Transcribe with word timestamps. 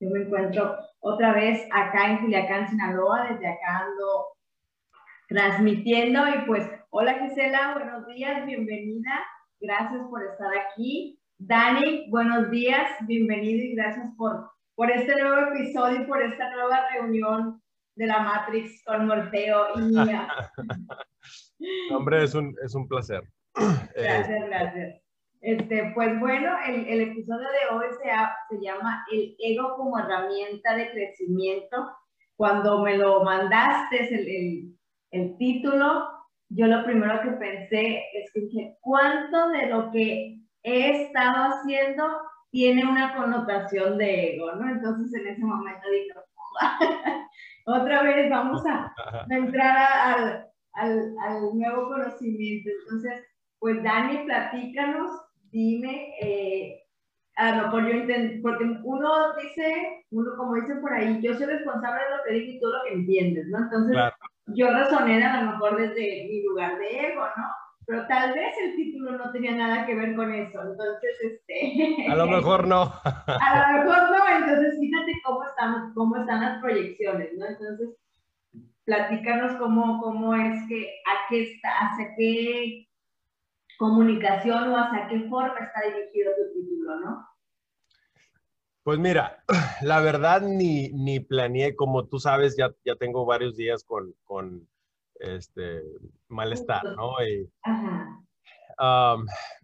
Yo 0.00 0.10
me 0.10 0.22
encuentro 0.22 0.76
otra 1.00 1.32
vez 1.34 1.66
acá 1.72 2.10
en 2.10 2.18
Culiacán, 2.18 2.68
Sinaloa. 2.68 3.28
Desde 3.30 3.48
acá 3.48 3.78
ando 3.78 4.26
transmitiendo. 5.28 6.28
Y 6.28 6.46
pues, 6.46 6.68
hola 6.90 7.14
Gisela, 7.14 7.74
buenos 7.74 8.06
días, 8.06 8.44
bienvenida. 8.46 9.24
Gracias 9.60 10.02
por 10.08 10.22
estar 10.24 10.50
aquí. 10.56 11.20
Dani, 11.38 12.10
buenos 12.10 12.50
días, 12.50 12.90
bienvenido 13.06 13.64
y 13.64 13.74
gracias 13.74 14.06
por, 14.18 14.50
por 14.74 14.90
este 14.90 15.14
nuevo 15.16 15.52
episodio 15.52 16.02
y 16.02 16.06
por 16.06 16.22
esta 16.22 16.50
nueva 16.50 16.86
reunión 16.92 17.62
de 17.96 18.06
la 18.06 18.20
Matrix 18.20 18.82
con 18.84 19.06
Morfeo 19.06 19.78
y 19.78 19.80
Mía. 19.82 20.28
Hombre, 21.92 22.24
es 22.24 22.34
un, 22.34 22.54
es 22.64 22.74
un 22.74 22.88
placer. 22.88 23.22
Gracias, 23.94 24.46
gracias. 24.46 25.09
Este, 25.40 25.92
pues 25.94 26.20
bueno, 26.20 26.52
el, 26.66 26.86
el 26.86 27.00
episodio 27.12 27.48
de 27.48 27.74
hoy 27.74 27.86
se, 28.02 28.10
se 28.54 28.62
llama 28.62 29.04
El 29.10 29.34
ego 29.38 29.74
como 29.76 29.98
herramienta 29.98 30.74
de 30.76 30.90
crecimiento. 30.90 31.90
Cuando 32.36 32.82
me 32.82 32.96
lo 32.96 33.24
mandaste, 33.24 34.14
el, 34.14 34.28
el, 34.28 34.78
el 35.10 35.38
título, 35.38 36.08
yo 36.50 36.66
lo 36.66 36.84
primero 36.84 37.20
que 37.22 37.30
pensé 37.32 38.04
es 38.14 38.32
que 38.32 38.40
dije, 38.40 38.76
¿cuánto 38.80 39.48
de 39.48 39.66
lo 39.66 39.90
que 39.90 40.40
he 40.62 41.04
estado 41.04 41.54
haciendo 41.54 42.04
tiene 42.50 42.84
una 42.84 43.14
connotación 43.16 43.96
de 43.96 44.34
ego, 44.34 44.52
¿no? 44.52 44.68
Entonces 44.68 45.12
en 45.14 45.28
ese 45.28 45.44
momento 45.44 45.88
dije, 45.90 46.12
otra 47.66 48.02
vez 48.02 48.28
vamos 48.28 48.62
a, 48.66 48.92
entrar 49.30 49.76
al, 50.02 50.50
al, 50.74 51.54
nuevo 51.54 51.88
conocimiento. 51.88 52.70
Entonces, 52.82 53.24
pues 53.58 53.82
Dani, 53.82 54.24
platícanos, 54.24 55.10
dime, 55.50 56.14
eh, 56.20 56.82
a 57.36 57.56
lo 57.56 57.62
mejor 57.64 57.86
yo 57.86 57.92
entiendo, 57.92 58.42
porque 58.42 58.64
uno 58.82 59.34
dice, 59.36 60.04
uno 60.10 60.30
como 60.36 60.54
dice 60.56 60.74
por 60.76 60.92
ahí, 60.92 61.20
yo 61.22 61.34
soy 61.34 61.46
responsable 61.46 62.02
de 62.04 62.10
lo 62.10 62.22
que 62.24 62.34
digo 62.34 62.52
y 62.52 62.60
tú 62.60 62.66
lo 62.66 62.82
que 62.84 62.94
entiendes, 62.94 63.46
¿no? 63.48 63.58
Entonces, 63.58 63.96
yo 64.46 64.70
razoné 64.70 65.24
a 65.24 65.42
lo 65.42 65.52
mejor 65.52 65.76
desde 65.76 66.26
mi 66.28 66.42
lugar 66.42 66.78
de 66.78 67.06
ego, 67.08 67.24
¿no? 67.36 67.44
pero 67.90 68.06
tal 68.06 68.34
vez 68.34 68.54
el 68.62 68.76
título 68.76 69.18
no 69.18 69.32
tenía 69.32 69.52
nada 69.56 69.84
que 69.84 69.96
ver 69.96 70.14
con 70.14 70.32
eso, 70.32 70.62
entonces, 70.62 71.10
este... 71.22 72.06
A 72.08 72.14
lo 72.14 72.28
mejor 72.28 72.68
no. 72.68 72.82
a 73.04 73.72
lo 73.72 73.84
mejor 73.84 74.10
no, 74.10 74.38
entonces 74.38 74.78
fíjate 74.78 75.12
cómo 75.24 75.44
están, 75.44 75.92
cómo 75.94 76.16
están 76.16 76.40
las 76.40 76.60
proyecciones, 76.60 77.30
¿no? 77.36 77.46
Entonces, 77.46 77.88
platícanos 78.84 79.56
cómo, 79.56 80.00
cómo 80.00 80.36
es 80.36 80.68
que, 80.68 81.00
a 81.04 81.28
qué 81.28 81.42
está, 81.42 81.68
hacia 81.78 82.14
qué 82.16 82.86
comunicación 83.80 84.72
o 84.72 84.76
hacia 84.76 85.08
qué 85.08 85.26
forma 85.30 85.58
está 85.58 85.80
dirigido 85.86 86.32
tu 86.36 86.52
título, 86.52 87.00
¿no? 87.00 87.26
Pues 88.82 88.98
mira, 88.98 89.42
la 89.80 90.00
verdad 90.00 90.42
ni, 90.42 90.90
ni 90.90 91.18
planeé, 91.18 91.74
como 91.74 92.06
tú 92.06 92.18
sabes, 92.18 92.58
ya, 92.58 92.74
ya 92.84 92.94
tengo 92.96 93.24
varios 93.24 93.56
días 93.56 93.82
con, 93.82 94.14
con 94.24 94.68
este, 95.14 95.82
malestar, 96.28 96.82
¿no? 96.94 97.14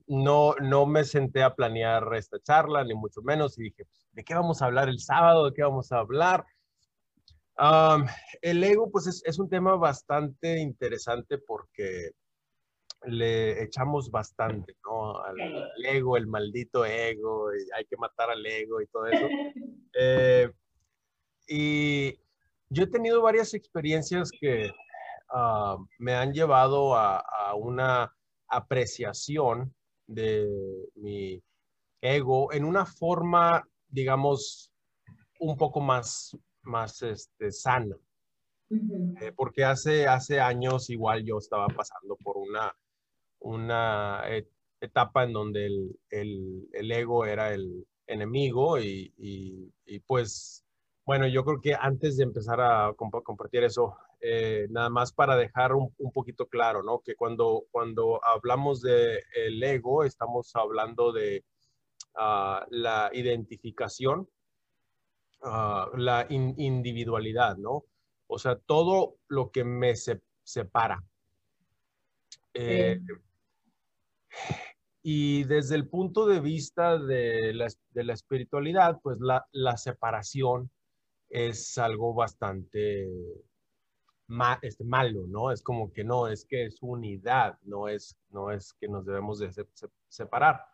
no, 0.06 0.54
no 0.62 0.86
me 0.86 1.04
senté 1.04 1.42
a 1.42 1.54
planear 1.54 2.14
esta 2.14 2.40
charla, 2.40 2.84
ni 2.84 2.94
mucho 2.94 3.20
menos, 3.20 3.58
y 3.58 3.64
dije, 3.64 3.84
pues, 3.84 4.08
¿de 4.12 4.24
qué 4.24 4.34
vamos 4.34 4.62
a 4.62 4.66
hablar 4.66 4.88
el 4.88 4.98
sábado? 4.98 5.44
¿De 5.44 5.52
qué 5.54 5.62
vamos 5.62 5.92
a 5.92 5.98
hablar? 5.98 6.46
el 8.40 8.64
ego, 8.64 8.90
pues 8.90 9.06
es, 9.08 9.22
es, 9.26 9.38
un 9.38 9.48
tema 9.50 9.76
bastante 9.76 10.58
interesante 10.58 11.38
porque 11.38 12.12
le 13.06 13.62
echamos 13.62 14.10
bastante, 14.10 14.76
¿no? 14.84 15.18
Al, 15.22 15.36
ego, 15.84 16.16
el 16.16 16.26
maldito 16.26 16.84
ego, 16.84 17.54
y 17.54 17.68
hay 17.76 17.84
que 17.86 17.96
matar 17.96 18.30
al 18.30 18.44
ego 18.44 18.80
y 18.80 18.86
todo 18.86 19.06
eso. 19.06 19.26
Eh, 19.98 20.52
y 21.48 22.14
yo 22.68 22.82
he 22.82 22.86
tenido 22.86 23.22
varias 23.22 23.54
experiencias 23.54 24.30
que 24.30 24.70
Ah, 25.28 25.76
me 25.98 26.14
han 26.14 26.32
llevado 26.32 26.94
a, 26.94 27.22
una 27.56 28.12
apreciación 28.48 29.74
de 30.06 30.48
mi 30.94 31.42
ego 32.00 32.52
en 32.52 32.64
una 32.64 32.86
forma, 32.86 33.66
digamos, 33.88 34.72
un 35.40 35.56
poco 35.56 35.80
más, 35.80 36.36
más 36.62 37.02
este, 37.02 37.50
sana. 37.50 37.96
Eh, 38.70 39.32
porque 39.34 39.64
hace, 39.64 40.06
hace 40.06 40.40
años 40.40 40.90
igual 40.90 41.24
yo 41.24 41.38
estaba 41.38 41.66
pasando 41.68 42.16
por 42.16 42.36
una, 42.36 42.74
una 43.46 44.24
etapa 44.80 45.24
en 45.24 45.32
donde 45.32 45.66
el, 45.66 46.68
el, 46.72 46.92
ego 46.92 47.24
era 47.24 47.54
el 47.54 47.86
enemigo 48.06 48.78
y, 48.78 49.12
y, 49.16 49.98
pues, 50.00 50.64
bueno, 51.04 51.26
yo 51.26 51.44
creo 51.44 51.60
que 51.60 51.74
antes 51.74 52.16
de 52.16 52.24
empezar 52.24 52.60
a 52.60 52.92
compartir 52.96 53.64
eso, 53.64 53.96
eh, 54.20 54.66
nada 54.70 54.90
más 54.90 55.12
para 55.12 55.36
dejar 55.36 55.74
un, 55.74 55.92
poquito 56.12 56.46
claro, 56.46 56.82
¿no? 56.82 57.00
Que 57.00 57.14
cuando, 57.14 57.64
cuando 57.70 58.20
hablamos 58.24 58.80
de 58.80 59.22
el 59.34 59.62
ego, 59.62 60.02
estamos 60.02 60.54
hablando 60.56 61.12
de 61.12 61.44
ah, 62.16 62.66
la 62.70 63.10
identificación, 63.12 64.28
ah, 65.42 65.88
la 65.96 66.26
individualidad, 66.28 67.56
¿no? 67.56 67.84
O 68.26 68.38
sea, 68.38 68.56
todo 68.56 69.18
lo 69.28 69.50
que 69.52 69.62
me 69.62 69.94
separa. 69.94 71.02
Eh, 72.54 72.98
y 75.02 75.44
desde 75.44 75.76
el 75.76 75.88
punto 75.88 76.26
de 76.26 76.40
vista 76.40 76.98
de 76.98 77.54
la, 77.54 77.68
de 77.90 78.04
la 78.04 78.12
espiritualidad, 78.12 78.98
pues 79.02 79.18
la, 79.20 79.46
la 79.52 79.76
separación 79.76 80.70
es 81.28 81.78
algo 81.78 82.14
bastante 82.14 83.08
este, 84.62 84.84
malo, 84.84 85.26
¿no? 85.28 85.52
Es 85.52 85.62
como 85.62 85.92
que 85.92 86.02
no, 86.02 86.26
es 86.26 86.44
que 86.44 86.66
es 86.66 86.78
unidad, 86.80 87.58
no 87.62 87.88
es, 87.88 88.16
no 88.30 88.50
es 88.50 88.72
que 88.74 88.88
nos 88.88 89.06
debemos 89.06 89.38
de 89.38 89.50
separar. 90.08 90.64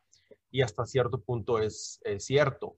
Y 0.51 0.63
hasta 0.63 0.87
cierto 0.87 1.21
punto 1.21 1.59
es, 1.59 2.01
cierto. 2.19 2.77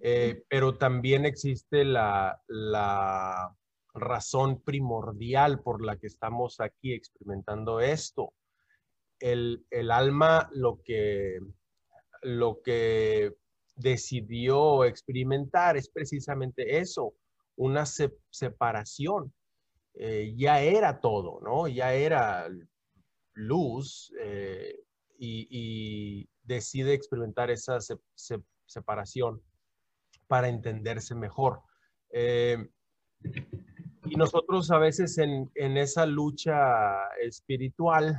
Eh, 0.00 0.44
pero 0.48 0.76
también 0.76 1.24
existe 1.24 1.84
la, 1.84 2.42
la 2.48 3.54
razón 3.94 4.62
primordial 4.62 5.60
por 5.62 5.84
la 5.84 5.96
que 5.96 6.06
estamos 6.06 6.60
aquí 6.60 6.92
experimentando 6.92 7.80
esto. 7.80 8.32
El, 9.22 9.64
el, 9.70 9.90
alma 9.90 10.50
lo 10.52 10.82
que, 10.82 11.38
lo 12.22 12.60
que 12.62 13.34
decidió 13.76 14.84
experimentar 14.84 15.76
es 15.76 15.88
precisamente 15.88 16.78
eso, 16.78 17.14
una 17.56 17.84
separación 17.86 19.32
eh, 19.94 20.32
ya 20.36 20.60
era 20.60 21.00
todo, 21.00 21.40
¿no? 21.42 21.68
Ya 21.68 21.92
era 21.92 22.48
luz 23.34 24.12
eh, 24.20 24.78
y, 25.18 26.28
decide 26.44 26.92
experimentar 26.92 27.52
esa 27.52 27.78
separación 28.66 29.40
para 30.26 30.48
entenderse 30.48 31.14
mejor. 31.14 31.60
Eh, 32.10 32.68
y 34.04 34.16
nosotros 34.16 34.70
a 34.72 34.78
veces 34.78 35.18
en, 35.18 35.50
esa 35.54 36.04
lucha 36.04 37.06
espiritual 37.20 38.16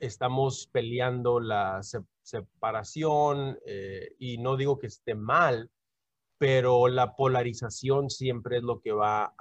estamos 0.00 0.68
peleando 0.72 1.40
la 1.40 1.82
separación 2.22 3.58
eh, 3.66 4.14
y 4.18 4.38
no 4.38 4.56
digo 4.56 4.78
que 4.78 4.86
esté 4.86 5.14
mal, 5.14 5.70
pero 6.38 6.88
la 6.88 7.14
polarización 7.14 8.08
siempre 8.08 8.56
es 8.56 8.62
lo 8.62 8.80
que 8.80 8.92
va 8.92 9.34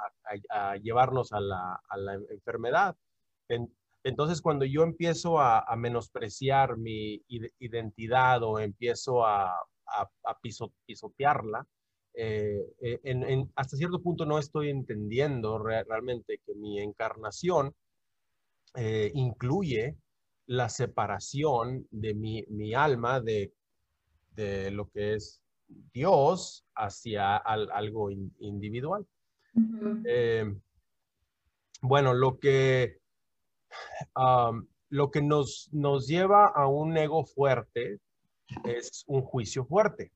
a, 0.49 0.75
llevarnos 0.77 1.31
a 1.31 1.39
la, 1.39 1.81
enfermedad. 2.29 2.95
entonces, 4.03 4.41
cuando 4.41 4.65
yo 4.65 4.83
empiezo 4.83 5.39
a, 5.39 5.63
menospreciar 5.77 6.77
mi 6.77 7.23
identidad 7.59 8.43
o 8.43 8.59
empiezo 8.59 9.25
a, 9.25 9.55
pisotearla, 10.85 11.65
eh, 12.13 12.59
eh, 12.81 13.45
hasta 13.55 13.77
cierto 13.77 14.01
punto 14.01 14.25
no 14.25 14.37
estoy 14.37 14.69
entendiendo 14.69 15.57
realmente 15.57 16.41
que 16.45 16.53
mi 16.53 16.81
encarnación 16.81 17.73
eh, 18.75 19.11
incluye 19.13 19.95
la 20.47 20.69
separación 20.69 21.87
de 21.91 22.13
mi, 22.13 22.73
alma 22.73 23.19
de, 23.21 23.51
lo 24.71 24.89
que 24.89 25.15
es 25.15 25.41
Dios 25.67 26.65
hacia 26.75 27.35
algo 27.37 28.09
individual. 28.09 29.05
bueno, 31.81 32.13
lo 32.13 32.39
que, 32.39 32.99
lo 34.89 35.11
que 35.11 35.21
nos, 35.21 35.69
nos 35.71 36.07
lleva 36.07 36.47
a 36.47 36.67
un 36.67 36.97
ego 36.97 37.25
fuerte 37.25 37.99
es 38.63 39.03
un 39.07 39.21
juicio 39.21 39.65
fuerte 39.65 40.11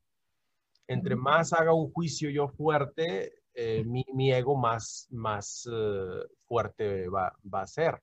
entre 0.88 1.16
más 1.16 1.54
haga 1.54 1.74
un 1.74 1.92
juicio 1.92 2.30
yo 2.30 2.48
fuerte, 2.50 3.34
eh, 3.54 3.84
mi, 3.86 4.32
ego 4.32 4.56
más, 4.56 5.08
más 5.12 5.68
eh, 5.72 6.28
fuerte 6.46 7.08
va, 7.10 7.34
a 7.52 7.68
ser. 7.68 8.02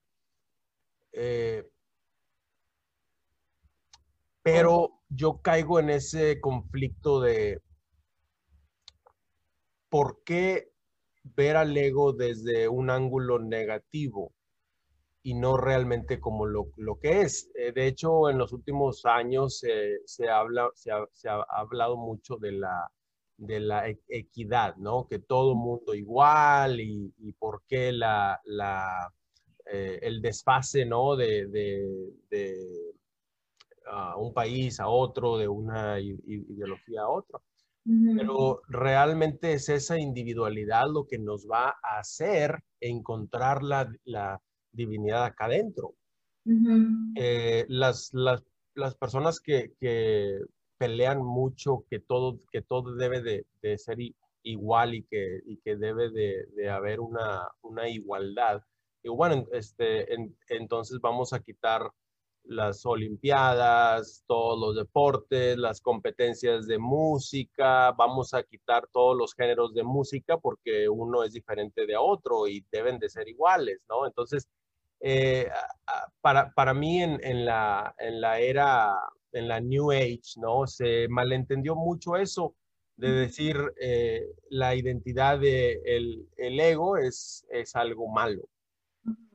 Eh, 1.13 1.69
pero 4.43 5.01
yo 5.09 5.41
caigo 5.43 5.81
en 5.81 5.91
ese 5.91 6.41
conflicto 6.41 7.21
de 7.21 7.61
por 9.89 10.23
qué 10.25 10.73
ver 11.23 11.57
al 11.57 11.77
ego 11.77 12.13
desde 12.13 12.69
un 12.69 12.91
ángulo 12.91 13.39
negativo 13.39 14.33
y 15.23 15.35
no 15.35 15.57
realmente 15.57 16.21
como 16.21 16.47
lo, 16.47 16.71
que 17.01 17.23
es. 17.23 17.51
Eh, 17.55 17.73
de 17.73 17.87
hecho, 17.87 18.31
en 18.31 18.39
los 18.39 18.53
últimos 18.53 19.05
años 19.05 19.59
se, 19.59 20.29
habla, 20.31 20.71
se 20.75 20.91
ha, 20.91 21.43
hablado 21.49 21.97
mucho 21.97 22.37
de 22.37 22.53
la, 22.53 22.91
de 23.37 23.61
la 23.61 23.89
e, 23.89 24.01
equidad, 24.09 24.77
¿no? 24.77 25.07
Que 25.09 25.19
todo 25.19 25.55
mundo 25.55 25.95
igual 25.95 26.81
y, 26.81 27.13
por 27.39 27.63
qué 27.67 27.93
la 27.93 28.41
eh, 29.73 29.99
el 30.03 30.21
desfase, 30.21 30.85
¿no? 30.85 31.17
De, 31.17 31.47
de, 31.47 32.95
ah, 33.87 34.17
un 34.17 34.33
país 34.33 34.81
a 34.81 34.89
otro, 34.89 35.39
de 35.39 35.49
una 35.49 36.01
ideología 36.01 37.03
a 37.03 37.09
otra. 37.09 37.41
Pero 37.85 38.61
realmente 38.69 39.55
es 39.55 39.69
esa 39.69 39.99
individualidad 39.99 40.87
lo 40.89 41.07
que 41.07 41.19
nos 41.19 41.47
va 41.51 41.71
a 41.83 41.99
hacer 41.99 42.63
encontrar 42.79 43.63
la, 43.63 43.91
la 44.05 44.41
divinidad 44.71 45.25
acá 45.25 45.47
adentro. 45.47 45.95
Eh, 47.17 47.65
las, 47.69 48.11
las, 48.13 48.45
las, 48.75 48.95
personas 48.97 49.41
que, 49.41 49.73
que, 49.81 50.41
pelean 50.79 51.23
mucho 51.23 51.85
que 51.91 52.01
todo, 52.01 52.41
que 52.51 52.63
todo 52.63 52.95
debe 52.95 53.21
de, 53.21 53.47
de 53.61 53.77
ser 53.77 53.99
igual 54.43 54.95
y 54.95 55.03
que, 55.05 55.41
y 55.45 55.59
que 55.59 55.77
debe 55.77 56.11
de, 56.11 56.47
de 56.57 56.71
haber 56.71 57.01
una, 57.01 57.49
una, 57.61 57.89
igualdad. 57.89 58.63
Y 59.03 59.09
bueno, 59.09 59.47
este, 59.53 60.07
entonces 60.49 61.01
vamos 61.01 61.33
a 61.33 61.41
quitar 61.41 61.91
las 62.45 62.85
Olimpiadas, 62.87 64.25
todos 64.27 64.59
los 64.59 64.77
deportes, 64.77 65.57
las 65.57 65.81
competencias 65.81 66.67
de 66.67 66.79
música, 66.79 67.93
vamos 67.93 68.35
a 68.35 68.43
quitar 68.43 68.87
todos 68.93 69.17
los 69.17 69.35
géneros 69.35 69.75
de 69.75 69.85
música 69.85 70.39
porque 70.39 70.89
uno 70.89 71.23
es 71.23 71.33
diferente 71.33 71.87
de 71.87 71.97
otro 71.97 72.49
y 72.49 72.65
deben 72.71 72.99
de 72.99 73.09
ser 73.09 73.29
iguales, 73.29 73.81
¿no? 73.89 74.07
Entonces, 74.07 74.49
eh, 75.01 75.49
para, 76.21 76.53
para, 76.53 76.75
mí 76.75 77.03
en, 77.03 77.19
en, 77.23 77.45
la, 77.45 77.95
en 77.99 78.21
la 78.21 78.41
era, 78.41 78.95
en 79.33 79.49
la 79.49 79.61
New 79.61 79.93
Age, 79.93 80.21
¿no? 80.37 80.67
Se 80.67 81.09
malentendió 81.09 81.75
mucho 81.75 82.17
eso 82.17 82.55
de 82.97 83.13
decir 83.13 83.57
eh, 83.81 84.27
la 84.51 84.75
identidad 84.75 85.39
del 85.39 85.83
de 85.83 86.29
el 86.37 86.61
ego 86.61 86.99
es, 86.99 87.47
es 87.49 87.75
algo 87.75 88.09
malo, 88.09 88.43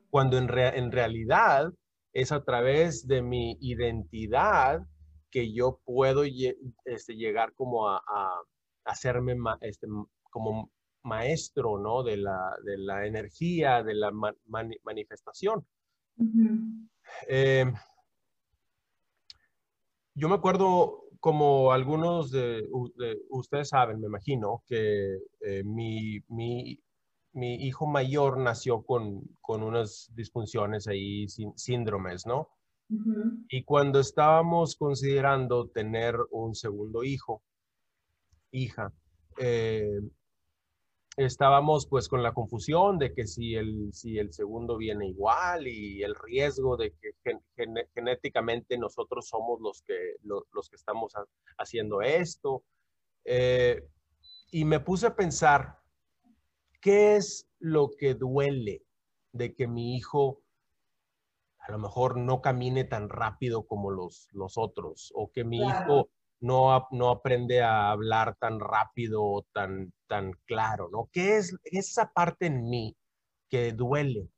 cuando 0.09 0.37
en, 0.37 0.49
en 0.57 0.91
realidad 0.91 1.73
es 2.13 2.31
a 2.31 2.43
través 2.43 3.07
de 3.07 3.21
mi 3.21 3.57
identidad 3.59 4.81
que 5.29 5.53
yo 5.53 5.81
puedo 5.83 6.23
este, 6.85 7.15
llegar 7.15 7.53
como 7.53 7.89
a, 7.89 7.97
a 7.97 8.41
hacerme 8.85 9.35
este, 9.61 9.87
como 10.29 10.71
maestro, 11.03 11.77
¿no? 11.79 12.03
De 12.03 12.17
la, 12.17 12.55
de 12.63 12.77
la 12.77 13.05
energía, 13.05 13.83
de 13.83 13.93
la 13.95 14.11
manifestación. 14.83 15.65
Eh, 17.27 17.65
yo 20.13 20.29
me 20.29 20.35
acuerdo, 20.35 21.03
como 21.19 21.71
algunos 21.71 22.31
de, 22.31 22.67
ustedes 23.29 23.69
saben, 23.69 23.99
me 23.99 24.07
imagino, 24.07 24.63
que 24.67 25.17
eh, 25.41 25.63
mi, 25.63 26.19
mi, 26.29 26.79
mi, 27.35 27.55
hijo 27.55 27.85
mayor 27.85 28.37
nació 28.37 28.81
con, 28.81 29.21
con 29.41 29.63
unas 29.63 30.09
disfunciones 30.15 30.87
ahí, 30.87 31.27
síndromes, 31.55 32.25
¿no? 32.25 32.49
Y 33.49 33.63
cuando 33.63 33.99
estábamos 33.99 34.75
considerando 34.75 35.67
tener 35.69 36.15
un 36.29 36.53
segundo 36.53 37.03
hijo, 37.03 37.41
hija, 38.51 38.93
eh, 39.39 40.01
estábamos 41.17 41.87
pues 41.87 42.07
con 42.07 42.21
la 42.21 42.33
confusión 42.33 42.99
de 42.99 43.13
que 43.13 43.25
si 43.25 43.55
el, 43.55 43.91
si 43.93 44.17
el 44.17 44.33
segundo 44.33 44.77
viene 44.77 45.07
igual 45.07 45.67
y 45.67 46.03
el 46.03 46.13
riesgo 46.15 46.77
de 46.77 46.93
que 46.93 47.39
genéticamente 47.93 48.77
nosotros 48.77 49.27
somos 49.27 49.59
los 49.61 49.81
que, 49.81 50.15
los 50.23 50.69
que 50.69 50.75
estamos 50.75 51.13
haciendo 51.57 52.01
esto. 52.01 52.63
Eh, 53.23 53.81
y 54.51 54.65
me 54.65 54.79
puse 54.79 55.07
a 55.07 55.15
pensar, 55.15 55.79
¿qué 56.85 57.15
es 57.15 57.47
lo 57.57 57.89
que 57.97 58.13
duele 58.13 58.83
de 59.31 59.55
que 59.55 59.67
mi 59.67 59.95
hijo 59.95 60.43
a 61.57 61.71
lo 61.71 61.79
mejor 61.79 62.15
no 62.15 62.41
camine 62.41 62.83
tan 62.83 63.09
rápido 63.09 63.65
como 63.65 63.89
los, 63.89 64.29
los 64.33 64.55
otros 64.55 65.11
o 65.15 65.31
que 65.31 65.43
mi 65.43 65.57
hijo 65.57 66.09
no, 66.41 66.87
no 66.91 67.09
aprende 67.09 67.63
a 67.63 67.89
hablar 67.89 68.35
tan 68.39 68.59
rápido 68.59 69.23
o 69.23 69.41
tan, 69.51 69.93
tan 70.05 70.33
claro, 70.45 70.87
¿no? 70.91 71.09
¿Qué 71.11 71.37
es 71.37 71.57
esa 71.63 72.11
parte 72.13 72.45
en 72.45 72.69
mí 72.69 72.95
que 73.49 73.71
duele? 73.71 74.29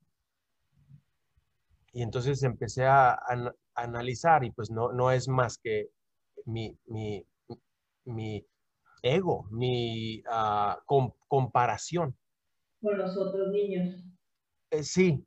Y 1.91 2.01
entonces 2.01 2.41
empecé 2.43 2.85
a, 2.85 3.19
analizar 3.75 4.45
y 4.45 4.51
pues 4.51 4.71
no, 4.71 4.93
no 4.93 5.11
es 5.11 5.27
más 5.27 5.57
que 5.57 5.89
mi, 6.45 6.79
mi, 6.85 7.27
mi 8.05 8.47
ego, 9.01 9.49
mi 9.51 10.23
ah, 10.29 10.79
comparación. 11.27 12.15
Con 12.87 12.97
los 12.99 13.17
otros 13.17 13.49
niños. 13.49 14.01
Eh, 14.71 14.81
sí. 14.81 15.21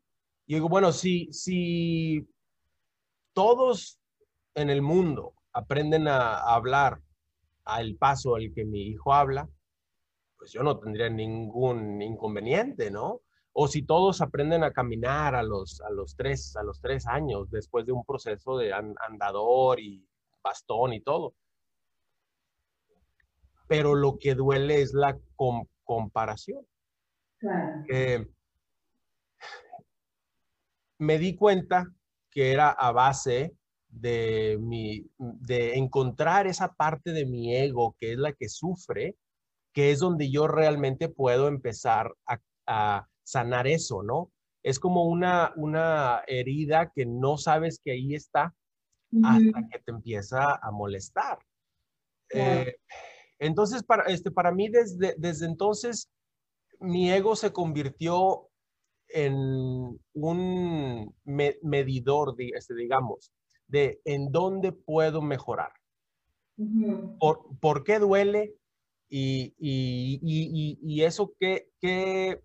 Y 0.46 0.54
digo, 0.54 0.70
bueno, 0.70 0.92
si, 0.92 1.30
si 1.30 2.26
todos 3.34 4.00
en 4.54 4.70
el 4.70 4.80
mundo 4.80 5.34
aprenden 5.52 6.08
a, 6.08 6.38
hablar 6.38 7.02
al 7.64 7.96
paso 7.96 8.34
al 8.34 8.50
que 8.54 8.64
mi 8.64 8.80
hijo 8.88 9.12
habla, 9.12 9.46
pues 10.38 10.52
yo 10.52 10.62
no 10.62 10.78
tendría 10.78 11.10
ningún 11.10 12.00
inconveniente, 12.00 12.90
¿no? 12.90 13.20
O 13.52 13.68
si 13.68 13.82
todos 13.82 14.22
aprenden 14.22 14.64
a 14.64 14.72
caminar 14.72 15.34
a 15.34 15.42
los, 15.42 15.82
a 15.82 15.90
los, 15.90 16.16
tres, 16.16 16.56
a 16.56 16.62
los 16.62 16.80
tres 16.80 17.06
años 17.06 17.50
después 17.50 17.84
de 17.84 17.92
un 17.92 18.06
proceso 18.06 18.56
de 18.56 18.72
andador 18.72 19.80
y 19.80 20.08
bastón 20.42 20.94
y 20.94 21.02
todo. 21.02 21.34
Pero 23.68 23.94
lo 23.94 24.16
que 24.18 24.34
duele 24.34 24.80
es 24.80 24.94
la 24.94 25.18
comparación. 25.84 26.66
Me 30.98 31.18
di 31.18 31.34
cuenta 31.34 31.86
que 32.30 32.52
era 32.52 32.70
a 32.70 32.92
base 32.92 33.54
de, 33.88 34.58
mi, 34.60 35.10
de 35.18 35.76
encontrar 35.76 36.46
esa 36.46 36.72
parte 36.74 37.12
de 37.12 37.26
mi 37.26 37.56
ego 37.56 37.96
que 37.98 38.12
es 38.12 38.18
la 38.18 38.32
que 38.32 38.48
sufre, 38.48 39.16
que 39.72 39.90
es 39.90 39.98
donde 39.98 40.30
yo 40.30 40.46
realmente 40.46 41.08
puedo 41.08 41.48
empezar 41.48 42.14
a, 42.26 43.06
sanar 43.24 43.66
eso, 43.66 44.02
¿no? 44.02 44.30
Es 44.62 44.78
como 44.78 45.04
una, 45.04 45.52
una 45.56 46.22
herida 46.26 46.92
que 46.94 47.06
no 47.06 47.36
sabes 47.36 47.80
que 47.82 47.92
ahí 47.92 48.14
está 48.14 48.54
hasta 49.24 49.68
que 49.68 49.78
te 49.78 49.90
empieza 49.90 50.56
a 50.60 50.70
molestar. 50.70 51.38
Eh, 52.32 52.76
entonces, 53.38 53.82
para, 53.82 54.04
este, 54.04 54.30
para 54.30 54.52
mí 54.52 54.68
desde, 54.68 55.14
desde 55.18 55.46
entonces, 55.46 56.08
mi 56.80 57.10
ego 57.12 57.36
se 57.36 57.52
convirtió 57.52 58.48
en 59.08 59.98
un 60.14 61.14
medidor, 61.24 62.34
este, 62.38 62.74
digamos, 62.74 63.32
de 63.66 64.00
en 64.04 64.30
dónde 64.30 64.72
puedo 64.72 65.22
mejorar. 65.22 65.72
por, 67.18 67.40
por, 67.60 67.84
qué 67.84 67.98
duele? 67.98 68.54
Y, 69.08 69.54
y, 69.58 70.20
y, 70.22 70.78
y 70.82 71.02
eso 71.02 71.32
qué, 71.38 71.70
qué, 71.80 72.40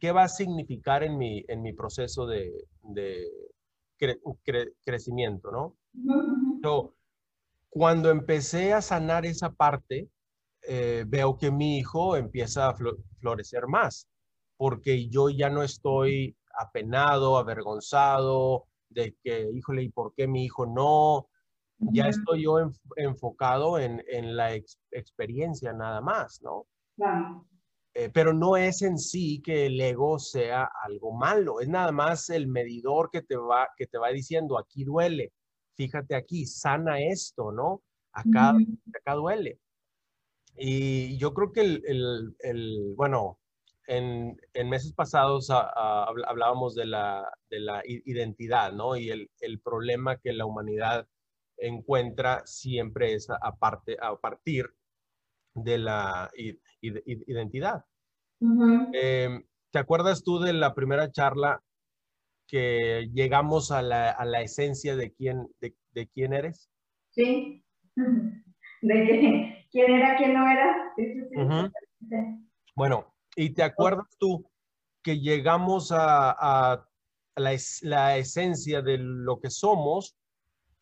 qué, 0.00 0.12
va 0.12 0.24
a 0.24 0.28
significar 0.28 1.02
en 1.02 1.18
mi, 1.18 1.44
en 1.48 1.62
mi 1.62 1.72
proceso 1.72 2.26
de, 2.26 2.52
de 2.82 3.26
crecimiento, 4.84 5.50
¿no? 5.50 5.76
cuando 7.68 8.10
empecé 8.10 8.72
a 8.72 8.80
sanar 8.80 9.26
esa 9.26 9.50
parte, 9.52 10.08
eh, 10.62 11.04
veo 11.06 11.36
que 11.36 11.50
mi 11.50 11.78
hijo 11.78 12.16
empieza 12.16 12.68
a 12.68 12.74
florecer 13.26 13.66
más, 13.66 14.08
porque 14.56 15.08
yo 15.08 15.28
ya 15.30 15.50
no 15.50 15.62
estoy 15.64 16.36
apenado, 16.58 17.38
avergonzado 17.38 18.66
de 18.88 19.16
que, 19.22 19.50
híjole, 19.52 19.82
¿y 19.82 19.88
por 19.88 20.14
qué 20.14 20.28
mi 20.28 20.44
hijo 20.44 20.64
no? 20.64 21.28
Ya 21.78 22.08
estoy 22.08 22.44
yo 22.44 22.58
enfocado 22.96 23.78
en, 23.78 24.36
la 24.36 24.54
experiencia 24.92 25.72
nada 25.72 26.00
más, 26.00 26.40
¿no? 26.40 26.66
Eh, 27.94 28.10
pero 28.12 28.32
no 28.32 28.56
es 28.56 28.82
en 28.82 28.98
sí 28.98 29.42
que 29.42 29.66
el 29.66 29.80
ego 29.80 30.18
sea 30.18 30.70
algo 30.84 31.12
malo, 31.12 31.60
es 31.60 31.68
nada 31.68 31.92
más 31.92 32.30
el 32.30 32.46
medidor 32.46 33.10
que 33.10 33.22
te 33.22 33.36
va, 33.36 33.68
que 33.76 33.86
te 33.86 33.98
va 33.98 34.10
diciendo, 34.10 34.58
aquí 34.58 34.84
duele, 34.84 35.32
fíjate 35.74 36.14
aquí, 36.14 36.46
sana 36.46 37.00
esto, 37.00 37.52
¿no? 37.52 37.82
Acá, 38.12 38.54
acá 38.94 39.14
duele. 39.14 39.58
Y 40.58 41.18
yo 41.18 41.34
creo 41.34 41.52
que 41.52 41.60
el, 41.60 42.34
el, 42.38 42.94
bueno, 42.96 43.38
en, 43.86 44.36
en, 44.54 44.68
meses 44.68 44.92
pasados 44.92 45.50
hablábamos 45.50 46.74
de 46.74 46.86
la, 46.86 47.30
de 47.50 47.60
la, 47.60 47.82
identidad, 47.84 48.72
¿no? 48.72 48.96
Y 48.96 49.10
el, 49.10 49.30
el, 49.40 49.60
problema 49.60 50.16
que 50.16 50.32
la 50.32 50.46
humanidad 50.46 51.06
encuentra 51.58 52.42
siempre 52.46 53.14
es 53.14 53.28
a, 53.30 53.56
parte, 53.56 53.96
a 54.00 54.16
partir 54.16 54.66
de 55.54 55.78
la 55.78 56.30
identidad. 56.80 57.84
Em, 58.40 59.44
¿Te 59.70 59.78
acuerdas 59.78 60.22
tú 60.24 60.38
de 60.38 60.52
la 60.52 60.74
primera 60.74 61.10
charla 61.10 61.62
que 62.46 63.10
llegamos 63.12 63.72
a 63.72 63.82
la, 63.82 64.10
a 64.10 64.24
la 64.24 64.42
esencia 64.42 64.96
de 64.96 65.12
quién, 65.12 65.48
de, 65.60 65.74
de 65.92 66.08
quién 66.08 66.32
eres? 66.32 66.70
Sí. 67.10 67.64
De 68.82 69.55
quién 69.76 69.92
era, 69.92 70.16
quién 70.16 70.32
no 70.32 70.50
era. 70.50 70.94
Bueno, 72.74 73.14
¿y 73.36 73.50
te 73.50 73.62
acuerdas 73.62 74.06
tú 74.18 74.48
que 75.02 75.20
llegamos 75.20 75.92
a, 75.92 76.30
a 76.30 76.88
la, 77.36 77.54
la, 77.82 78.16
esencia 78.16 78.80
de 78.80 78.96
lo 78.96 79.38
que 79.38 79.50
somos, 79.50 80.16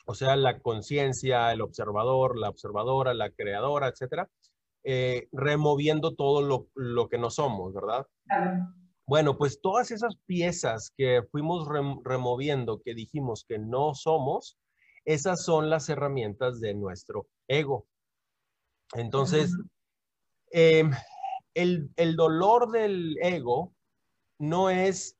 o 0.07 0.15
sea, 0.15 0.37
la 0.37 0.61
conciencia, 0.61 1.53
el 1.53 1.61
observador, 1.61 2.39
la 2.39 2.49
observadora, 2.49 3.15
la 3.15 3.31
creadora, 3.31 3.89
etcétera, 3.89 4.31
eh, 4.85 5.29
removiendo 5.33 6.15
todo 6.15 6.43
lo, 6.43 6.69
lo, 6.75 7.09
que 7.09 7.19
no 7.19 7.31
somos, 7.31 7.75
¿verdad? 7.75 8.07
Bueno, 9.07 9.37
pues 9.37 9.61
todas 9.61 9.91
esas 9.91 10.17
piezas 10.25 10.93
que 10.97 11.23
fuimos 11.33 11.69
removiendo, 12.05 12.81
que 12.81 12.95
dijimos 12.95 13.45
que 13.47 13.59
no 13.59 13.95
somos, 13.95 14.57
esas 15.05 15.45
son 15.45 15.69
las 15.69 15.89
herramientas 15.89 16.61
de 16.61 16.75
nuestro 16.75 17.27
ego. 17.49 17.89
Entonces, 18.95 19.57
em, 20.51 20.91
el, 21.55 22.17
dolor 22.17 22.71
del 22.71 23.17
ego 23.21 23.73
no 24.39 24.71
es 24.71 25.17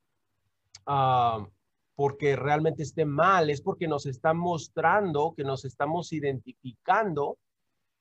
ah, 0.87 1.47
porque 1.95 2.37
realmente 2.37 2.83
esté 2.83 3.05
mal, 3.05 3.51
es 3.51 3.61
porque 3.61 3.89
nos 3.89 4.07
está 4.07 4.35
mostrando 4.35 5.35
que 5.37 5.45
nos 5.45 5.65
estamos 5.65 6.13
identificando 6.13 7.39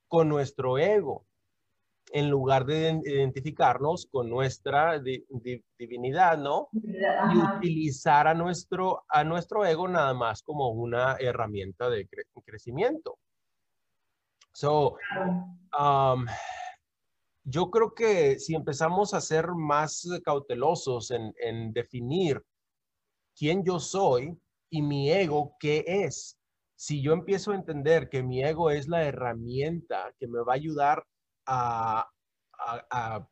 con 0.07 0.29
nuestro 0.29 0.77
ego 0.77 1.25
en 2.11 2.29
lugar 2.29 2.65
de 2.65 3.01
identificarnos 3.05 4.07
con 4.11 4.29
nuestra 4.29 5.01
divinidad, 5.79 6.37
¿no? 6.37 6.69
Y 6.73 7.57
utilizar 7.57 8.27
a 8.27 8.35
nuestro, 8.35 9.03
a 9.07 9.23
nuestro 9.23 9.65
ego 9.65 9.87
nada 9.87 10.13
más 10.13 10.43
como 10.43 10.69
una 10.69 11.15
herramienta 11.19 11.89
de 11.89 12.07
crecimiento. 12.45 13.17
So, 14.53 14.97
um, 15.77 16.25
yo 17.43 17.69
creo 17.69 17.93
que 17.93 18.39
si 18.39 18.55
empezamos 18.55 19.13
a 19.13 19.21
ser 19.21 19.49
más 19.49 20.07
cautelosos 20.23 21.11
en, 21.11 21.33
en 21.39 21.73
definir 21.73 22.41
quién 23.35 23.63
yo 23.63 23.79
soy 23.79 24.37
y 24.69 24.81
mi 24.81 25.11
ego 25.11 25.55
qué 25.59 25.83
es, 25.87 26.37
si 26.75 27.01
yo 27.01 27.13
empiezo 27.13 27.51
a 27.51 27.55
entender 27.55 28.09
que 28.09 28.23
mi 28.23 28.43
ego 28.43 28.69
es 28.69 28.89
la 28.89 29.03
herramienta 29.03 30.13
que 30.19 30.27
me 30.27 30.39
va 30.43 30.51
a 30.51 30.55
ayudar 30.55 31.05
a, 31.45 32.09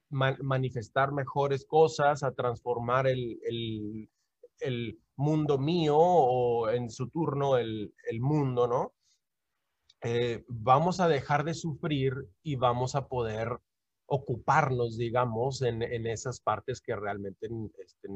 manifestar 0.09 1.11
mejores 1.11 1.65
cosas, 1.65 2.23
a 2.23 2.33
transformar 2.33 3.07
el, 3.07 4.09
mundo 5.17 5.57
mío 5.57 5.97
o 5.97 6.69
en 6.69 6.89
su 6.89 7.09
turno 7.09 7.57
el, 7.57 7.93
mundo, 8.19 8.67
¿no? 8.67 8.93
Eh, 10.03 10.43
vamos 10.47 10.99
a 10.99 11.07
dejar 11.07 11.43
de 11.43 11.53
sufrir 11.53 12.13
y 12.43 12.55
vamos 12.55 12.95
a 12.95 13.07
poder 13.07 13.59
ocuparnos, 14.07 14.97
digamos, 14.97 15.61
en, 15.61 15.83
esas 16.05 16.41
partes 16.41 16.81
que 16.81 16.95
realmente 16.95 17.47
este, 17.77 18.09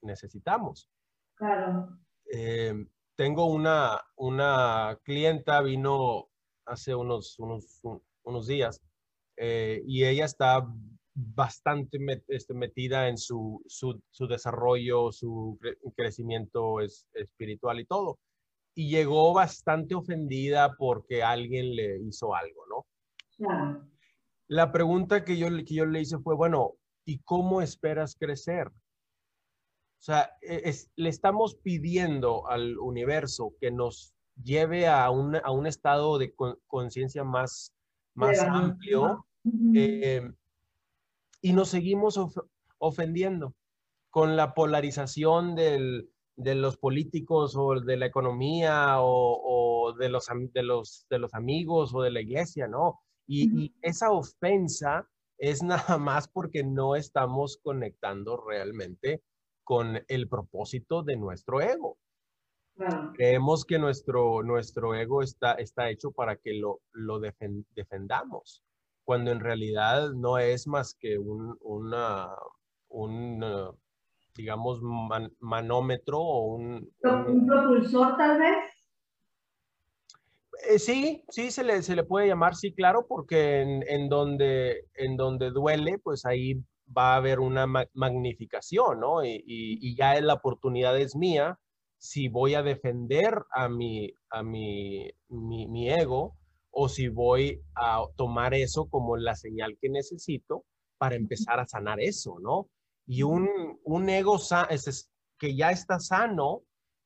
necesitamos. 0.00 0.88
Claro. 1.34 1.98
Eh, 2.32 2.74
tengo 3.16 3.46
una, 3.46 4.00
una 4.16 4.98
clienta, 5.02 5.60
vino 5.60 6.28
hace 6.64 6.94
unos, 6.94 7.38
unos, 7.38 7.80
unos 8.22 8.46
días 8.46 8.80
eh, 9.36 9.82
y 9.86 10.04
ella 10.04 10.24
está 10.24 10.66
bastante 11.14 11.98
este, 12.28 12.54
metida 12.54 13.08
en 13.08 13.18
su, 13.18 13.62
su, 13.66 14.26
desarrollo, 14.26 15.12
su 15.12 15.58
crecimiento 15.96 16.80
espiritual 16.80 17.80
y 17.80 17.86
todo. 17.86 18.18
Y 18.74 18.88
llegó 18.88 19.32
bastante 19.32 19.94
ofendida 19.94 20.76
porque 20.76 21.22
alguien 21.22 21.74
le 21.74 21.98
hizo 22.00 22.34
algo, 22.34 22.64
¿no? 22.68 23.88
La 24.48 24.72
pregunta 24.72 25.24
que 25.24 25.38
yo, 25.38 25.48
que 25.48 25.74
yo 25.74 25.86
le 25.86 26.00
hice 26.00 26.18
fue, 26.18 26.34
bueno, 26.34 26.74
¿y 27.04 27.18
cómo 27.20 27.62
esperas 27.62 28.16
crecer? 28.16 28.68
O 28.68 30.02
sea, 30.02 30.30
e, 30.42 30.72
le 30.96 31.08
estamos 31.08 31.56
pidiendo 31.56 32.48
al 32.48 32.78
universo 32.78 33.54
que 33.60 33.70
nos 33.70 34.14
lleve 34.42 34.86
a 34.88 35.10
un, 35.10 35.36
a 35.36 35.50
un 35.50 35.66
estado 35.66 36.18
de 36.18 36.34
conciencia 36.66 37.24
más 37.24 37.74
más 38.14 38.38
amplio 38.40 39.26
eh, 39.74 40.30
y 41.40 41.52
nos 41.52 41.68
seguimos 41.68 42.20
ofendiendo 42.78 43.54
con 44.10 44.36
la 44.36 44.54
polarización 44.54 45.54
de 46.42 46.54
los 46.54 46.76
políticos 46.76 47.54
o 47.56 47.80
de 47.80 47.96
la 47.96 48.06
economía 48.06 48.96
o, 48.98 49.94
de, 49.98 50.08
los, 50.08 50.26
de, 50.52 50.62
los, 50.62 51.06
de 51.10 51.18
los 51.18 51.34
amigos 51.34 51.94
o 51.94 52.02
de 52.02 52.10
la 52.10 52.20
iglesia, 52.20 52.66
¿no? 52.66 53.00
Y, 53.26 53.74
esa 53.82 54.10
ofensa 54.10 55.08
es 55.38 55.62
nada 55.62 55.98
más 55.98 56.28
porque 56.28 56.64
no 56.64 56.96
estamos 56.96 57.58
conectando 57.62 58.36
realmente 58.36 59.22
con 59.64 60.02
el 60.08 60.28
propósito 60.28 61.02
de 61.02 61.16
nuestro 61.16 61.60
ego. 61.60 61.98
Creemos 63.14 63.66
que 63.66 63.78
nuestro, 63.78 64.42
nuestro 64.42 64.94
ego 64.94 65.22
está, 65.22 65.52
está 65.52 65.90
hecho 65.90 66.12
para 66.12 66.36
que 66.36 66.54
lo, 66.54 66.80
lo 66.92 67.20
defendamos, 67.20 68.64
cuando 69.04 69.30
en 69.32 69.40
realidad 69.40 70.12
no 70.12 70.38
es 70.38 70.66
más 70.66 70.94
que 70.94 71.18
un, 71.18 71.58
una, 71.60 72.34
un 72.88 73.44
digamos, 74.34 74.80
manómetro 75.40 76.18
o 76.18 76.54
un, 76.54 76.90
un... 77.02 77.46
propulsor 77.46 78.16
tal 78.16 78.38
vez? 78.38 78.56
Eh, 80.68 80.78
sí, 80.78 81.24
sí, 81.28 81.50
se 81.50 81.64
le, 81.64 81.82
se 81.82 81.96
le 81.96 82.04
puede 82.04 82.28
llamar, 82.28 82.54
sí, 82.54 82.72
claro, 82.72 83.06
porque 83.08 83.62
en, 83.62 83.84
en, 83.88 84.08
donde, 84.08 84.86
en 84.94 85.16
donde 85.16 85.50
duele, 85.50 85.98
pues 85.98 86.26
ahí 86.26 86.62
va 86.96 87.14
a 87.14 87.16
haber 87.16 87.40
una 87.40 87.66
magnificación, 87.94 89.00
¿no? 89.00 89.24
Y, 89.24 89.36
y, 89.46 89.78
y 89.80 89.96
ya 89.96 90.20
la 90.20 90.34
oportunidad 90.34 90.98
es 90.98 91.16
mía 91.16 91.58
si 92.00 92.28
voy 92.28 92.54
a 92.54 92.62
defender 92.62 93.42
a 93.52 93.68
mi, 93.68 94.10
a 94.30 94.42
mi, 94.42 95.10
mi, 95.28 95.90
ego 95.90 96.34
o 96.70 96.88
si 96.88 97.08
voy 97.08 97.60
a 97.74 98.02
tomar 98.16 98.54
eso 98.54 98.88
como 98.88 99.18
la 99.18 99.34
señal 99.34 99.76
que 99.78 99.90
necesito 99.90 100.64
para 100.96 101.16
empezar 101.16 101.60
a 101.60 101.66
sanar 101.66 102.00
eso, 102.00 102.38
¿no? 102.40 102.68
Y 103.12 103.24
un, 103.24 103.48
un 103.82 104.08
ego 104.08 104.38
que 105.36 105.56
ya 105.56 105.72
está 105.72 105.98
sano 105.98 106.62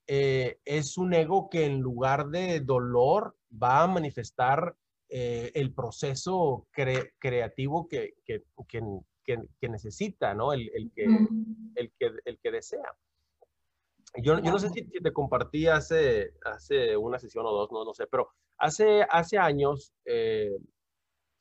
eh, 0.06 0.58
es 0.66 0.99
un 0.99 1.14
ego 1.14 1.49
que 1.49 1.64
en 1.64 1.80
lugar 1.80 2.28
de 2.28 2.61
dolor 2.61 3.34
va 3.50 3.82
a 3.82 3.87
manifestar 3.87 4.76
eh, 5.08 5.50
el 5.54 5.73
proceso 5.73 6.66
creativo 6.73 7.88
que, 7.88 8.16
que, 8.23 8.42
que, 8.68 9.68
necesita, 9.70 10.34
¿no? 10.34 10.52
El, 10.52 10.70
el, 10.75 10.92
que, 10.92 11.04
el, 11.75 11.92
que, 11.99 12.11
el 12.26 12.38
que 12.38 12.50
desea. 12.50 12.94
Yo, 14.23 14.38
yo 14.42 14.52
no 14.52 14.58
sé 14.58 14.68
si, 14.68 14.82
te 14.84 15.11
compartí 15.11 15.68
hace, 15.68 16.34
hace 16.44 16.99
una 16.99 17.18
sesión 17.18 17.46
o 17.46 17.50
dos, 17.50 17.73
no, 17.73 17.82
no 17.82 17.94
sé, 17.94 18.06
pero 18.08 18.28
hace, 18.58 19.06
hace 19.08 19.38
años, 19.38 19.94
eh, 20.04 20.54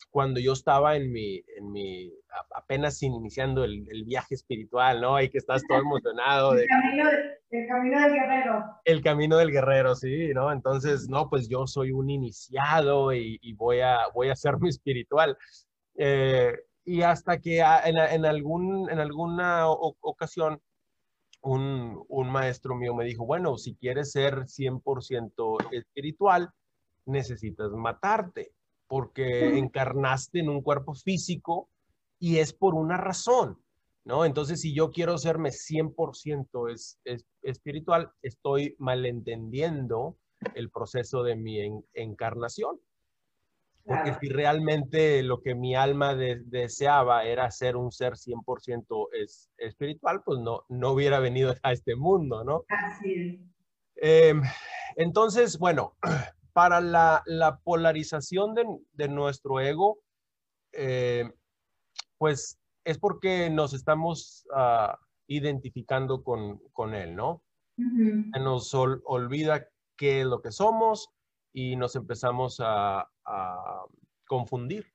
cuando 0.10 0.40
yo 0.40 0.54
estaba 0.54 0.96
en 0.96 1.12
mi, 1.12 1.44
en 1.58 1.72
mi 1.72 2.12
apenas 2.56 3.02
iniciando 3.02 3.64
el, 3.64 3.88
el, 3.90 4.04
viaje 4.04 4.36
espiritual, 4.36 5.02
¿no? 5.02 5.20
Y 5.22 5.30
que 5.30 5.40
estás 5.40 5.64
todo 5.68 5.80
emocionado. 5.80 6.54
el, 6.54 6.68
camino, 6.68 7.10
el 7.50 7.68
camino 7.68 8.00
del 8.00 8.14
guerrero. 8.14 8.66
El 8.86 9.02
camino 9.02 9.38
del 9.38 9.52
guerrero, 9.52 9.96
sí, 9.96 10.34
¿no? 10.34 10.52
Entonces, 10.52 11.08
no, 11.10 11.30
pues 11.30 11.50
yo 11.50 11.66
soy 11.68 11.92
un 11.92 12.10
iniciado 12.10 13.14
y, 13.14 13.40
y 13.42 13.54
voy, 13.54 13.80
a, 13.80 14.08
voy 14.14 14.30
a 14.30 14.36
ser 14.36 14.60
mi 14.60 14.70
espiritual. 14.70 15.38
Eh, 15.96 16.54
y 16.86 17.02
hasta 17.02 17.40
que 17.40 17.60
en, 17.60 17.98
en, 17.98 18.26
algún, 18.26 18.90
en 18.90 19.00
alguna 19.00 19.68
ocasión 19.68 20.62
un, 21.42 22.04
un, 22.08 22.30
maestro 22.30 22.76
mío 22.76 22.94
me 22.94 23.06
dijo, 23.06 23.26
bueno, 23.26 23.58
si 23.58 23.76
quieres 23.76 24.12
ser 24.12 24.46
100% 24.46 25.74
espiritual, 25.74 26.50
necesitas 27.06 27.72
matarte, 27.72 28.52
porque 28.88 29.58
encarnaste 29.58 30.40
en 30.40 30.50
un 30.50 30.62
cuerpo 30.62 30.94
físico 30.94 31.70
y 32.20 32.38
es 32.38 32.54
por 32.54 32.76
una 32.76 32.98
razón, 32.98 33.60
¿no? 34.06 34.26
Entonces, 34.26 34.62
si 34.62 34.74
yo 34.74 34.92
quiero 34.92 35.18
serme 35.18 35.50
100% 35.50 36.72
es, 36.72 37.00
es, 37.04 37.26
espiritual, 37.42 38.12
estoy 38.22 38.76
malentendiendo 38.80 40.18
el 40.56 40.70
proceso 40.70 41.24
de 41.24 41.36
mi 41.36 41.84
encarnación. 41.94 42.80
Porque 43.86 44.16
si 44.22 44.30
realmente 44.30 45.22
lo 45.24 45.42
que 45.42 45.56
mi 45.56 45.76
alma 45.76 46.16
deseaba 46.16 47.26
era 47.26 47.52
ser 47.52 47.76
un 47.76 47.92
ser 47.92 48.14
100% 48.14 49.08
es, 49.12 49.50
espiritual, 49.58 50.24
pues 50.24 50.40
no, 50.40 50.64
no 50.70 50.92
hubiera 50.92 51.20
venido 51.20 51.54
a 51.64 51.74
este 51.74 51.96
mundo, 51.96 52.46
¿no? 52.46 52.64
Así 52.70 53.14
es. 53.14 53.40
Em, 53.96 54.42
entonces, 54.96 55.58
bueno, 55.58 55.98
para 56.54 56.82
la, 56.82 57.24
la 57.26 57.60
polarización 57.60 58.54
de, 58.54 58.66
de, 58.94 59.08
nuestro 59.08 59.60
ego, 59.60 60.00
eh, 60.72 61.30
pues 62.18 62.60
es 62.86 62.98
porque 63.00 63.50
nos 63.50 63.74
estamos 63.74 64.46
uh, 64.56 64.96
identificando 65.28 66.24
con, 66.24 66.60
con, 66.72 66.94
él, 66.94 67.16
¿no? 67.16 67.44
Nos 67.78 68.74
olvida 68.74 69.68
qué 69.98 70.22
es 70.22 70.28
lo 70.28 70.42
que 70.42 70.52
somos 70.52 71.10
y 71.54 71.76
nos 71.76 71.96
empezamos 71.96 72.60
a, 72.60 73.10
a 73.26 73.86
confundir. 74.28 74.86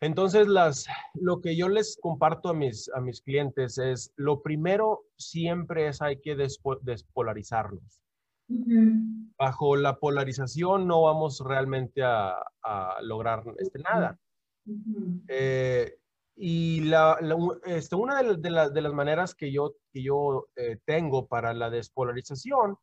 Entonces, 0.00 0.46
las, 0.48 0.86
lo 1.14 1.40
que 1.40 1.56
yo 1.56 1.68
les 1.68 1.96
comparto 2.00 2.50
a 2.50 2.54
mis, 2.54 2.90
a 2.94 3.00
mis 3.00 3.22
clientes 3.22 3.78
es, 3.78 4.12
lo 4.16 4.42
primero 4.42 5.04
siempre 5.16 5.88
es 5.88 6.02
hay 6.02 6.20
que 6.20 6.36
despolarizarnos. 6.36 8.03
Bajo 8.48 9.76
la 9.76 9.98
polarización 9.98 10.86
no 10.86 11.02
vamos 11.02 11.42
realmente 11.44 12.02
a, 12.02 12.34
a 12.62 12.98
lograr 13.02 13.42
este, 13.58 13.78
nada. 13.80 14.18
eh, 15.28 15.96
y 16.36 16.80
la, 16.80 17.18
la, 17.20 17.36
este, 17.66 17.96
una 17.96 18.22
de, 18.22 18.36
de, 18.36 18.50
la, 18.50 18.68
de, 18.68 18.80
las 18.80 18.92
maneras 18.92 19.34
que 19.34 19.52
yo, 19.52 19.74
que 19.92 20.02
yo 20.02 20.48
eh, 20.56 20.78
tengo 20.84 21.26
para 21.26 21.54
la 21.54 21.70
despolarización 21.70 22.76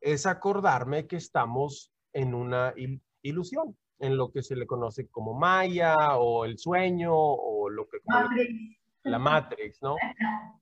es 0.00 0.26
acordarme 0.26 1.06
que 1.06 1.16
estamos 1.16 1.92
en 2.12 2.34
una 2.34 2.72
il 2.76 3.00
ilusión 3.22 3.76
en 3.98 4.16
lo 4.16 4.30
que 4.30 4.42
se 4.42 4.54
le 4.54 4.66
conoce 4.66 5.08
como 5.08 5.34
Maya 5.34 6.16
o 6.16 6.44
el 6.44 6.58
sueño 6.58 7.12
o 7.14 7.68
lo 7.68 7.88
que... 7.88 7.98
Matrix. 8.04 8.78
La 9.02 9.18
Matrix, 9.18 9.82
¿no? 9.82 9.96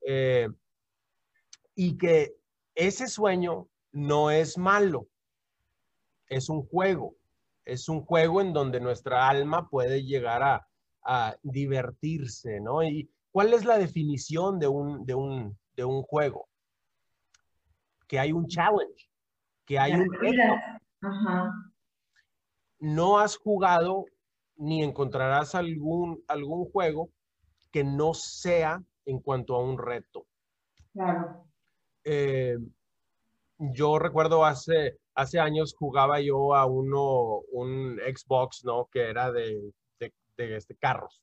Eh, 0.06 0.48
y 1.74 1.96
que 1.98 2.36
ese 2.74 3.06
sueño 3.08 3.68
no 3.94 4.30
es 4.30 4.58
malo, 4.58 5.08
es 6.28 6.48
un 6.48 6.62
juego, 6.66 7.16
es 7.64 7.88
un 7.88 8.04
juego 8.04 8.40
en 8.40 8.52
donde 8.52 8.80
nuestra 8.80 9.28
alma 9.28 9.68
puede 9.68 10.04
llegar 10.04 10.42
a, 10.42 10.68
a 11.02 11.36
divertirse, 11.42 12.60
¿no? 12.60 12.82
¿Y 12.82 13.10
cuál 13.32 13.54
es 13.54 13.64
la 13.64 13.78
definición 13.78 14.58
de 14.58 14.68
un, 14.68 15.06
de 15.06 15.14
un, 15.14 15.58
de 15.76 15.84
un 15.84 16.02
juego? 16.02 16.48
Que 18.06 18.18
hay 18.18 18.32
un 18.32 18.46
challenge, 18.46 19.08
que 19.64 19.78
hay 19.78 19.94
un 19.94 20.12
reto. 20.12 20.54
Ajá 21.00 21.50
no 22.84 23.18
has 23.18 23.36
jugado 23.36 24.04
ni 24.56 24.82
encontrarás 24.82 25.54
algún, 25.54 26.22
algún 26.28 26.70
juego 26.70 27.08
que 27.70 27.82
no 27.82 28.12
sea 28.12 28.82
en 29.06 29.20
cuanto 29.20 29.56
a 29.56 29.62
un 29.62 29.78
reto. 29.78 30.26
Claro. 30.92 31.46
Eh, 32.04 32.58
yo 33.58 33.98
recuerdo 33.98 34.44
hace, 34.44 34.98
hace 35.14 35.38
años 35.38 35.74
jugaba 35.76 36.20
yo 36.20 36.54
a 36.54 36.66
uno, 36.66 37.40
un 37.52 37.98
Xbox, 37.98 38.64
¿no? 38.64 38.88
Que 38.90 39.08
era 39.08 39.32
de, 39.32 39.72
de, 39.98 40.56
este, 40.56 40.76
carros. 40.76 41.22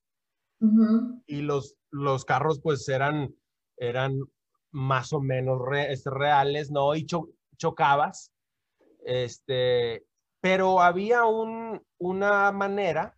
Y 1.25 1.41
los, 1.41 1.75
los 1.89 2.23
carros 2.23 2.59
pues 2.61 2.87
eran, 2.87 3.33
eran 3.77 4.19
más 4.71 5.11
o 5.11 5.19
menos 5.19 5.59
este, 5.87 6.09
reales, 6.09 6.71
¿no? 6.71 6.95
Y 6.95 7.05
chocabas. 7.57 8.31
Este, 9.03 10.05
pero 10.39 10.81
había 10.81 11.25
un, 11.25 11.81
una 11.97 12.51
manera 12.51 13.17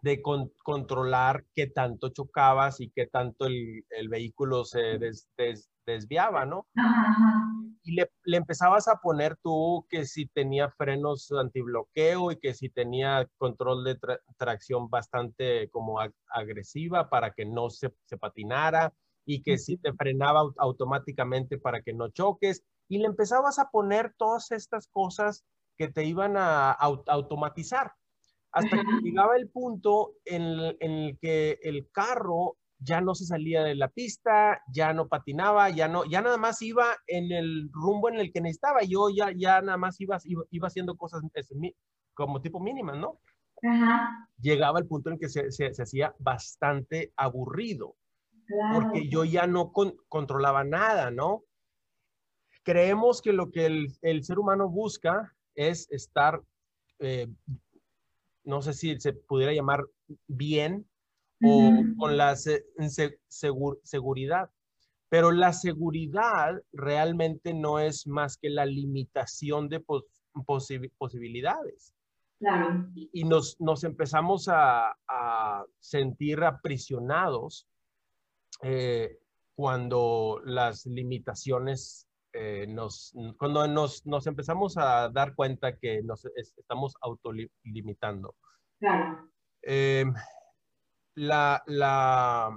de 0.00 0.20
controlar 0.20 1.44
qué 1.54 1.68
tanto 1.68 2.08
chocabas 2.08 2.80
y 2.80 2.90
qué 2.90 3.06
tanto 3.06 3.46
el, 3.46 3.84
el 3.90 4.08
vehículo 4.08 4.64
se 4.64 4.98
desviaba, 5.86 6.44
¿no? 6.44 6.66
Y 7.84 7.94
le, 7.94 8.10
le, 8.24 8.36
empezabas 8.36 8.86
a 8.88 9.00
poner 9.00 9.36
tú 9.42 9.86
que 9.88 10.06
si 10.06 10.26
tenía 10.26 10.70
frenos 10.70 11.32
antibloqueo 11.32 12.30
y 12.30 12.38
que 12.38 12.54
si 12.54 12.68
tenía 12.68 13.28
control 13.38 13.84
de 13.84 13.98
tracción 14.36 14.88
bastante 14.88 15.68
como 15.70 15.98
agresiva 16.28 17.10
para 17.10 17.32
que 17.32 17.44
no 17.44 17.70
se, 17.70 17.92
se, 18.04 18.16
patinara 18.18 18.94
y 19.24 19.42
que 19.42 19.58
si 19.58 19.76
te 19.78 19.92
frenaba 19.92 20.42
automáticamente 20.58 21.58
para 21.58 21.82
que 21.82 21.92
no 21.92 22.08
choques. 22.10 22.62
Y 22.88 22.98
le 22.98 23.06
empezabas 23.06 23.58
a 23.58 23.70
poner 23.70 24.14
todas 24.16 24.50
estas 24.52 24.88
cosas 24.88 25.44
que 25.76 25.88
te 25.88 26.04
iban 26.04 26.36
a, 26.36 26.72
automatizar. 26.72 27.92
Hasta 28.52 28.76
que 28.76 29.00
llegaba 29.02 29.36
el 29.36 29.48
punto 29.48 30.14
en, 30.24 30.76
el 30.80 31.18
que 31.20 31.58
el 31.62 31.90
carro 31.90 32.58
ya 32.82 33.00
no 33.00 33.14
se 33.14 33.26
salía 33.26 33.62
de 33.62 33.74
la 33.74 33.88
pista, 33.88 34.60
ya 34.72 34.92
no 34.92 35.08
patinaba, 35.08 35.70
ya 35.70 35.88
no, 35.88 36.04
ya 36.04 36.20
nada 36.20 36.36
más 36.36 36.60
iba 36.62 36.86
en 37.06 37.32
el 37.32 37.70
rumbo 37.72 38.08
en 38.08 38.16
el 38.16 38.32
que 38.32 38.40
necesitaba. 38.40 38.80
Yo 38.82 39.08
ya, 39.10 39.30
ya 39.36 39.60
nada 39.60 39.78
más 39.78 40.00
iba, 40.00 40.18
iba, 40.50 40.66
haciendo 40.66 40.96
cosas 40.96 41.22
como 42.14 42.40
tipo 42.40 42.60
mínimas, 42.60 42.96
¿no? 42.96 43.20
Llegaba 44.40 44.80
el 44.80 44.86
punto 44.86 45.10
en 45.10 45.18
que 45.18 45.28
se, 45.28 45.50
se, 45.52 45.70
hacía 45.70 46.14
bastante 46.18 47.12
aburrido, 47.16 47.96
porque 48.74 49.08
yo 49.08 49.24
ya 49.24 49.46
no 49.46 49.72
controlaba 50.08 50.64
nada, 50.64 51.10
¿no? 51.10 51.44
Creemos 52.64 53.22
que 53.22 53.32
lo 53.32 53.50
que 53.50 53.66
el, 53.66 53.86
el 54.02 54.24
ser 54.24 54.38
humano 54.38 54.68
busca 54.68 55.34
es 55.54 55.90
estar, 55.90 56.42
eh, 56.98 57.28
no 58.44 58.62
sé 58.62 58.72
si 58.72 58.98
se 59.00 59.12
pudiera 59.12 59.52
llamar 59.52 59.84
bien 60.26 60.86
o 61.42 61.72
con 61.98 62.16
la 62.16 62.36
seguridad. 63.80 64.50
Pero 65.08 65.30
la 65.30 65.52
seguridad 65.52 66.62
realmente 66.72 67.52
no 67.52 67.78
es 67.78 68.06
más 68.06 68.38
que 68.38 68.48
la 68.48 68.64
limitación 68.64 69.68
de 69.68 69.84
posibilidades. 70.98 71.94
Y, 73.12 73.24
nos, 73.24 73.60
nos, 73.60 73.84
empezamos 73.84 74.48
a, 74.48 74.96
sentir 75.78 76.42
aprisionados 76.42 77.68
eh, 78.62 79.18
cuando 79.54 80.40
las 80.44 80.86
limitaciones 80.86 82.08
eh, 82.32 82.66
nos, 82.66 83.14
cuando 83.36 83.66
nos, 83.68 84.06
nos, 84.06 84.26
empezamos 84.26 84.76
a 84.78 85.10
dar 85.10 85.34
cuenta 85.34 85.76
que 85.76 86.02
nos 86.02 86.24
estamos 86.34 86.94
autolimitando. 87.00 88.34
Claro. 88.78 89.30
Eh, 89.62 90.06
la, 91.14 91.62
la, 91.66 92.54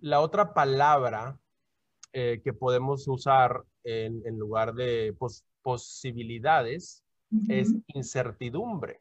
la, 0.00 0.20
otra 0.20 0.52
palabra 0.54 1.38
eh, 2.12 2.40
que 2.42 2.52
podemos 2.52 3.06
usar 3.08 3.62
en, 3.84 4.22
en 4.26 4.38
lugar 4.38 4.74
de 4.74 5.14
posibilidades 5.62 7.02
uh 7.30 7.38
-huh. 7.38 7.60
es 7.60 7.74
incertidumbre. 7.88 9.00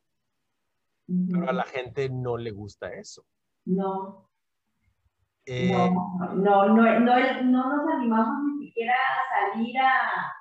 Uh 1.08 1.14
-huh. 1.14 1.28
Pero 1.32 1.50
a 1.50 1.54
la 1.54 1.64
gente 1.64 2.10
no 2.10 2.38
le 2.38 2.52
gusta 2.52 2.94
eso. 2.94 3.26
No. 3.66 4.30
Eh, 5.46 5.72
no, 5.72 5.90
no, 6.36 6.68
no, 6.70 7.00
no, 7.00 7.42
no 7.44 7.78
nos 7.78 7.94
animamos 7.96 8.44
ni 8.46 8.68
siquiera 8.68 8.94
a 8.94 9.52
salir 9.54 9.78
a... 9.80 10.36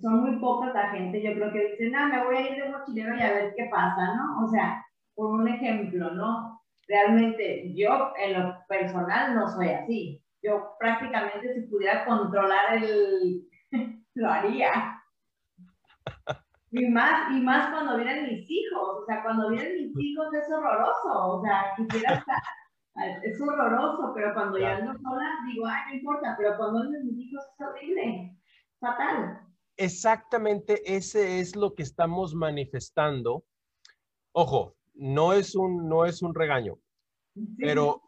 Son 0.00 0.20
muy 0.20 0.38
pocas 0.40 0.74
la 0.74 0.90
gente, 0.90 1.22
yo 1.22 1.32
creo 1.32 1.52
que 1.52 1.70
dicen, 1.70 1.94
ah, 1.96 2.08
me 2.08 2.24
voy 2.24 2.36
a 2.36 2.50
ir 2.50 2.62
de 2.62 2.68
mochilero 2.70 3.16
y 3.16 3.22
a 3.22 3.32
ver 3.32 3.54
qué 3.56 3.66
pasa, 3.70 4.14
¿no? 4.14 4.44
O 4.44 4.48
sea, 4.48 4.84
por 5.14 5.26
un 5.40 5.48
ejemplo, 5.48 6.10
¿no? 6.10 6.55
Realmente 6.88 7.72
yo 7.74 8.12
en 8.18 8.34
lo 8.34 8.56
personal 8.68 9.34
no 9.34 9.48
soy 9.48 9.68
así. 9.68 10.22
Yo 10.42 10.76
prácticamente 10.78 11.54
si 11.54 11.62
pudiera 11.62 12.04
controlar 12.04 12.82
el, 12.82 13.42
lo 14.14 14.30
haría. 14.30 15.02
Y 16.70 16.86
más, 16.88 17.30
y 17.32 17.40
más 17.40 17.70
cuando 17.70 17.96
vienen 17.96 18.24
mis 18.24 18.50
hijos, 18.50 19.02
o 19.02 19.06
sea, 19.06 19.22
cuando 19.22 19.50
vienen 19.50 19.74
mis 19.74 19.98
hijos 19.98 20.34
es 20.34 20.50
horroroso, 20.52 21.38
o 21.38 21.42
sea, 21.42 21.72
quisiera 21.76 22.14
estar, 22.14 22.42
es 23.22 23.40
horroroso, 23.40 24.12
pero 24.14 24.34
cuando 24.34 24.58
ya 24.58 24.76
ando 24.76 24.92
sola, 24.98 25.26
digo, 25.46 25.66
ay, 25.66 25.82
no 25.88 25.94
importa, 25.94 26.34
pero 26.36 26.56
cuando 26.56 26.82
vienen 26.82 27.06
mis 27.06 27.26
hijos 27.26 27.44
es 27.54 27.66
horrible, 27.66 28.38
fatal. 28.78 29.40
Exactamente 29.78 30.96
ese 30.96 31.40
es 31.40 31.54
lo 31.54 31.74
que 31.74 31.82
estamos 31.82 32.34
manifestando. 32.34 33.44
Ojo, 34.32 34.75
no 34.96 35.32
es 35.32 35.54
un, 35.54 35.88
no 35.88 36.04
es 36.04 36.22
un 36.22 36.34
regaño, 36.34 36.78
pero 37.58 38.02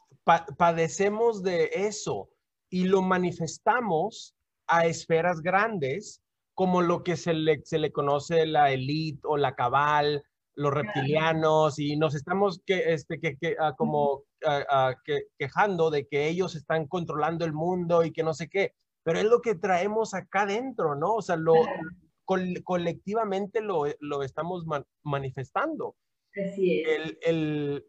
padecemos 0.57 1.43
de 1.43 1.71
eso 1.73 2.29
y 2.71 2.85
lo 2.85 3.03
manifestamos 3.03 4.35
a 4.67 4.87
esferas 4.87 5.41
grandes 5.41 6.23
como 6.55 6.83
lo 6.83 7.05
que 7.05 7.17
se 7.17 7.35
le, 7.35 7.61
se 7.65 7.79
le 7.79 7.93
conoce 7.93 8.45
la 8.45 8.73
élite 8.73 9.21
o 9.23 9.37
la 9.37 9.55
cabal, 9.55 10.25
los 10.57 10.75
reptilianos, 10.75 11.79
y 11.79 11.97
nos 11.97 12.17
estamos 12.17 12.61
que, 12.67 12.93
este, 12.93 13.21
que, 13.21 13.37
que 13.37 13.55
ah, 13.61 13.75
como 13.79 14.25
ah, 14.45 14.65
ah, 14.69 14.95
quejando 15.39 15.89
de 15.89 16.09
que 16.09 16.29
ellos 16.29 16.57
están 16.57 16.89
controlando 16.89 17.45
el 17.45 17.53
mundo 17.53 18.03
y 18.03 18.13
que 18.13 18.25
no 18.25 18.35
sé 18.35 18.49
qué, 18.49 18.73
pero 19.05 19.21
es 19.21 19.25
lo 19.27 19.41
que 19.41 19.55
traemos 19.55 20.15
acá 20.15 20.47
dentro, 20.47 20.97
¿no? 20.97 21.15
O 21.15 21.23
sea, 21.23 21.37
lo, 21.37 21.55
colectivamente 22.65 23.61
lo, 23.61 23.85
lo 24.01 24.23
estamos 24.25 24.67
manifestando. 25.05 25.95
Así 26.37 26.81
es. 26.81 26.89
El, 26.89 27.19
el 27.23 27.85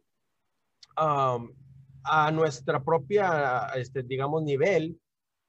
a 0.96 2.32
nuestra 2.32 2.84
propia, 2.84 3.68
este, 3.76 4.04
digamos, 4.04 4.44
nivel, 4.44 5.00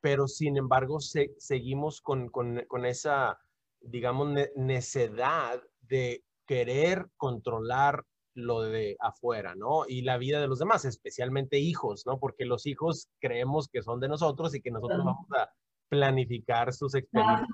pero 0.00 0.26
sin 0.26 0.56
embargo 0.56 0.98
seguimos 1.00 2.00
con, 2.00 2.28
con, 2.28 2.64
con, 2.68 2.84
esa, 2.86 3.38
digamos, 3.80 4.36
necedad 4.56 5.60
de 5.80 6.24
querer 6.46 7.06
controlar 7.16 8.04
lo 8.34 8.62
de 8.62 8.96
afuera, 9.00 9.54
¿no? 9.54 9.84
Y 9.86 10.02
la 10.02 10.18
vida 10.18 10.40
de 10.40 10.48
los 10.48 10.58
demás, 10.58 10.84
especialmente 10.84 11.58
hijos, 11.58 12.04
¿no? 12.06 12.18
Porque 12.18 12.44
los 12.44 12.66
hijos 12.66 13.08
creemos 13.20 13.68
que 13.68 13.82
son 13.82 14.00
de 14.00 14.08
nosotros 14.08 14.54
y 14.54 14.60
que 14.60 14.70
nosotros 14.70 15.04
vamos 15.04 15.26
a 15.36 15.50
planificar 15.88 16.72
sus 16.72 16.94
experiencias. 16.94 17.48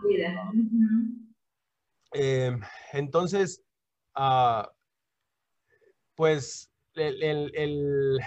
Eh, 2.13 2.57
entonces, 2.93 3.63
uh, 4.17 4.67
pues 6.17 6.73
el, 6.95 7.23
el, 7.23 7.53
el 7.55 8.19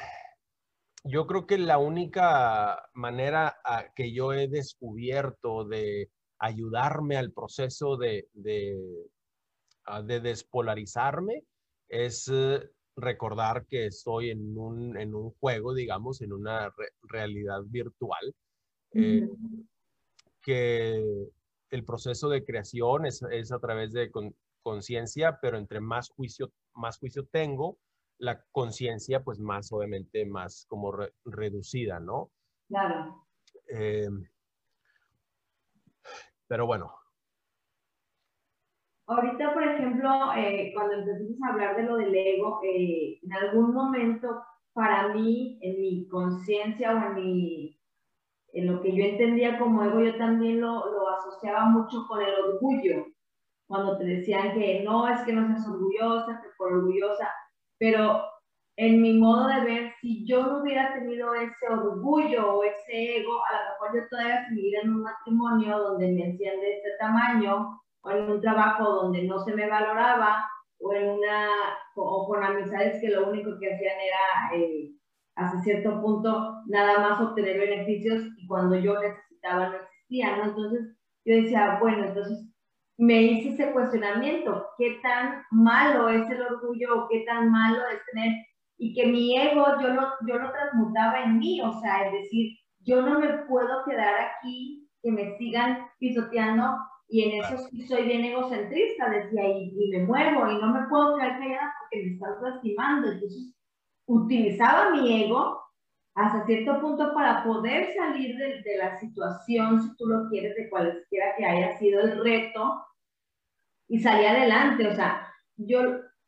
yo 1.03 1.25
creo 1.27 1.47
que 1.47 1.57
la 1.57 1.77
única 1.77 2.89
manera 2.93 3.57
que 3.95 4.13
yo 4.13 4.33
he 4.33 4.47
descubierto 4.47 5.65
de 5.65 6.09
ayudarme 6.39 7.17
al 7.17 7.31
proceso 7.31 7.97
de, 7.97 8.27
de, 8.33 8.77
ah, 9.85 10.01
despolarizarme 10.01 11.43
es 11.87 12.29
eh, 12.31 12.61
recordar 12.95 13.65
que 13.65 13.87
estoy 13.87 14.31
en 14.31 14.57
un, 14.57 14.97
en 14.97 15.15
un, 15.15 15.31
juego, 15.31 15.73
digamos, 15.73 16.21
en 16.21 16.33
una 16.33 16.73
realidad 17.03 17.61
virtual, 17.65 18.33
eh, 18.93 19.29
que 20.41 21.03
el 21.69 21.85
proceso 21.85 22.29
de 22.29 22.43
creación 22.43 23.05
es, 23.05 23.21
es 23.31 23.51
a 23.51 23.59
través 23.59 23.93
de 23.93 24.11
conciencia, 24.69 25.39
pero 25.41 25.57
entre 25.57 25.79
más 25.79 26.09
juicio, 26.11 26.51
más 26.75 26.99
juicio 26.99 27.25
tengo, 27.25 27.79
la 28.19 28.43
conciencia, 28.51 29.23
pues 29.23 29.39
más, 29.39 29.71
obviamente, 29.71 30.25
más 30.25 30.65
como 30.69 30.93
reducida, 31.25 31.99
¿no? 31.99 32.31
Claro. 32.67 33.25
Em, 33.67 34.23
pero 36.47 36.67
bueno. 36.67 36.93
Ahorita, 39.07 39.53
por 39.55 39.63
ejemplo, 39.63 40.09
eh, 40.37 40.71
cuando 40.75 40.93
empezamos 40.95 41.41
a 41.41 41.53
hablar 41.53 41.75
de 41.77 41.83
lo 41.83 41.97
del 41.97 42.13
ego, 42.13 42.59
eh, 42.63 43.19
en 43.23 43.33
algún 43.33 43.73
momento, 43.73 44.43
para 44.73 45.07
mí, 45.15 45.57
en 45.63 45.81
mi 45.81 46.07
conciencia 46.09 46.93
o 46.93 47.07
en 47.07 47.15
mi, 47.15 47.81
en 48.53 48.67
lo 48.67 48.81
que 48.81 48.95
yo 48.95 49.03
entendía 49.03 49.57
como 49.57 49.83
ego, 49.83 50.01
yo 50.01 50.15
también 50.17 50.61
lo, 50.61 50.91
lo 50.91 51.09
asociaba 51.09 51.65
mucho 51.65 52.05
con 52.07 52.21
el 52.21 52.35
orgullo. 52.35 53.07
Cuando 53.69 53.99
te 53.99 54.03
decían 54.03 54.55
que 54.55 54.81
no, 54.83 55.07
es 55.07 55.21
que 55.21 55.31
no 55.31 55.45
seas 55.45 55.67
orgullosa, 55.67 56.41
que 56.41 56.49
por 56.57 56.73
orgullosa, 56.73 57.29
pero 57.77 58.23
en 58.77 58.99
mi 58.99 59.13
modo 59.19 59.47
de 59.47 59.61
ver, 59.61 59.93
si 60.01 60.25
yo 60.25 60.41
no 60.41 60.61
hubiera 60.61 60.91
tenido 60.93 61.35
ese 61.35 61.67
orgullo 61.69 62.55
o 62.55 62.63
ese 62.63 63.17
ego, 63.17 63.33
a 63.45 63.51
lo 63.53 63.69
mejor 63.69 64.01
yo 64.01 64.09
todavía 64.09 64.47
seguiría 64.47 64.79
en 64.81 64.89
un 64.89 65.03
matrimonio 65.03 65.77
donde 65.77 66.11
me 66.13 66.31
hacían 66.31 66.59
de 66.59 66.77
este 66.77 66.89
tamaño, 66.97 67.79
o 68.01 68.09
en 68.09 68.31
un 68.31 68.41
trabajo 68.41 68.89
donde 68.89 69.23
no 69.23 69.37
se 69.39 69.53
me 69.53 69.69
valoraba, 69.69 70.49
o 70.79 70.93
en 70.93 71.09
una, 71.09 71.47
o 71.95 72.27
con 72.27 72.43
amistades 72.43 72.99
que 73.01 73.09
lo 73.09 73.29
único 73.29 73.51
que 73.59 73.71
hacían 73.71 73.97
era, 73.99 74.57
eh, 74.57 74.95
hasta 75.35 75.61
cierto 75.61 76.01
punto, 76.01 76.55
nada 76.67 76.99
más 76.99 77.21
obtener 77.21 77.59
beneficios 77.59 78.23
y 78.35 78.47
cuando 78.47 78.77
yo 78.77 78.99
necesitaba 78.99 79.69
no 79.69 79.75
existía, 79.75 80.37
¿no? 80.37 80.45
Entonces 80.45 80.97
yo 81.23 81.35
decía, 81.35 81.77
bueno, 81.79 82.07
entonces 82.07 82.48
me 82.99 83.21
hice 83.21 83.49
ese 83.49 83.71
cuestionamiento, 83.71 84.67
¿qué 84.77 84.99
tan 85.01 85.41
malo 85.51 86.09
es 86.09 86.29
el 86.29 86.41
orgullo 86.41 87.07
qué 87.09 87.21
tan 87.21 87.49
malo 87.49 87.79
es 87.93 88.01
tener? 88.11 88.33
Y 88.77 88.93
que 88.93 89.07
mi 89.07 89.37
ego 89.37 89.65
yo 89.81 89.87
lo, 89.87 90.01
yo 90.27 90.37
lo 90.37 90.51
transmutaba 90.51 91.23
en 91.23 91.39
mí, 91.39 91.61
o 91.61 91.79
sea, 91.79 92.07
es 92.07 92.11
decir, 92.11 92.57
yo 92.81 93.01
no 93.01 93.19
me 93.19 93.29
puedo 93.45 93.85
quedar 93.85 94.15
aquí, 94.15 94.85
que 95.01 95.11
me 95.11 95.37
sigan 95.37 95.87
pisoteando, 95.97 96.77
y 97.07 97.23
en 97.23 97.41
eso 97.41 97.57
sí 97.69 97.87
soy 97.87 98.03
bien 98.03 98.25
egocentrista, 98.25 99.09
decía, 99.09 99.47
y, 99.47 99.73
y 99.79 99.91
me 99.91 100.05
muevo, 100.05 100.51
y 100.51 100.59
no 100.59 100.73
me 100.73 100.85
puedo 100.89 101.15
quedar 101.15 101.39
callada 101.39 101.73
porque 101.79 102.05
me 102.05 102.13
estás 102.15 102.41
lastimando. 102.41 103.11
Entonces, 103.13 103.55
utilizaba 104.07 104.91
mi 104.91 105.23
ego 105.23 105.61
hasta 106.15 106.45
cierto 106.45 106.81
punto 106.81 107.13
para 107.13 107.45
poder 107.45 107.93
salir 107.95 108.35
de, 108.35 108.61
de, 108.61 108.77
la 108.77 108.99
situación, 108.99 109.81
si 109.81 109.95
tú 109.95 110.05
lo 110.05 110.27
quieres, 110.29 110.53
de 110.57 110.69
cualquiera 110.69 111.27
que 111.37 111.45
haya 111.45 111.77
sido 111.79 112.01
el 112.01 112.21
reto, 112.21 112.83
y 113.89 113.99
salí 113.99 114.25
adelante. 114.25 114.87
O 114.87 114.95
sea, 114.95 115.27
yo, 115.57 115.79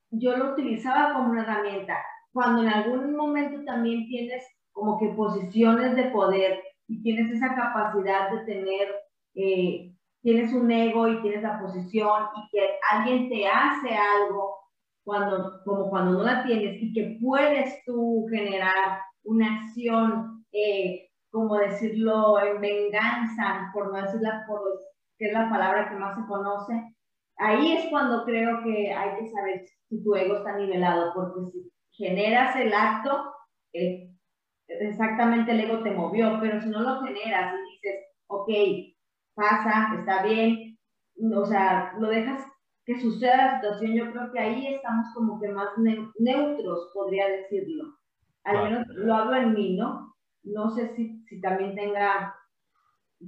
yo 0.09 0.35
lo 0.35 0.53
utilizaba 0.53 1.13
como 1.13 1.31
una 1.31 1.43
herramienta. 1.43 1.97
Cuando 2.33 2.63
en 2.63 2.69
algún 2.69 3.15
momento 3.15 3.63
también 3.65 4.07
tienes 4.07 4.43
como 4.71 4.99
que 4.99 5.09
posiciones 5.09 5.95
de 5.95 6.05
poder 6.05 6.61
y 6.87 7.01
tienes 7.03 7.31
esa 7.31 7.55
capacidad 7.55 8.31
de 8.31 8.45
tener, 8.45 8.87
eh, 9.35 9.93
tienes 10.21 10.53
un 10.53 10.69
ego 10.71 11.07
y 11.07 11.21
tienes 11.21 11.43
la 11.43 11.59
posición 11.59 12.23
y 12.35 12.49
que 12.51 12.67
alguien 12.91 13.29
te 13.29 13.47
hace 13.47 13.95
algo 13.95 14.55
cuando, 15.03 15.61
como 15.65 15.89
cuando 15.89 16.11
no 16.13 16.23
la 16.23 16.43
tienes 16.43 16.81
y 16.81 16.93
que 16.93 17.17
puedes 17.21 17.83
tú 17.85 18.27
generar 18.29 18.99
una 19.23 19.61
acción, 19.61 20.45
eh, 20.51 21.09
como 21.29 21.55
decirlo, 21.57 22.39
en 22.39 22.61
venganza, 22.61 23.71
por 23.73 23.91
no 23.91 24.01
decirla, 24.01 24.43
por, 24.47 24.61
que 25.17 25.27
es 25.27 25.33
la 25.33 25.49
palabra 25.49 25.89
que 25.89 25.95
más 25.95 26.15
se 26.17 26.25
conoce, 26.27 26.73
ahí 27.41 27.73
es 27.73 27.89
cuando 27.89 28.23
creo 28.23 28.63
que 28.63 28.93
hay 28.93 29.19
que 29.19 29.31
saber 29.31 29.65
si 29.89 30.03
tu 30.03 30.15
ego 30.15 30.37
está 30.37 30.57
nivelado, 30.57 31.11
porque 31.13 31.51
si 31.51 31.71
generas 31.91 32.55
el 32.55 32.73
acto, 32.73 33.33
eh, 33.73 34.09
exactamente 34.67 35.51
el 35.51 35.61
ego 35.61 35.83
te 35.83 35.91
movió, 35.91 36.37
pero 36.39 36.61
si 36.61 36.69
no 36.69 36.81
lo 36.81 37.01
generas 37.01 37.55
y 37.55 37.71
dices, 37.71 38.05
ok, 38.27 38.49
pasa, 39.33 39.95
está 39.97 40.23
bien, 40.23 40.77
o 41.35 41.45
sea, 41.45 41.93
lo 41.99 42.09
dejas 42.09 42.45
que 42.85 42.99
suceda 42.99 43.37
la 43.37 43.55
situación, 43.55 43.93
yo 43.93 44.11
creo 44.11 44.31
que 44.31 44.39
ahí 44.39 44.67
estamos 44.67 45.07
como 45.13 45.39
que 45.39 45.49
más 45.49 45.69
neutros, 46.19 46.91
podría 46.93 47.27
decirlo. 47.27 47.95
Al 48.43 48.63
menos 48.63 48.87
lo 48.87 49.13
hablo 49.13 49.35
en 49.35 49.53
mí, 49.53 49.75
¿no? 49.77 50.15
No 50.43 50.69
sé 50.71 50.95
si, 50.95 51.23
si 51.25 51.39
también 51.41 51.75
tenga, 51.75 52.35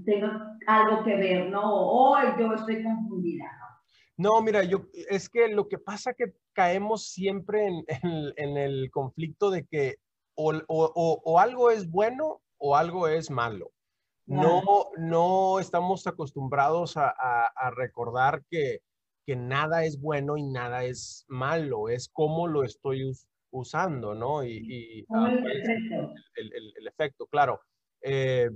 tenga 0.06 0.58
algo 0.66 1.04
que 1.04 1.16
ver, 1.16 1.50
¿no? 1.52 1.62
O 1.64 2.16
yo 2.40 2.54
estoy 2.54 2.84
confundida, 2.84 3.46
¿no? 4.18 4.42
Mira, 4.42 4.64
yo 4.64 4.86
es 5.10 5.30
que 5.30 5.48
lo 5.48 5.68
que 5.68 5.78
pasa 5.78 6.14
que 6.14 6.34
caemos 6.54 7.08
siempre 7.08 7.68
en, 7.68 7.86
en, 8.38 8.58
el 8.58 8.90
conflicto 8.92 9.50
de 9.52 9.66
que 9.66 9.96
o, 10.36 10.54
o, 10.68 11.22
o, 11.24 11.40
algo 11.40 11.70
es 11.72 11.90
bueno 11.90 12.42
o 12.58 12.76
algo 12.76 13.08
es 13.08 13.30
malo. 13.30 13.72
No, 14.26 14.90
no 14.98 15.60
estamos 15.60 16.08
acostumbrados 16.08 16.96
a, 16.96 17.10
a, 17.10 17.72
recordar 17.72 18.42
que, 18.50 18.80
que, 19.26 19.36
nada 19.36 19.84
es 19.84 20.00
bueno 20.00 20.38
y 20.38 20.44
nada 20.44 20.86
es 20.86 21.26
malo, 21.28 21.90
es 21.90 22.08
cómo 22.08 22.48
lo 22.48 22.64
estoy 22.64 23.12
usando, 23.52 24.16
¿no? 24.16 24.44
Y, 24.46 24.62
y 24.66 25.06
ah, 25.10 25.30
el, 25.30 25.42
pues, 25.42 25.56
efecto. 25.56 26.14
El, 26.36 26.54
el, 26.54 26.74
el, 26.78 26.88
efecto, 26.88 27.28
claro. 27.28 27.60
Eh, 28.02 28.50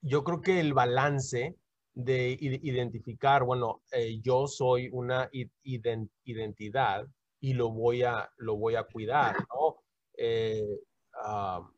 yo 0.00 0.24
creo 0.24 0.40
que 0.40 0.60
el 0.60 0.72
balance 0.72 1.54
de 1.98 2.36
identificar, 2.40 3.42
bueno, 3.42 3.82
eh, 3.90 4.20
yo 4.20 4.46
soy 4.46 4.88
una 4.92 5.28
identidad 5.32 7.04
y 7.40 7.54
lo 7.54 7.70
voy 7.70 8.04
a, 8.04 8.30
lo 8.36 8.56
voy 8.56 8.76
a 8.76 8.84
cuidar, 8.84 9.34
¿no? 9.52 9.82
eh, 10.16 10.80
ah, 11.14 11.68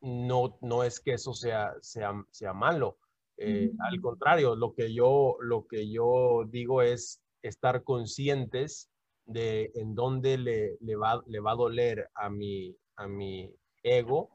no, 0.00 0.58
no 0.62 0.84
es 0.84 1.00
que 1.00 1.12
eso 1.12 1.34
sea, 1.34 1.74
sea, 1.82 2.14
sea 2.30 2.54
malo. 2.54 2.96
Eh, 3.36 3.70
al 3.80 4.00
contrario, 4.00 4.56
lo 4.56 4.72
que, 4.72 4.94
yo, 4.94 5.36
lo 5.40 5.66
que 5.66 5.90
yo 5.90 6.44
digo 6.48 6.80
es 6.80 7.20
estar 7.42 7.84
conscientes 7.84 8.90
de 9.26 9.70
en 9.74 9.94
dónde 9.94 10.38
le, 10.38 10.78
le, 10.80 10.96
va, 10.96 11.22
le 11.26 11.40
va 11.40 11.52
a 11.52 11.56
doler 11.56 12.08
a 12.14 12.30
mi, 12.30 12.74
a 12.96 13.06
mi 13.06 13.54
ego 13.82 14.30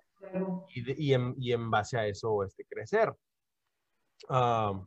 y, 0.76 1.08
y, 1.08 1.14
en, 1.16 1.34
y 1.40 1.54
en, 1.54 1.72
base 1.72 1.98
a 1.98 2.06
eso 2.06 2.44
este, 2.44 2.66
crecer. 2.66 3.12
Ah, 4.30 4.80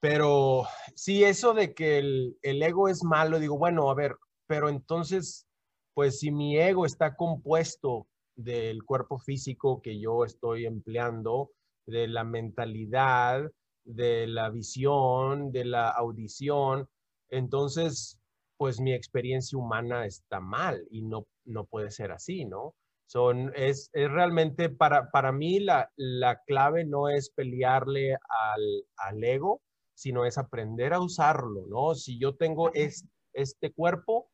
pero 0.00 0.64
sí, 0.94 1.24
eso 1.24 1.52
de 1.54 1.74
que 1.74 1.98
el, 1.98 2.38
el, 2.42 2.62
ego 2.62 2.88
es 2.88 3.04
malo, 3.04 3.38
digo, 3.38 3.58
bueno, 3.58 3.90
a 3.90 3.94
ver, 3.94 4.16
pero 4.46 4.68
entonces, 4.68 5.46
pues 5.94 6.18
si 6.20 6.32
mi 6.32 6.58
ego 6.58 6.86
está 6.86 7.14
compuesto 7.16 8.06
del 8.34 8.82
cuerpo 8.84 9.18
físico 9.18 9.82
que 9.82 10.00
yo 10.00 10.24
estoy 10.24 10.64
empleando, 10.66 11.50
de 11.86 12.08
la 12.08 12.24
mentalidad, 12.24 13.50
de 13.84 14.26
la 14.26 14.48
visión, 14.50 15.52
de 15.52 15.64
la 15.66 15.88
audición, 15.90 16.88
entonces, 17.28 18.18
pues 18.56 18.80
mi 18.80 18.92
experiencia 18.92 19.58
humana 19.58 20.06
está 20.06 20.40
mal 20.40 20.86
y 20.90 21.02
no, 21.02 21.26
no 21.44 21.64
puede 21.66 21.90
ser 21.90 22.12
así, 22.12 22.44
¿no? 22.44 22.74
Son, 23.06 23.52
es, 23.56 23.90
es 23.92 24.10
realmente, 24.10 24.70
para, 24.70 25.10
para 25.10 25.32
mí, 25.32 25.60
la, 25.60 25.90
la 25.96 26.40
clave 26.46 26.84
no 26.84 27.08
es 27.08 27.30
pelearle 27.30 28.14
al, 28.14 28.84
al 28.96 29.24
ego, 29.24 29.60
sino 30.00 30.24
es 30.24 30.38
aprender 30.38 30.94
a 30.94 31.00
usarlo, 31.00 31.66
¿no? 31.68 31.94
Si 31.94 32.18
yo 32.18 32.34
tengo 32.34 32.72
es, 32.72 33.06
este 33.34 33.70
cuerpo, 33.70 34.30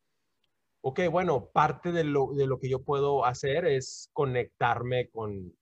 ok, 0.79 1.01
bueno, 1.11 1.49
parte 1.51 1.91
de 1.91 2.05
lo, 2.05 2.33
de 2.33 2.47
lo 2.47 2.57
que 2.57 2.69
yo 2.69 2.83
puedo 2.83 3.25
hacer 3.25 3.65
es 3.65 4.09
conectarme 4.13 5.09
con, 5.09 5.53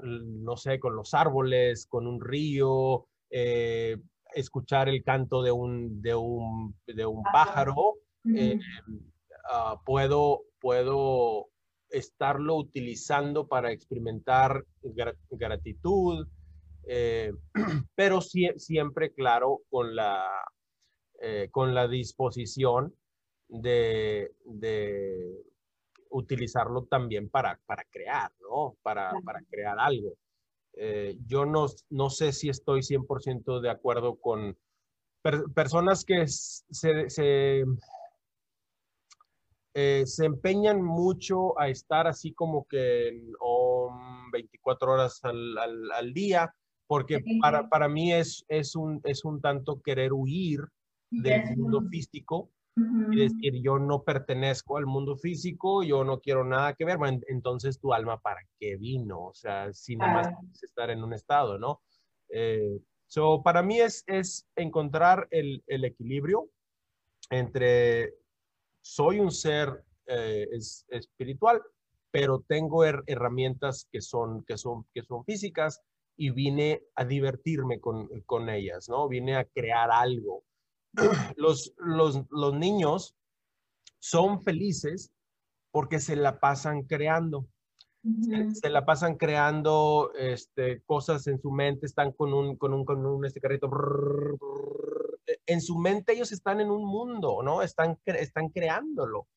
no 0.00 0.56
sé, 0.56 0.78
con 0.78 0.94
los 0.94 1.14
árboles, 1.14 1.88
con 1.88 2.06
un 2.06 2.20
río, 2.20 3.08
eh, 3.30 3.96
escuchar 4.34 4.88
el 4.88 5.02
canto 5.02 5.42
de 5.42 5.50
un, 5.50 6.00
de 6.00 6.14
un, 6.14 6.76
de 6.86 7.04
un 7.04 7.24
pájaro, 7.24 7.94
eh, 8.36 8.56
uh, 9.50 9.82
puedo, 9.84 10.42
puedo 10.60 11.48
estarlo 11.90 12.54
utilizando 12.54 13.48
para 13.48 13.72
experimentar 13.72 14.64
gratitud, 15.30 16.28
eh, 16.90 17.32
pero 17.94 18.20
siempre, 18.22 19.12
claro, 19.12 19.60
con 19.68 19.94
la, 19.94 20.26
eh, 21.20 21.48
con 21.50 21.74
la 21.74 21.86
disposición 21.86 22.94
de, 23.46 24.32
de, 24.44 25.44
utilizarlo 26.10 26.84
también 26.84 27.28
para, 27.28 27.60
para 27.66 27.84
crear, 27.90 28.32
¿no? 28.40 28.76
Para, 28.82 29.12
para 29.22 29.42
crear 29.50 29.78
algo. 29.78 30.14
Eh, 30.72 31.18
yo 31.26 31.44
no, 31.44 31.66
no, 31.90 32.08
sé 32.08 32.32
si 32.32 32.48
estoy 32.48 32.80
100% 32.80 33.60
de 33.60 33.68
acuerdo 33.68 34.16
con 34.16 34.56
personas 35.54 36.06
que 36.06 36.26
se, 36.26 37.10
se, 37.10 37.64
se, 39.74 40.24
empeñan 40.24 40.80
mucho 40.80 41.58
a 41.60 41.68
estar 41.68 42.06
así 42.06 42.32
como 42.32 42.66
que 42.66 43.20
24 44.32 44.92
horas 44.92 45.20
al, 45.24 45.58
al, 45.58 45.92
al 45.92 46.14
día 46.14 46.54
porque 46.88 47.22
para, 47.40 47.68
para 47.68 47.88
mí 47.88 48.12
es, 48.12 48.44
es, 48.48 48.74
un, 48.74 49.00
es 49.04 49.24
un 49.24 49.40
tanto 49.40 49.80
querer 49.82 50.12
huir 50.12 50.60
del 51.10 51.56
mundo 51.56 51.82
físico 51.88 52.50
y 53.10 53.16
decir, 53.16 53.60
yo 53.62 53.78
no 53.78 54.02
pertenezco 54.02 54.76
al 54.76 54.86
mundo 54.86 55.16
físico, 55.16 55.82
yo 55.82 56.04
no 56.04 56.20
quiero 56.20 56.44
nada 56.44 56.74
que 56.74 56.84
ver, 56.84 56.96
bueno, 56.96 57.20
entonces 57.26 57.78
tu 57.78 57.92
alma 57.92 58.20
para 58.20 58.40
qué 58.58 58.76
vino, 58.76 59.26
o 59.26 59.34
sea, 59.34 59.72
si 59.72 59.96
nada 59.96 60.12
más 60.12 60.28
quieres 60.28 60.62
estar 60.62 60.90
en 60.90 61.02
un 61.02 61.12
estado, 61.12 61.58
¿no? 61.58 61.82
Eh, 62.30 62.80
so, 63.06 63.42
para 63.42 63.62
mí 63.62 63.80
es, 63.80 64.04
es 64.06 64.46
encontrar 64.54 65.26
el, 65.30 65.62
el 65.66 65.84
equilibrio 65.84 66.48
entre 67.30 68.14
soy 68.80 69.20
un 69.20 69.32
ser 69.32 69.84
eh, 70.06 70.48
es, 70.52 70.86
espiritual, 70.88 71.60
pero 72.10 72.44
tengo 72.48 72.84
herramientas 72.84 73.86
que 73.90 74.00
son, 74.00 74.44
que, 74.44 74.56
son, 74.56 74.86
que 74.94 75.02
son 75.02 75.24
físicas 75.24 75.82
y 76.20 76.30
vine 76.30 76.82
a 76.96 77.04
divertirme 77.04 77.80
con, 77.80 78.08
con 78.26 78.50
ellas, 78.50 78.88
¿no? 78.88 79.08
Vine 79.08 79.36
a 79.36 79.44
crear 79.44 79.90
algo. 79.90 80.42
Los, 81.36 81.74
los, 81.78 82.22
los 82.30 82.54
niños 82.54 83.14
son 84.00 84.42
felices 84.42 85.12
porque 85.70 86.00
se 86.00 86.16
la 86.16 86.40
pasan 86.40 86.82
creando. 86.82 87.46
se, 88.52 88.70
la 88.70 88.84
pasan 88.84 89.16
creando 89.16 90.10
este, 90.18 90.82
cosas 90.82 91.26
en 91.28 91.40
su 91.40 91.52
mente, 91.52 91.86
están 91.86 92.12
con 92.12 92.32
un, 92.32 92.56
con 92.56 92.72
un, 92.72 92.84
con 92.84 93.04
un 93.04 93.24
este 93.24 93.40
carrito. 93.40 93.70
en 95.46 95.60
su 95.60 95.78
mente 95.78 96.14
ellos 96.14 96.32
están 96.32 96.60
en 96.60 96.70
un 96.70 96.84
mundo, 96.84 97.42
¿no? 97.44 97.62
Están, 97.62 97.98
están 98.06 98.48
creándolo. 98.48 99.28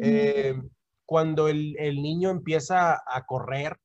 Eh, 0.00 0.60
cuando 1.06 1.48
el, 1.48 1.74
el, 1.78 2.02
niño 2.02 2.28
empieza 2.28 3.02
a 3.06 3.24
correr, 3.24 3.78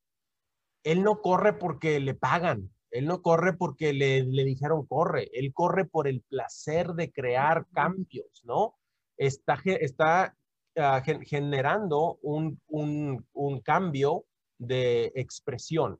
él 0.83 1.03
no 1.03 1.21
corre 1.21 1.53
porque 1.53 1.99
le 1.99 2.13
pagan, 2.13 2.69
él 2.91 3.07
no 3.07 3.21
corre 3.21 3.53
porque 3.53 3.91
le, 3.91 4.23
le 4.23 4.43
dijeron 4.43 4.85
corre, 4.85 5.29
él 5.33 5.51
corre 5.53 5.85
por 5.85 6.07
el 6.07 6.21
placer 6.21 6.89
de 6.93 7.11
crear 7.11 7.65
cambios, 7.73 8.43
¿no? 8.43 8.75
Está, 9.17 9.59
está 9.65 10.35
uh, 10.75 11.01
generando 11.25 12.19
un, 12.21 12.61
un, 12.67 13.25
un, 13.33 13.61
cambio 13.61 14.25
de 14.59 15.11
expresión. 15.15 15.99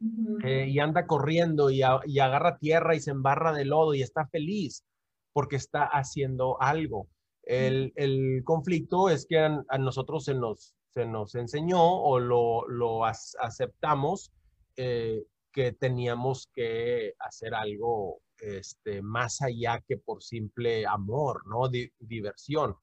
Uh 0.00 0.06
-huh. 0.06 0.44
eh, 0.44 0.68
y 0.68 0.78
anda 0.78 1.08
corriendo 1.08 1.70
y, 1.70 1.82
a, 1.82 1.98
y, 2.06 2.20
agarra 2.20 2.58
tierra 2.58 2.94
y 2.94 3.00
se 3.00 3.10
embarra 3.10 3.52
de 3.52 3.64
lodo 3.64 3.94
y 3.94 4.02
está 4.02 4.28
feliz 4.28 4.84
porque 5.32 5.56
está 5.56 5.84
haciendo 5.84 6.60
algo. 6.62 7.08
El, 7.42 7.92
el 7.96 8.42
conflicto 8.44 9.08
es 9.08 9.26
que 9.26 9.40
a, 9.40 9.64
a 9.68 9.78
nosotros 9.78 10.24
se 10.24 10.34
nos 10.34 10.77
se 10.90 11.06
nos 11.06 11.34
enseñó 11.34 11.82
o 11.82 12.18
lo, 12.18 12.68
lo 12.68 13.04
aceptamos 13.04 14.32
eh, 14.76 15.24
que 15.52 15.72
teníamos 15.72 16.48
que 16.54 17.14
hacer 17.18 17.54
algo 17.54 18.20
este, 18.40 19.02
más 19.02 19.42
allá 19.42 19.82
que 19.86 19.96
por 19.96 20.22
simple 20.22 20.86
amor, 20.86 21.46
¿no? 21.46 21.68
Di 21.68 21.90
diversión. 21.98 22.76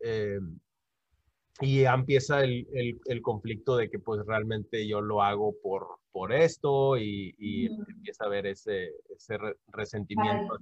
Eh, 0.00 0.40
y 1.60 1.82
ya 1.82 1.94
empieza 1.94 2.42
el, 2.42 2.66
el, 2.72 3.00
el, 3.04 3.22
conflicto 3.22 3.76
de 3.76 3.88
que 3.88 4.00
pues 4.00 4.24
realmente 4.26 4.88
yo 4.88 5.00
lo 5.00 5.22
hago 5.22 5.54
por, 5.62 6.00
por 6.10 6.32
esto 6.32 6.96
y, 6.96 7.34
y 7.38 7.68
mm. 7.68 7.84
empieza 7.90 8.24
a 8.24 8.26
haber 8.26 8.46
ese, 8.46 8.90
ese 9.14 9.38
resentimiento. 9.68 10.56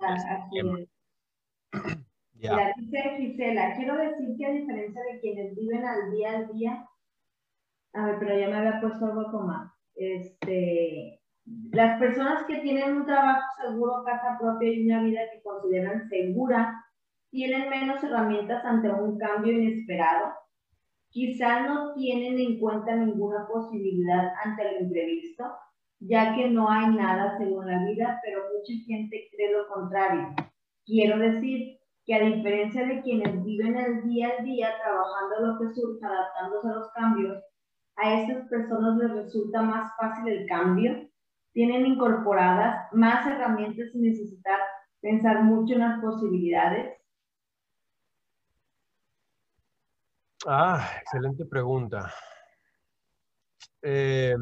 Ya. 2.42 2.72
dice 2.76 3.16
Gisela, 3.18 3.76
quiero 3.76 3.96
decir 3.96 4.36
que 4.36 4.46
a 4.46 4.50
diferencia 4.52 5.00
de 5.12 5.20
quienes 5.20 5.54
viven 5.54 5.84
al 5.84 6.10
día 6.10 6.38
al 6.38 6.52
día, 6.52 6.88
a 7.94 8.06
ver, 8.06 8.16
pero 8.18 8.38
ya 8.38 8.48
me 8.48 8.56
había 8.56 8.80
puesto 8.80 9.06
algo 9.06 9.30
como, 9.30 9.54
este, 9.94 11.20
las 11.70 12.00
personas 12.00 12.44
que 12.46 12.58
tienen 12.58 12.96
un 12.96 13.06
trabajo 13.06 13.42
seguro, 13.64 14.04
casa 14.04 14.38
propia 14.40 14.72
y 14.72 14.86
una 14.86 15.02
vida 15.02 15.20
que 15.32 15.42
consideran 15.42 16.08
segura, 16.08 16.84
tienen 17.30 17.70
menos 17.70 18.02
herramientas 18.02 18.64
ante 18.64 18.90
un 18.90 19.18
cambio 19.18 19.52
inesperado. 19.52 20.32
Quizá 21.10 21.66
no 21.66 21.94
tienen 21.94 22.38
en 22.38 22.58
cuenta 22.58 22.96
ninguna 22.96 23.46
posibilidad 23.46 24.32
ante 24.44 24.68
el 24.68 24.84
imprevisto, 24.86 25.44
ya 26.00 26.34
que 26.34 26.48
no 26.48 26.70
hay 26.70 26.88
nada 26.88 27.38
según 27.38 27.66
la 27.66 27.84
vida, 27.84 28.20
pero 28.24 28.42
mucha 28.52 28.72
gente 28.86 29.28
cree 29.30 29.52
lo 29.52 29.68
contrario. 29.68 30.34
Quiero 30.84 31.18
decir, 31.18 31.78
que 32.04 32.14
a 32.14 32.20
diferencia 32.20 32.86
de 32.86 33.00
quienes 33.02 33.44
viven 33.44 33.76
el 33.76 34.02
día 34.04 34.30
al 34.38 34.44
día 34.44 34.74
trabajando 34.82 35.40
lo 35.40 35.58
que 35.58 35.74
surja, 35.74 36.08
adaptándose 36.08 36.68
a 36.68 36.72
los 36.72 36.90
cambios, 36.92 37.42
a 37.96 38.14
estas 38.14 38.48
personas 38.48 38.96
les 38.98 39.10
resulta 39.12 39.62
más 39.62 39.92
fácil 39.96 40.28
el 40.28 40.46
cambio, 40.46 41.08
tienen 41.52 41.86
incorporadas 41.86 42.88
más 42.92 43.26
herramientas 43.26 43.92
sin 43.92 44.02
necesitar 44.02 44.58
pensar 45.00 45.42
mucho 45.44 45.74
en 45.74 45.80
las 45.80 46.00
posibilidades. 46.00 46.98
Ah, 50.46 50.84
excelente 51.00 51.44
pregunta. 51.44 52.12
Eh, 53.82 54.34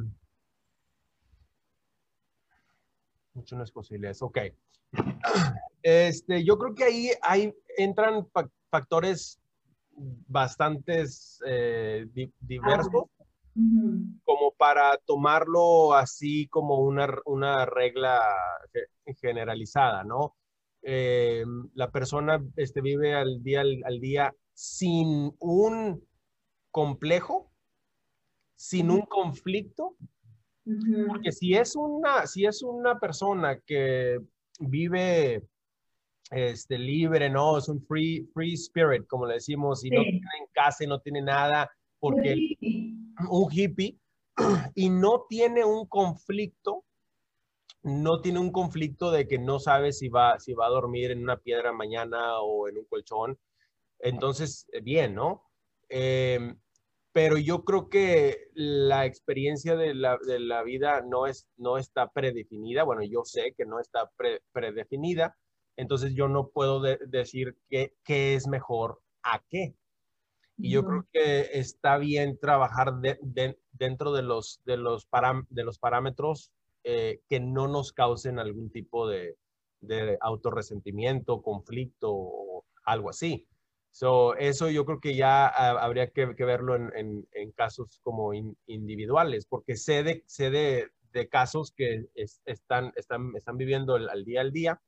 muchas 3.34 3.70
posibilidades. 3.70 4.22
Ok. 4.22 4.38
Este, 5.82 6.44
yo 6.44 6.58
creo 6.58 6.74
que 6.74 6.84
ahí, 6.84 7.10
ahí 7.22 7.54
entran 7.78 8.26
factores 8.70 9.40
bastantes 10.28 11.40
eh, 11.46 12.06
diversos 12.40 13.04
como 14.24 14.52
para 14.56 14.96
tomarlo 15.04 15.94
así 15.94 16.46
como 16.48 16.78
una, 16.78 17.08
una 17.26 17.66
regla 17.66 18.20
generalizada, 19.20 20.04
¿no? 20.04 20.36
Eh, 20.82 21.44
la 21.74 21.90
persona 21.90 22.42
este, 22.56 22.80
vive 22.80 23.14
al 23.14 23.42
día 23.42 23.60
al, 23.60 24.00
día 24.00 24.34
sin 24.54 25.34
un 25.38 26.02
complejo, 26.70 27.50
sin 28.56 28.90
un 28.90 29.02
conflicto. 29.02 29.96
Porque 31.08 31.32
si 31.32 31.54
es 31.54 31.74
una, 31.74 32.26
si 32.26 32.46
es 32.46 32.62
una 32.62 33.00
persona 33.00 33.58
que 33.58 34.20
vive 34.60 35.42
este, 36.30 36.78
libre, 36.78 37.28
¿no? 37.28 37.58
Es 37.58 37.68
un 37.68 37.84
free, 37.86 38.28
free 38.32 38.54
spirit, 38.54 39.06
como 39.06 39.26
le 39.26 39.34
decimos, 39.34 39.84
y 39.84 39.90
no 39.90 40.02
tiene 40.02 40.18
en 40.18 40.46
casa 40.52 40.84
y 40.84 40.86
no 40.86 41.00
tiene 41.00 41.22
nada, 41.22 41.70
porque 41.98 42.56
un 43.28 43.48
hippie, 43.50 43.98
y 44.74 44.88
no 44.90 45.26
tiene 45.28 45.64
un 45.64 45.86
conflicto, 45.86 46.84
no 47.82 48.20
tiene 48.20 48.38
un 48.38 48.52
conflicto 48.52 49.10
de 49.10 49.26
que 49.26 49.38
no 49.38 49.58
sabe 49.58 49.92
si 49.92 50.08
va, 50.08 50.38
si 50.38 50.52
va 50.52 50.66
a 50.66 50.70
dormir 50.70 51.10
en 51.10 51.22
una 51.22 51.38
piedra 51.38 51.72
mañana 51.72 52.40
o 52.40 52.68
en 52.68 52.78
un 52.78 52.84
colchón. 52.84 53.38
Entonces, 53.98 54.66
bien, 54.82 55.14
¿no? 55.14 55.50
Em, 55.88 56.58
pero 57.12 57.38
yo 57.38 57.64
creo 57.64 57.88
que 57.88 58.48
la 58.54 59.04
experiencia 59.04 59.76
de 59.76 59.94
la, 59.94 60.18
de 60.26 60.38
la, 60.38 60.62
vida 60.62 61.02
no, 61.02 61.26
es, 61.26 61.48
no 61.56 61.76
está 61.76 62.10
predefinida. 62.10 62.84
Bueno, 62.84 63.02
yo 63.02 63.24
sé 63.24 63.54
que 63.56 63.66
no 63.66 63.80
está 63.80 64.10
predefinida, 64.52 65.36
entonces 65.76 66.14
yo 66.14 66.28
no 66.28 66.48
puedo 66.48 66.80
decir 66.80 67.56
qué, 67.68 67.94
es 68.06 68.46
mejor 68.46 69.00
a 69.22 69.42
qué. 69.48 69.74
Y 70.56 70.70
yo 70.72 70.84
creo 70.84 71.06
que 71.10 71.58
está 71.58 71.96
bien 71.96 72.38
trabajar 72.38 72.92
dentro 73.72 74.12
de 74.12 74.22
los, 74.22 74.60
de 74.66 74.76
los, 74.76 75.08
de 75.48 75.64
los 75.64 75.78
parámetros 75.78 76.52
eh, 76.84 77.22
que 77.28 77.40
no 77.40 77.66
nos 77.66 77.92
causen 77.92 78.38
algún 78.38 78.70
tipo 78.70 79.08
de, 79.08 79.36
de 79.80 80.18
autorresentimiento, 80.20 81.42
conflicto 81.42 82.10
o 82.12 82.64
algo 82.84 83.10
así. 83.10 83.46
So, 83.90 84.36
eso 84.36 84.70
yo 84.70 84.84
creo 84.84 85.00
que 85.00 85.16
ya 85.16 85.46
ah, 85.46 85.78
habría 85.80 86.10
que, 86.10 86.26
verlo 86.26 86.76
en, 86.76 87.26
en, 87.32 87.52
casos 87.52 88.00
como 88.02 88.32
individuales, 88.66 89.46
porque 89.46 89.76
sé 89.76 90.02
de, 90.02 90.22
sé 90.26 90.50
de, 90.50 90.90
de 91.12 91.28
casos 91.28 91.72
que 91.76 92.06
están, 92.44 92.92
están, 92.94 93.32
están 93.36 93.56
viviendo 93.56 93.96
el, 93.96 94.08
al 94.08 94.24
día 94.24 94.40
al 94.42 94.52
día, 94.52 94.80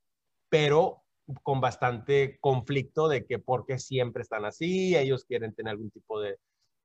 pero 0.48 1.02
con 1.42 1.60
bastante 1.60 2.38
conflicto 2.40 3.08
de 3.08 3.26
que 3.26 3.38
porque 3.38 3.78
siempre 3.78 4.22
están 4.22 4.44
así, 4.44 4.96
ellos 4.96 5.24
quieren 5.24 5.54
tener 5.54 5.72
algún 5.72 5.90
tipo 5.90 6.20
de, 6.20 6.38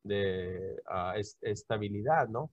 de 0.04 0.82
ah, 0.90 1.16
estabilidad, 1.42 2.28
¿no? 2.30 2.52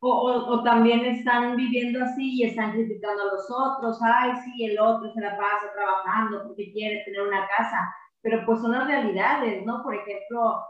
O, 0.00 0.08
o, 0.08 0.54
o, 0.54 0.62
también 0.64 1.04
están 1.04 1.54
viviendo 1.56 2.04
así 2.04 2.40
y 2.40 2.44
están 2.44 2.72
criticando 2.72 3.22
a 3.22 3.26
los 3.26 3.48
otros, 3.48 3.98
ay, 4.02 4.32
sí, 4.44 4.64
el 4.64 4.78
otro 4.78 5.12
se 5.12 5.20
la 5.20 5.36
pasa 5.36 5.72
trabajando 5.72 6.42
porque 6.48 6.72
quiere 6.72 7.04
tener 7.04 7.22
una 7.22 7.46
casa 7.46 7.88
pero 8.22 8.44
pues 8.46 8.60
son 8.60 8.72
las 8.72 8.86
realidades, 8.86 9.64
¿no? 9.66 9.82
Por 9.82 9.94
ejemplo, 9.94 10.64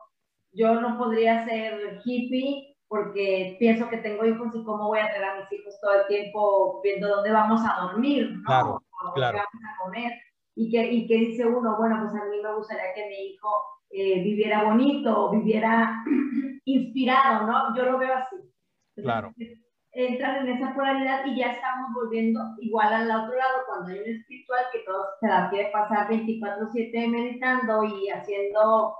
yo 0.52 0.80
no 0.80 0.98
podría 0.98 1.44
ser 1.44 2.00
hippie 2.04 2.76
porque 2.88 3.56
pienso 3.58 3.88
que 3.88 3.98
tengo 3.98 4.24
hijos 4.24 4.54
y 4.54 4.64
cómo 4.64 4.88
voy 4.88 4.98
a 4.98 5.12
tener 5.12 5.24
a 5.24 5.40
mis 5.40 5.52
hijos 5.52 5.78
todo 5.80 6.00
el 6.00 6.06
tiempo 6.08 6.80
viendo 6.82 7.08
dónde 7.08 7.30
vamos 7.30 7.62
a 7.64 7.82
dormir, 7.82 8.32
¿no? 8.32 8.44
Claro, 8.44 8.82
claro. 9.14 9.38
¿Qué 9.38 9.44
vamos 9.44 9.70
a 9.70 9.84
comer? 9.84 10.12
Y 10.54 10.70
que, 10.70 10.92
y 10.92 11.06
que 11.06 11.14
dice 11.14 11.46
uno, 11.46 11.76
bueno, 11.78 11.98
pues 12.00 12.14
a 12.20 12.26
mí 12.26 12.40
me 12.42 12.54
gustaría 12.54 12.92
que 12.94 13.08
mi 13.08 13.32
hijo 13.32 13.48
eh, 13.90 14.22
viviera 14.22 14.64
bonito, 14.64 15.30
viviera 15.30 16.04
inspirado, 16.64 17.46
¿no? 17.46 17.76
Yo 17.76 17.84
lo 17.84 17.98
veo 17.98 18.14
así. 18.14 18.36
claro 18.96 19.32
entran 19.92 20.46
en 20.46 20.56
esa 20.56 20.74
polaridad 20.74 21.26
y 21.26 21.36
ya 21.36 21.52
estamos 21.52 21.92
volviendo 21.94 22.40
igual 22.60 22.92
al 22.92 23.10
otro 23.10 23.36
lado 23.36 23.58
cuando 23.66 23.90
hay 23.90 23.98
un 24.00 24.16
espiritual 24.16 24.64
que 24.72 24.80
todo 24.80 25.04
se 25.20 25.28
la 25.28 25.50
quiere 25.50 25.70
pasar 25.70 26.08
24/7 26.08 27.08
meditando 27.08 27.84
y 27.84 28.08
haciendo, 28.08 28.96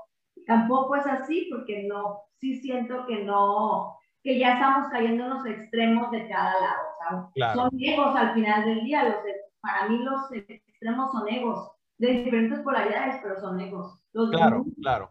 tampoco 0.47 0.97
es 0.97 1.07
así 1.07 1.49
porque 1.51 1.85
no, 1.85 2.21
sí 2.41 2.61
siento 2.61 3.07
que 3.07 3.25
no, 3.25 3.97
que 4.23 4.39
ya 4.39 4.55
estamos 4.55 4.91
cayendo 4.91 5.25
en 5.25 5.31
los 5.31 5.47
extremos 5.47 6.11
de 6.11 6.29
cada 6.29 6.55
lado, 6.61 7.33
Son 7.55 7.71
egos 7.81 8.15
al 8.15 8.35
final 8.35 8.65
del 8.65 8.85
día, 8.85 9.05
los, 9.05 9.17
para 9.61 9.89
mí 9.89 9.99
los 9.99 10.31
extremos 10.33 11.11
son 11.13 11.29
egos, 11.29 11.71
de 11.99 12.09
diferentes 12.09 12.61
polaridades, 12.61 13.21
pero 13.23 13.41
son 13.41 13.61
egos. 13.61 13.99
Los 14.13 14.31
claro, 14.31 14.65
claro 14.83 15.11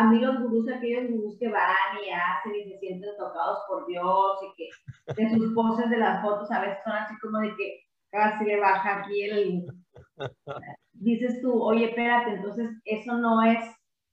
a 0.00 0.04
mí 0.04 0.18
los 0.18 0.40
gurús, 0.40 0.66
aquellos 0.68 1.10
gurús 1.10 1.38
que 1.38 1.48
van 1.48 1.98
y 2.04 2.10
hacen 2.10 2.54
y 2.54 2.72
se 2.72 2.78
sienten 2.78 3.10
tocados 3.18 3.58
por 3.68 3.86
Dios 3.86 4.38
y 4.42 4.56
que 4.56 5.22
en 5.22 5.38
sus 5.38 5.52
poses 5.54 5.90
de 5.90 5.98
las 5.98 6.22
fotos 6.22 6.50
a 6.50 6.60
veces 6.62 6.78
son 6.84 6.94
así 6.94 7.14
como 7.20 7.38
de 7.38 7.54
que 7.56 7.80
casi 8.10 8.44
le 8.44 8.58
baja 8.58 9.00
aquí 9.00 9.22
el... 9.22 9.66
Dices 10.92 11.40
tú, 11.40 11.62
oye, 11.62 11.86
espérate, 11.90 12.32
entonces 12.32 12.70
eso 12.84 13.14
no 13.14 13.42
es 13.42 13.58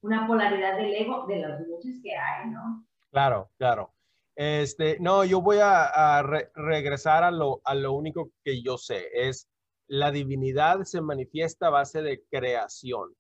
una 0.02 0.28
polaridad 0.28 0.78
del 0.78 0.94
ego 0.94 1.26
de 1.28 1.40
los 1.40 1.60
muchos 1.68 1.92
que 2.04 2.16
hay, 2.16 2.50
¿no? 2.50 2.86
Claro, 3.12 3.50
claro. 3.58 3.94
Este, 4.36 4.98
no, 5.00 5.26
yo 5.26 5.42
voy 5.42 5.58
a, 5.62 6.22
regresar 6.54 7.24
a 7.24 7.32
lo, 7.32 7.62
a 7.64 7.74
lo 7.76 7.94
único 7.94 8.30
que 8.44 8.62
yo 8.62 8.78
sé, 8.78 9.08
es 9.14 9.50
la 9.88 10.12
divinidad 10.12 10.84
se 10.84 11.02
manifiesta 11.02 11.68
a 11.68 11.72
base 11.72 12.02
de 12.02 12.24
creación. 12.30 13.16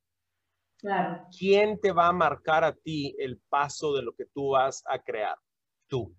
¿Quién 1.38 1.80
te 1.80 1.92
va 1.92 2.08
a 2.08 2.14
marcar 2.14 2.64
a 2.64 2.74
ti 2.74 3.16
el 3.18 3.40
paso 3.50 3.96
de 3.96 4.04
lo 4.04 4.14
que 4.14 4.26
tú 4.26 4.52
vas 4.52 4.84
a 4.88 5.00
crear? 5.00 5.38
Tú. 5.88 6.14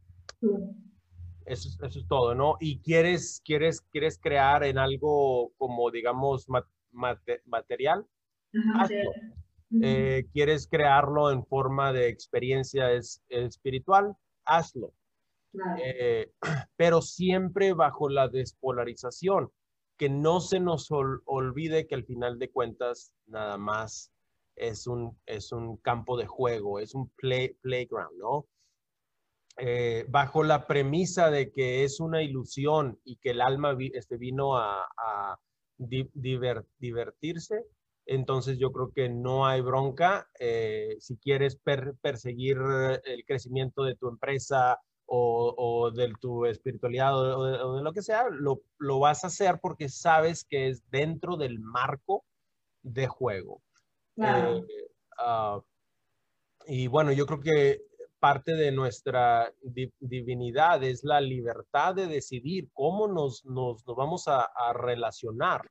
Eso, 1.44 1.68
eso, 1.84 1.98
es 1.98 2.08
todo, 2.08 2.34
¿no? 2.34 2.56
Y 2.60 2.80
quieres, 2.80 3.40
quieres, 3.44 3.80
quieres 3.80 4.18
crear 4.20 4.64
en 4.64 4.78
algo 4.78 5.52
como, 5.56 5.90
digamos, 5.90 6.46
material. 6.90 8.04
Eh, 9.82 10.26
quieres 10.32 10.66
crearlo 10.66 11.30
en 11.30 11.44
forma 11.44 11.92
de 11.92 12.08
experiencia 12.08 12.90
espiritual, 13.28 14.14
hazlo. 14.44 14.92
Eh, 15.82 16.32
pero 16.76 17.02
siempre 17.02 17.72
bajo 17.72 18.08
la 18.08 18.28
despolarización, 18.28 19.50
que 19.96 20.08
no 20.08 20.40
se 20.40 20.60
nos 20.60 20.88
olvide 20.90 21.86
que 21.86 21.94
al 21.94 22.04
final 22.04 22.38
de 22.38 22.50
cuentas 22.50 23.12
nada 23.26 23.58
más 23.58 24.12
es 24.58 24.86
un, 24.86 25.18
es 25.26 25.52
un 25.52 25.76
campo 25.78 26.16
de 26.16 26.26
juego, 26.26 26.80
es 26.80 26.94
un 26.94 27.08
play, 27.10 27.54
playground, 27.60 28.18
¿no? 28.18 28.46
Eh, 29.60 30.04
bajo 30.08 30.44
la 30.44 30.68
premisa 30.68 31.30
de 31.30 31.50
que 31.50 31.82
es 31.82 31.98
una 31.98 32.22
ilusión 32.22 33.00
y 33.04 33.16
que 33.16 33.30
el 33.30 33.40
alma 33.40 33.76
este, 33.92 34.16
vino 34.16 34.56
a, 34.56 34.88
divertirse, 35.76 37.64
entonces 38.06 38.58
yo 38.58 38.72
creo 38.72 38.92
que 38.92 39.08
no 39.08 39.46
hay 39.46 39.60
bronca. 39.60 40.28
Eh, 40.38 40.96
si 41.00 41.16
quieres 41.18 41.56
perseguir 42.02 42.58
el 43.04 43.24
crecimiento 43.24 43.84
de 43.84 43.94
tu 43.96 44.08
empresa 44.08 44.80
o, 45.06 45.90
de 45.94 46.12
tu 46.20 46.44
espiritualidad 46.46 47.16
o 47.16 47.76
de, 47.76 47.82
lo 47.82 47.92
que 47.92 48.02
sea, 48.02 48.28
lo, 48.30 48.62
lo, 48.78 48.98
vas 48.98 49.24
a 49.24 49.28
hacer 49.28 49.58
porque 49.60 49.88
sabes 49.88 50.44
que 50.44 50.68
es 50.68 50.88
dentro 50.90 51.36
del 51.36 51.58
marco 51.60 52.24
de 52.82 53.06
juego. 53.06 53.62
Eh, 54.20 54.64
ah, 55.18 55.60
y 56.66 56.86
bueno, 56.86 57.12
yo 57.12 57.26
creo 57.26 57.40
que 57.40 57.82
parte 58.18 58.54
de 58.54 58.72
nuestra 58.72 59.52
divinidad 60.00 60.82
es 60.82 61.04
la 61.04 61.20
libertad 61.20 61.94
de 61.94 62.06
decidir 62.06 62.68
cómo 62.72 63.06
nos, 63.06 63.44
nos, 63.44 63.86
nos 63.86 63.96
vamos 63.96 64.24
a, 64.26 64.48
relacionar 64.74 65.70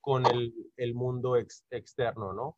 con 0.00 0.26
el, 0.26 0.54
el 0.76 0.94
mundo 0.94 1.36
externo, 1.36 2.32
¿no? 2.32 2.56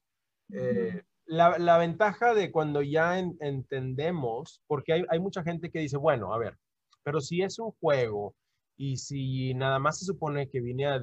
Eh, 0.53 1.03
la, 1.27 1.59
la, 1.59 1.79
ventaja 1.79 2.35
de 2.35 2.53
cuando 2.53 2.83
ya 2.83 3.19
entendemos, 3.19 4.63
porque 4.67 4.93
hay, 4.93 5.05
hay, 5.09 5.19
mucha 5.19 5.43
gente 5.43 5.71
que 5.71 5.79
dice, 5.79 5.97
bueno, 5.97 6.35
a 6.35 6.39
ver, 6.39 6.59
pero 7.03 7.21
si 7.21 7.43
es 7.43 7.59
un 7.59 7.71
juego 7.81 8.35
y 8.77 8.99
si 8.99 9.55
nada 9.55 9.79
más 9.79 9.99
se 9.99 10.05
supone 10.05 10.51
que 10.51 10.61
vine 10.61 10.87
a 10.87 11.01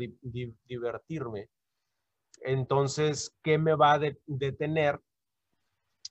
divertirme, 0.66 1.50
entonces, 2.42 3.36
¿qué 3.44 3.58
me 3.58 3.76
va 3.76 3.94
a 3.94 4.00
detener 4.28 5.00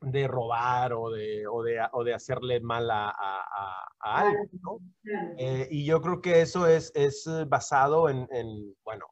de 0.01 0.27
robar 0.27 0.93
o 0.95 1.11
de, 1.11 1.47
o 1.47 1.63
de, 1.63 1.79
o 1.93 2.05
de 2.05 2.15
hacerle 2.15 2.61
mal 2.61 2.91
a, 2.91 3.11
a, 3.11 3.89
algo? 4.01 4.81
Eh, 5.39 5.69
y 5.71 5.85
yo 5.85 6.01
creo 6.01 6.21
que 6.21 6.41
eso 6.41 6.67
es, 6.67 6.93
es 6.95 7.29
basado 7.49 8.09
en, 8.09 8.27
en 8.31 8.75
bueno, 8.85 9.07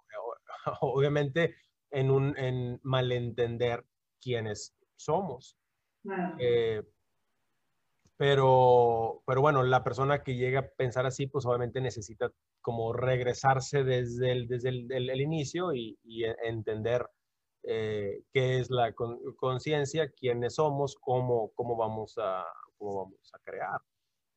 obviamente 0.80 1.54
en 1.90 2.10
un 2.10 2.36
en 2.38 2.80
malentender 2.82 3.84
quiénes 4.20 4.74
somos. 4.96 5.56
Eh, 6.38 6.82
pero, 8.18 9.22
pero 9.24 9.40
bueno, 9.40 9.62
la 9.62 9.84
persona 9.84 10.24
que 10.24 10.34
llega 10.34 10.58
a 10.58 10.68
pensar 10.76 11.06
así, 11.06 11.28
pues 11.28 11.46
obviamente 11.46 11.80
necesita 11.80 12.32
como 12.60 12.92
regresarse 12.92 13.84
desde 13.84 14.32
el, 14.32 14.48
desde 14.48 14.70
el, 14.70 15.20
inicio 15.20 15.72
y, 15.72 15.96
e, 16.04 16.36
entender 16.42 17.06
eh, 17.62 18.24
qué 18.32 18.58
es 18.58 18.70
la 18.70 18.92
conciencia, 19.36 20.10
quiénes 20.10 20.56
somos, 20.56 20.96
cómo, 21.00 21.52
cómo, 21.54 21.76
vamos, 21.76 22.18
a, 22.18 22.44
cómo 22.76 23.04
vamos 23.04 23.30
a 23.32 23.38
crear. 23.38 23.80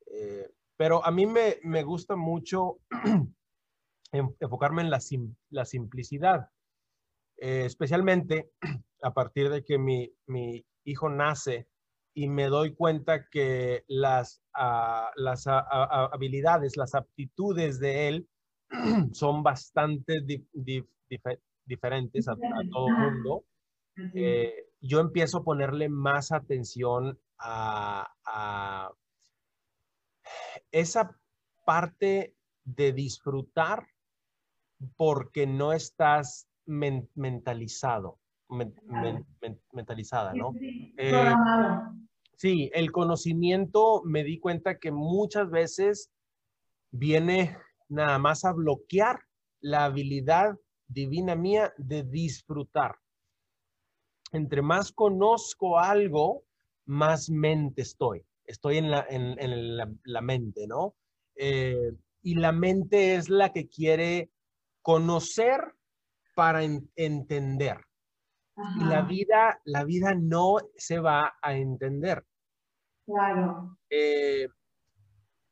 Eh, 0.06 0.48
pero 0.76 1.04
a 1.04 1.10
mí 1.10 1.26
me, 1.26 1.56
me 1.64 1.82
gusta 1.82 2.14
mucho 2.14 2.78
enfocarme 4.12 4.82
en 4.82 4.90
la, 4.90 5.00
la 5.50 5.64
simplicidad, 5.64 6.50
eh, 7.36 7.64
especialmente 7.64 8.52
a 9.02 9.12
partir 9.12 9.50
de 9.50 9.64
que 9.64 9.76
mi, 9.76 10.08
mi 10.26 10.64
hijo 10.84 11.10
nace 11.10 11.66
y 12.14 12.28
me 12.28 12.46
doy 12.46 12.74
cuenta 12.74 13.28
que 13.28 13.84
las, 13.88 14.42
ah, 14.54 15.10
las 15.16 15.46
habilidades, 15.46 16.76
las 16.76 16.94
aptitudes 16.94 17.80
de 17.80 18.08
él 18.08 18.28
son 19.12 19.42
bastante 19.42 20.22
diferentes 21.64 22.28
a, 22.28 22.36
todo 22.70 22.88
el 22.88 22.94
mundo. 22.94 23.44
Eh, 24.14 24.66
yo 24.80 25.00
empiezo 25.00 25.38
a 25.38 25.44
ponerle 25.44 25.88
más 25.88 26.32
atención 26.32 27.18
a, 27.38 28.90
esa 30.70 31.18
parte 31.66 32.34
de 32.64 32.92
disfrutar 32.92 33.86
porque 34.96 35.46
no 35.46 35.72
estás 35.72 36.48
mentalizado, 36.64 38.18
mentalizada, 39.72 40.32
¿no? 40.34 40.54
Eh, 40.96 41.34
sí, 42.42 42.72
el 42.74 42.90
conocimiento 42.90 44.02
me 44.04 44.24
di 44.24 44.40
cuenta 44.40 44.80
que 44.80 44.90
muchas 44.90 45.48
veces 45.48 46.10
viene 46.90 47.56
nada 47.88 48.18
más 48.18 48.44
a 48.44 48.52
bloquear 48.52 49.20
la 49.60 49.84
habilidad 49.84 50.56
divina 50.88 51.36
mía 51.36 51.72
de 51.76 52.02
disfrutar. 52.02 52.96
Entre 54.32 54.60
más 54.60 54.90
conozco 54.90 55.78
algo, 55.78 56.42
más 56.84 57.30
mente 57.30 57.82
estoy. 57.82 58.26
Estoy 58.44 58.78
en 58.78 58.90
la, 58.90 59.06
en, 59.08 59.76
la, 60.02 60.20
mente, 60.20 60.66
¿no? 60.66 60.96
Eh, 61.36 61.92
y 62.22 62.34
la 62.34 62.50
mente 62.50 63.14
es 63.14 63.28
la 63.28 63.52
que 63.52 63.68
quiere 63.68 64.32
conocer 64.80 65.60
para 66.34 66.64
entender. 66.64 67.78
Y 68.80 68.84
la 68.84 69.02
vida, 69.02 69.60
la 69.64 69.84
vida 69.84 70.16
no 70.16 70.56
se 70.76 70.98
va 70.98 71.34
a 71.40 71.54
entender. 71.54 72.24
Claro. 73.12 73.76
Eh, 73.90 74.48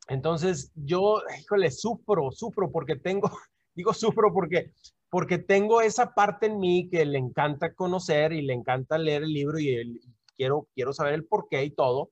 entonces 0.08 0.72
yo, 0.74 1.20
híjole, 1.38 1.70
sufro, 1.70 2.30
sufro 2.32 2.70
porque 2.72 2.96
tengo, 2.96 3.30
digo 3.74 3.92
sufro 3.92 4.32
porque, 4.32 4.72
porque 5.10 5.38
tengo 5.38 5.82
esa 5.82 6.14
parte 6.14 6.46
en 6.46 6.58
mí 6.58 6.88
que 6.90 7.04
le 7.04 7.18
encanta 7.18 7.74
conocer 7.74 8.32
y 8.32 8.42
le 8.42 8.54
encanta 8.54 8.96
leer 8.96 9.24
el 9.24 9.32
libro 9.32 9.58
y, 9.58 10.00
quiero, 10.36 10.68
quiero 10.74 10.94
saber 10.94 11.14
el 11.14 11.26
porqué 11.26 11.64
y 11.64 11.70
todo, 11.70 12.10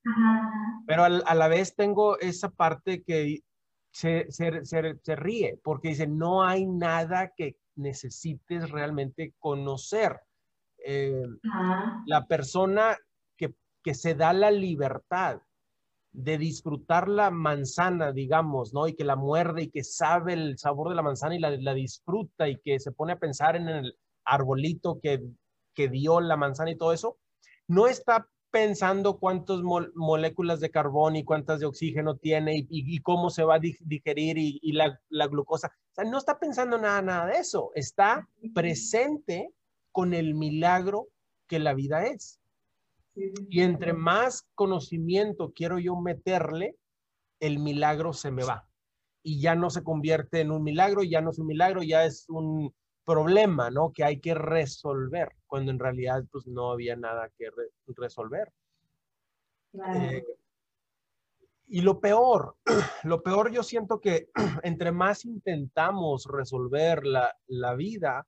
pero 0.87 1.05
a 1.05 1.35
la 1.35 1.49
vez 1.49 1.75
tengo 1.75 2.19
esa 2.19 2.51
parte 2.51 3.03
que 3.03 3.41
se, 3.91 4.31
se, 4.31 4.65
se, 4.65 5.17
ríe 5.17 5.59
porque 5.65 5.89
dice, 5.89 6.07
no 6.07 6.45
hay 6.45 6.67
nada 6.67 7.33
que 7.35 7.57
necesites 7.75 8.71
realmente 8.71 9.35
conocer. 9.39 10.21
Eh, 10.85 11.23
la 12.07 12.27
persona 12.27 12.97
que, 13.83 13.95
se 13.95 14.15
da 14.15 14.33
la 14.33 14.51
libertad 14.51 15.41
de 16.13 16.39
disfrutar 16.39 17.09
la 17.09 17.31
manzana, 17.31 18.13
digamos, 18.13 18.73
¿no? 18.73 18.89
Y 18.89 18.95
que 18.95 19.05
la 19.05 19.17
muerde 19.17 19.63
y 19.65 19.71
que 19.71 19.85
sabe 19.85 20.33
el 20.33 20.59
sabor 20.59 20.89
de 20.89 20.95
la 20.95 21.03
manzana 21.03 21.37
y 21.37 21.39
la, 21.39 21.51
la 21.51 21.75
disfruta 21.75 22.49
y 22.49 22.59
que 22.61 22.81
se 22.81 22.93
pone 22.93 23.13
a 23.13 23.19
pensar 23.19 23.57
en 23.57 23.69
el 23.69 23.99
arbolito 24.25 25.01
que, 25.01 25.23
que 25.75 25.89
dio 25.89 26.21
la 26.21 26.37
manzana 26.37 26.71
y 26.71 26.77
todo 26.77 26.93
eso, 26.93 27.19
no 27.67 27.87
está 27.87 28.29
pensando 28.51 29.19
cuántas 29.19 29.61
moléculas 29.61 30.61
de 30.61 30.71
carbón 30.71 31.17
y 31.17 31.25
cuántas 31.25 31.61
de 31.61 31.67
oxígeno 31.67 32.17
tiene 32.17 32.57
y, 32.57 32.67
y, 32.69 32.99
cómo 33.01 33.31
se 33.31 33.45
va 33.45 33.57
a 33.57 33.61
digerir 33.61 34.39
y, 34.39 34.59
y 34.63 34.73
la, 34.73 35.01
la, 35.11 35.27
glucosa. 35.27 35.69
O 35.69 35.95
sea, 35.95 36.05
no 36.05 36.19
está 36.19 36.39
pensando 36.39 36.79
nada, 36.79 37.03
nada 37.03 37.27
de 37.27 37.39
eso. 37.39 37.71
Está 37.75 38.29
presente 38.55 39.51
con 39.93 40.15
el 40.15 40.35
milagro 40.35 41.09
que 41.47 41.59
la 41.59 41.75
vida 41.75 42.07
es. 42.07 42.38
Y 43.49 43.63
entre 43.63 43.93
más 43.93 44.49
conocimiento 44.55 45.53
quiero 45.53 45.79
yo 45.79 45.97
meterle, 45.97 46.77
el 47.41 47.59
milagro 47.59 48.13
se 48.13 48.31
me 48.31 48.45
va. 48.45 48.69
Y 49.23 49.41
ya 49.41 49.55
no 49.55 49.71
se 49.71 49.83
convierte 49.83 50.41
en 50.41 50.51
un 50.51 50.63
milagro, 50.63 51.03
ya 51.03 51.21
no 51.21 51.31
es 51.31 51.39
un 51.39 51.47
milagro, 51.47 51.83
ya 51.83 52.05
es 52.05 52.29
un 52.29 52.75
problema, 53.05 53.71
¿no? 53.71 53.93
Que 53.93 54.05
hay 54.05 54.21
que 54.21 54.35
resolver, 54.35 55.35
cuando 55.47 55.71
en 55.71 55.79
realidad 55.79 56.25
pues 56.31 56.47
no 56.47 56.71
había 56.71 56.95
nada 56.97 57.31
que 57.37 57.51
resolver. 57.89 58.53
Eh, 59.97 60.25
y 61.67 61.81
lo 61.81 62.01
peor, 62.01 62.57
lo 63.05 63.23
peor 63.23 63.51
yo 63.53 63.63
siento 63.63 64.01
que 64.01 64.31
entre 64.63 64.93
más 64.93 65.25
intentamos 65.25 66.27
resolver 66.27 67.05
la, 67.05 67.35
la 67.47 67.75
vida, 67.75 68.27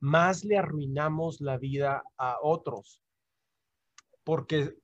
más 0.00 0.44
le 0.44 0.58
arruinamos 0.58 1.40
la 1.40 1.56
vida 1.56 2.02
a 2.16 2.38
otros 2.42 3.02
porque 4.28 4.76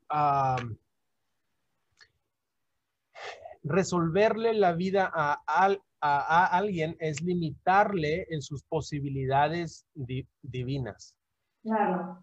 resolverle 3.62 4.54
la 4.54 4.72
vida 4.72 5.12
a, 5.14 5.76
alguien 6.56 6.96
es 6.98 7.20
limitarle 7.20 8.26
en 8.30 8.40
sus 8.40 8.62
posibilidades 8.62 9.86
divinas. 10.40 11.14
Claro. 11.62 12.22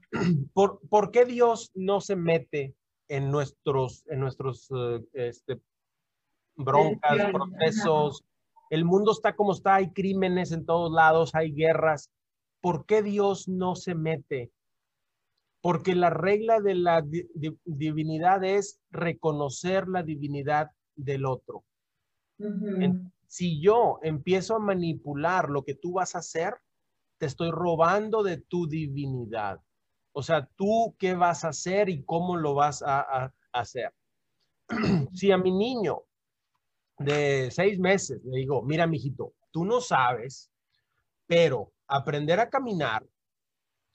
¿Por, 0.54 1.12
qué 1.12 1.26
Dios 1.26 1.70
no 1.76 2.02
se 2.02 2.16
mete 2.16 2.74
en 3.08 3.30
nuestros, 3.30 4.04
en 4.08 4.20
nuestros 4.20 4.68
eh, 4.76 5.06
este, 5.14 5.62
broncas, 6.56 7.32
procesos? 7.32 8.24
El 8.72 8.84
mundo 8.84 9.12
está 9.12 9.36
como 9.36 9.52
está, 9.52 9.76
hay 9.76 9.92
crímenes 9.92 10.52
en 10.52 10.66
todos 10.66 10.92
lados, 10.92 11.36
hay 11.36 11.54
guerras. 11.54 12.10
¿Por 12.62 12.88
qué 12.88 13.04
Dios 13.04 13.48
no 13.48 13.76
se 13.76 13.94
mete 13.94 14.52
porque 15.62 15.94
la 15.96 16.10
regla 16.10 16.60
de 16.60 16.76
la 16.76 17.06
divinidad 17.66 18.44
es 18.44 18.82
reconocer 18.90 19.88
la 19.88 20.04
divinidad 20.04 20.72
del 20.96 21.26
otro. 21.26 21.64
si 23.28 23.62
yo 23.62 24.00
empiezo 24.02 24.56
a 24.56 24.60
manipular 24.60 25.50
lo 25.50 25.64
que 25.64 25.76
tú 25.76 25.94
vas 25.94 26.16
a 26.16 26.20
hacer, 26.20 26.56
te 27.18 27.28
estoy 27.28 27.52
robando 27.52 28.24
de 28.24 28.38
tu 28.38 28.68
divinidad. 28.68 29.62
O 30.12 30.24
sea, 30.24 30.50
tú 30.56 30.96
qué 30.98 31.14
vas 31.14 31.46
a 31.46 31.50
hacer 31.50 31.88
y 31.88 32.04
cómo 32.04 32.36
lo 32.36 32.56
vas 32.56 32.84
a, 32.86 33.32
hacer. 33.54 33.94
si 35.14 35.32
a 35.32 35.38
mi 35.38 35.52
niño 35.52 36.04
de 36.98 37.50
seis 37.52 37.78
meses 37.80 38.22
le 38.24 38.40
digo, 38.40 38.64
mira, 38.64 38.88
mijito, 38.88 39.34
tú 39.52 39.66
no 39.66 39.82
sabes, 39.82 40.52
pero 41.28 41.72
aprender 41.88 42.40
a 42.40 42.50
caminar 42.50 43.06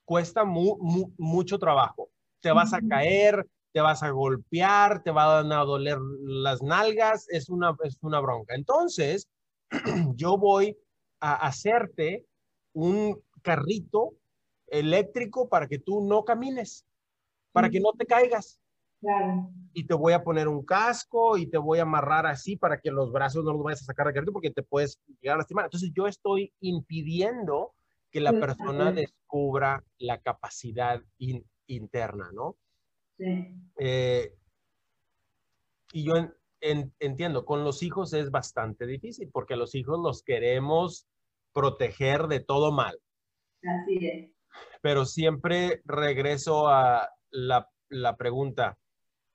cuesta 0.06 0.44
mucho 0.44 1.58
trabajo. 1.58 2.08
Te 2.40 2.52
vas 2.52 2.72
a 2.72 2.80
caer, 2.80 3.46
te 3.72 3.80
vas 3.82 4.02
a 4.02 4.10
golpear, 4.10 5.02
te 5.02 5.10
van 5.10 5.52
a 5.52 5.64
doler 5.64 5.98
las 6.22 6.62
nalgas, 6.62 7.26
es 7.28 7.50
una, 7.50 7.76
es 7.82 7.98
una 8.00 8.20
bronca. 8.20 8.54
Entonces, 8.54 9.28
yo 10.14 10.38
voy 10.38 10.78
a 11.20 11.34
hacerte 11.46 12.24
un 12.72 13.20
carrito 13.42 14.14
eléctrico 14.68 15.48
para 15.48 15.66
que 15.66 15.78
tú 15.78 16.06
no 16.06 16.24
camines, 16.24 16.86
para 17.52 17.68
que 17.68 17.80
no 17.80 17.92
te 17.92 18.06
caigas. 18.06 18.60
Y 19.72 19.84
te 19.86 19.94
voy 19.94 20.14
a 20.14 20.24
poner 20.24 20.48
un 20.48 20.64
casco 20.64 21.36
y 21.36 21.46
te 21.46 21.58
voy 21.58 21.78
a 21.78 21.82
amarrar 21.82 22.26
así 22.26 22.56
para 22.56 22.80
que 22.80 22.90
los 22.90 23.12
brazos 23.12 23.44
no 23.44 23.52
los 23.52 23.62
vayas 23.62 23.82
a 23.82 23.86
sacar 23.86 24.06
de 24.06 24.14
carrito 24.14 24.32
porque 24.32 24.50
te 24.50 24.62
puedes 24.62 24.98
llegar 25.20 25.34
a 25.34 25.38
lastimar. 25.38 25.66
Entonces 25.66 25.92
yo 25.94 26.06
estoy 26.06 26.52
impidiendo 26.60 27.74
que 28.16 28.22
la 28.22 28.32
persona 28.32 28.92
descubra 28.92 29.84
la 29.98 30.22
capacidad 30.22 31.02
interna, 31.66 32.30
¿no? 32.32 32.56
Sí. 33.18 33.54
Eh, 33.78 34.34
y 35.92 36.04
yo 36.04 36.14
entiendo, 36.60 37.44
con 37.44 37.62
los 37.62 37.82
hijos 37.82 38.14
es 38.14 38.30
bastante 38.30 38.86
difícil 38.86 39.28
porque 39.30 39.54
los 39.54 39.74
hijos 39.74 40.00
los 40.02 40.22
queremos 40.22 41.06
proteger 41.52 42.26
de 42.28 42.40
todo 42.40 42.72
mal. 42.72 42.98
Así 43.62 43.98
es. 44.06 44.30
Pero 44.80 45.04
siempre 45.04 45.82
regreso 45.84 46.68
a 46.68 47.10
la, 47.28 47.68
pregunta, 48.16 48.78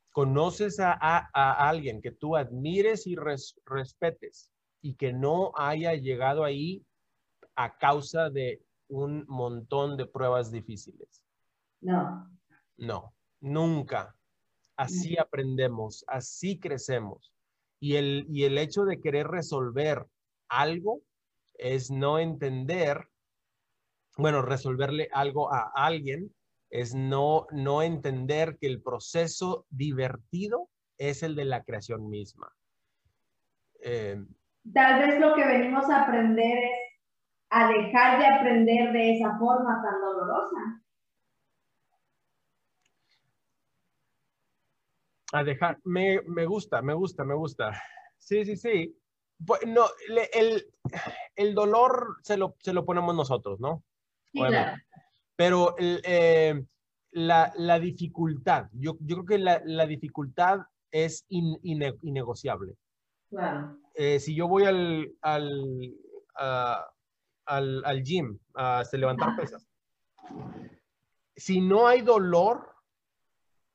¿conoces 0.09 0.79
a, 0.79 1.69
alguien 1.69 2.01
que 2.01 2.13
tú 2.13 2.35
admires 2.35 3.05
y 3.05 3.15
respetes 3.15 4.51
y 4.81 4.95
que 4.95 5.13
no 5.13 5.51
haya 5.55 5.93
llegado 5.93 6.43
ahí 6.43 6.83
a 7.55 7.77
causa 7.77 8.31
de 8.31 8.63
un 8.91 9.25
montón 9.27 9.97
de 9.97 10.05
pruebas 10.05 10.51
difíciles. 10.51 11.23
No. 11.79 12.29
No, 12.77 13.13
nunca. 13.39 14.15
Así 14.75 15.17
aprendemos, 15.17 16.03
así 16.07 16.59
crecemos. 16.59 17.33
Y 17.79 17.95
el, 17.95 18.25
y 18.29 18.43
el 18.43 18.57
hecho 18.57 18.83
de 18.83 19.01
querer 19.01 19.27
resolver 19.27 20.05
algo 20.49 21.01
es 21.55 21.89
no 21.89 22.19
entender, 22.19 23.07
bueno, 24.17 24.41
resolverle 24.41 25.09
algo 25.11 25.51
a 25.53 25.71
alguien 25.75 26.33
es 26.69 26.95
no, 26.95 27.47
no 27.51 27.81
entender 27.81 28.57
que 28.57 28.67
el 28.67 28.81
proceso 28.81 29.65
divertido 29.69 30.69
es 30.97 31.21
el 31.21 31.35
de 31.35 31.45
la 31.45 31.63
creación 31.63 32.09
misma. 32.09 32.51
Eh, 33.81 34.23
Tal 34.73 34.99
vez 35.01 35.19
lo 35.19 35.35
que 35.35 35.45
venimos 35.45 35.89
a 35.89 36.03
aprender 36.03 36.57
es 36.63 36.71
a 37.51 37.67
dejar 37.67 38.17
de 38.17 38.25
aprender 38.25 38.93
de 38.93 39.17
esa 39.17 39.37
forma 39.37 39.81
tan 39.83 40.01
dolorosa. 40.01 40.81
A 45.33 45.43
dejar, 45.43 45.77
me, 45.83 46.21
me 46.27 46.45
gusta, 46.45 46.81
me 46.81 46.93
gusta, 46.93 47.23
me 47.25 47.35
gusta. 47.35 47.71
Sí, 48.17 48.45
sí, 48.45 48.55
sí. 48.55 48.97
Pues, 49.45 49.61
no, 49.67 49.83
el, 50.33 50.65
el, 51.35 51.53
dolor 51.53 52.17
se 52.21 52.37
lo, 52.37 52.55
se 52.59 52.73
lo 52.73 52.85
ponemos 52.85 53.15
nosotros, 53.15 53.59
¿no? 53.59 53.83
Sí, 54.31 54.39
claro. 54.39 54.77
Pero 55.35 55.75
eh, 55.77 56.63
la, 57.11 57.51
la, 57.55 57.79
dificultad, 57.79 58.67
yo, 58.73 58.95
yo 59.01 59.15
creo 59.15 59.25
que 59.25 59.37
la, 59.39 59.61
la 59.65 59.87
dificultad 59.87 60.61
es 60.91 61.25
innegociable. 61.29 62.75
Claro. 63.29 63.77
Eh, 63.95 64.19
si 64.19 64.35
yo 64.35 64.47
voy 64.47 64.65
al, 64.65 65.11
al, 65.21 65.95
al, 67.45 67.83
al, 67.85 68.03
gym 68.03 68.39
a 68.53 68.83
levantar 68.93 69.35
pesas, 69.35 69.67
si 71.35 71.61
no 71.61 71.87
hay 71.87 72.01
dolor, 72.01 72.75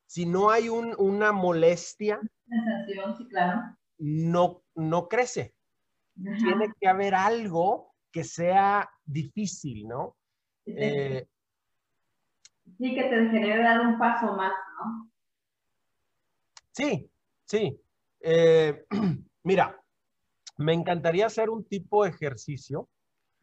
si 0.06 0.26
no 0.26 0.50
hay 0.50 0.68
un, 0.68 0.94
una 0.98 1.32
molestia, 1.32 2.20
Sensación, 2.48 3.16
sí, 3.16 3.28
claro. 3.28 3.76
no, 3.98 4.62
no 4.74 5.08
crece. 5.08 5.54
Tiene 6.14 6.72
que 6.80 6.88
haber 6.88 7.14
algo 7.14 7.92
que 8.10 8.24
sea 8.24 8.88
difícil, 9.04 9.86
¿no? 9.86 10.16
Sí, 10.64 10.72
eh, 10.76 11.28
sí 12.78 12.94
que 12.94 13.02
te 13.02 13.30
genere 13.30 13.62
dar 13.62 13.80
un 13.80 13.98
paso 13.98 14.34
más, 14.34 14.52
¿no? 14.78 15.10
Sí, 16.72 17.10
sí. 17.44 17.80
Eh, 18.20 18.86
mira, 19.44 19.80
me 20.58 20.72
encantaría 20.72 21.26
hacer 21.26 21.50
un 21.50 21.64
tipo 21.64 22.04
de 22.04 22.10
ejercicio. 22.10 22.88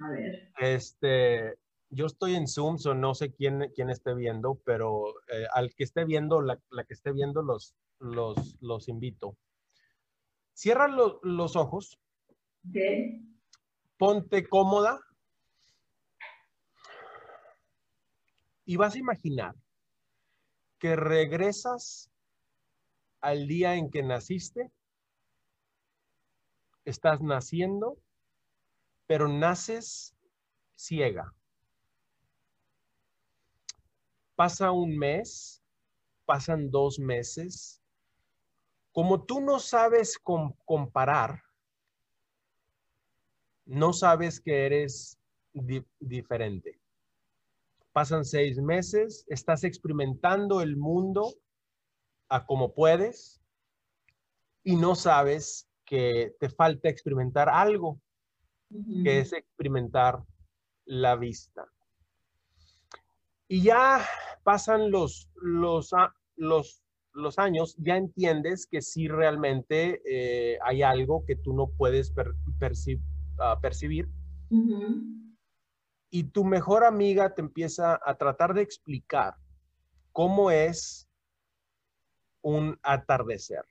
A 0.04 0.10
ver. 0.10 0.52
Este, 0.60 1.58
yo 1.90 2.08
estoy 2.08 2.36
en 2.36 2.48
Zoom, 2.48 2.78
so 2.78 2.94
no 2.94 3.14
sé 3.14 3.32
quién, 3.32 3.72
quién 3.74 3.90
esté 3.90 4.14
viendo, 4.14 4.56
pero 4.66 5.10
eh, 5.32 5.46
al 5.54 5.74
que 5.74 5.84
esté 5.84 6.04
viendo, 6.04 6.42
la, 6.42 6.60
la, 6.72 6.84
que 6.84 6.94
esté 6.94 7.14
viendo, 7.14 7.42
los, 7.42 7.76
los, 8.00 8.58
los 8.62 8.90
invito. 8.90 9.38
Cierra 10.54 10.88
lo, 10.88 11.20
los 11.24 11.56
ojos. 11.56 12.00
Okay. 12.70 13.22
Ponte 13.98 14.48
cómoda. 14.48 15.00
Y 18.66 18.76
vas 18.76 18.96
a 18.96 19.00
imaginar 19.00 19.56
que 20.80 20.96
regresas 20.96 22.12
al 23.22 23.48
día 23.48 23.76
en 23.76 23.90
que 23.90 24.04
naciste. 24.04 24.70
Estás 26.86 27.22
naciendo, 27.22 27.98
pero 29.14 29.28
naces 29.28 30.18
ciega. 30.74 31.32
Pasa 34.36 34.72
un 34.72 34.98
mes, 34.98 35.62
pasan 36.26 36.72
dos 36.72 36.98
meses. 36.98 37.80
Como 38.92 39.24
tú 39.24 39.40
no 39.40 39.60
sabes 39.60 40.18
comparar, 40.66 41.44
no 43.66 43.94
sabes 43.94 44.42
que 44.42 44.66
eres 44.66 45.20
diferente. 46.00 46.82
Pasan 47.92 48.26
seis 48.26 48.58
meses, 48.58 49.26
estás 49.28 49.64
experimentando 49.64 50.60
el 50.60 50.76
mundo 50.76 51.36
a 52.30 52.48
como 52.48 52.74
puedes 52.74 53.40
y 54.64 54.76
no 54.76 54.96
sabes 54.96 55.70
que 55.86 56.36
te 56.40 56.50
falta 56.50 56.90
experimentar 56.90 57.48
algo, 57.48 58.02
que 59.04 59.20
es 59.20 59.34
experimentar 59.34 60.24
la 60.86 61.16
vista. 61.16 61.66
Y 63.48 63.62
ya 63.62 64.06
pasan 64.44 64.92
los, 64.92 65.30
los, 65.36 65.92
los, 66.36 66.84
los 67.14 67.40
años, 67.40 67.76
ya 67.78 67.98
entiendes 67.98 68.66
que 68.66 68.82
sí 68.82 69.08
realmente 69.08 70.02
eh, 70.06 70.58
hay 70.64 70.82
algo 70.82 71.24
que 71.26 71.36
tú 71.36 71.54
no 71.54 71.68
puedes 71.68 72.14
ah, 73.40 73.60
percibir. 73.62 74.10
Y 76.10 76.24
tu 76.26 76.44
mejor 76.44 76.84
amiga 76.84 77.34
te 77.34 77.42
empieza 77.42 78.00
a 78.04 78.16
tratar 78.18 78.54
de 78.54 78.62
explicar 78.62 79.36
cómo 80.12 80.52
es 80.52 81.08
un 82.42 82.78
atardecer, 82.84 83.66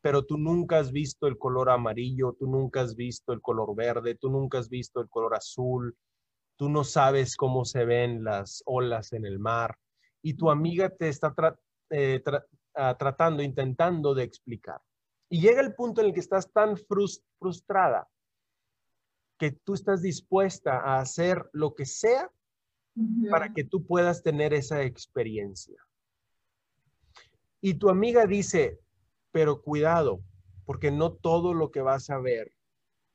pero 0.00 0.24
tú 0.24 0.38
nunca 0.38 0.78
has 0.78 0.92
visto 0.92 1.26
el 1.26 1.36
color 1.38 1.70
amarillo, 1.70 2.34
tú 2.38 2.46
nunca 2.46 2.80
has 2.80 2.96
visto 2.96 3.32
el 3.32 3.40
color 3.40 3.74
verde, 3.74 4.14
tú 4.14 4.30
nunca 4.30 4.58
has 4.58 4.68
visto 4.68 5.00
el 5.00 5.08
color 5.08 5.34
azul, 5.34 5.96
tú 6.56 6.68
no 6.68 6.84
sabes 6.84 7.36
cómo 7.36 7.64
se 7.64 7.84
ven 7.84 8.24
las 8.24 8.62
olas 8.66 9.12
en 9.12 9.26
el 9.26 9.38
mar 9.38 9.76
y 10.22 10.34
tu 10.34 10.50
amiga 10.50 10.90
te 10.90 11.08
está 11.08 11.34
eh, 11.90 12.22
ah, 12.74 12.96
tratando, 12.98 13.42
intentando 13.42 14.14
de 14.14 14.24
explicar. 14.24 14.80
Y 15.28 15.40
llega 15.40 15.60
el 15.60 15.74
punto 15.74 16.00
en 16.00 16.08
el 16.08 16.14
que 16.14 16.20
estás 16.20 16.50
tan 16.52 16.76
frustrada 17.38 18.08
que 19.38 19.52
tú 19.52 19.74
estás 19.74 20.02
dispuesta 20.02 20.80
a 20.80 21.00
hacer 21.00 21.48
lo 21.52 21.74
que 21.74 21.86
sea 21.86 22.30
para 23.30 23.52
que 23.52 23.64
tú 23.64 23.86
puedas 23.86 24.22
tener 24.22 24.52
esa 24.52 24.82
experiencia. 24.82 25.80
Y 27.62 27.74
tu 27.74 27.88
amiga 27.88 28.26
dice, 28.26 28.80
pero 29.32 29.62
cuidado, 29.62 30.20
porque 30.64 30.90
no 30.90 31.12
todo 31.12 31.54
lo 31.54 31.70
que 31.70 31.80
vas 31.80 32.10
a 32.10 32.18
ver 32.18 32.52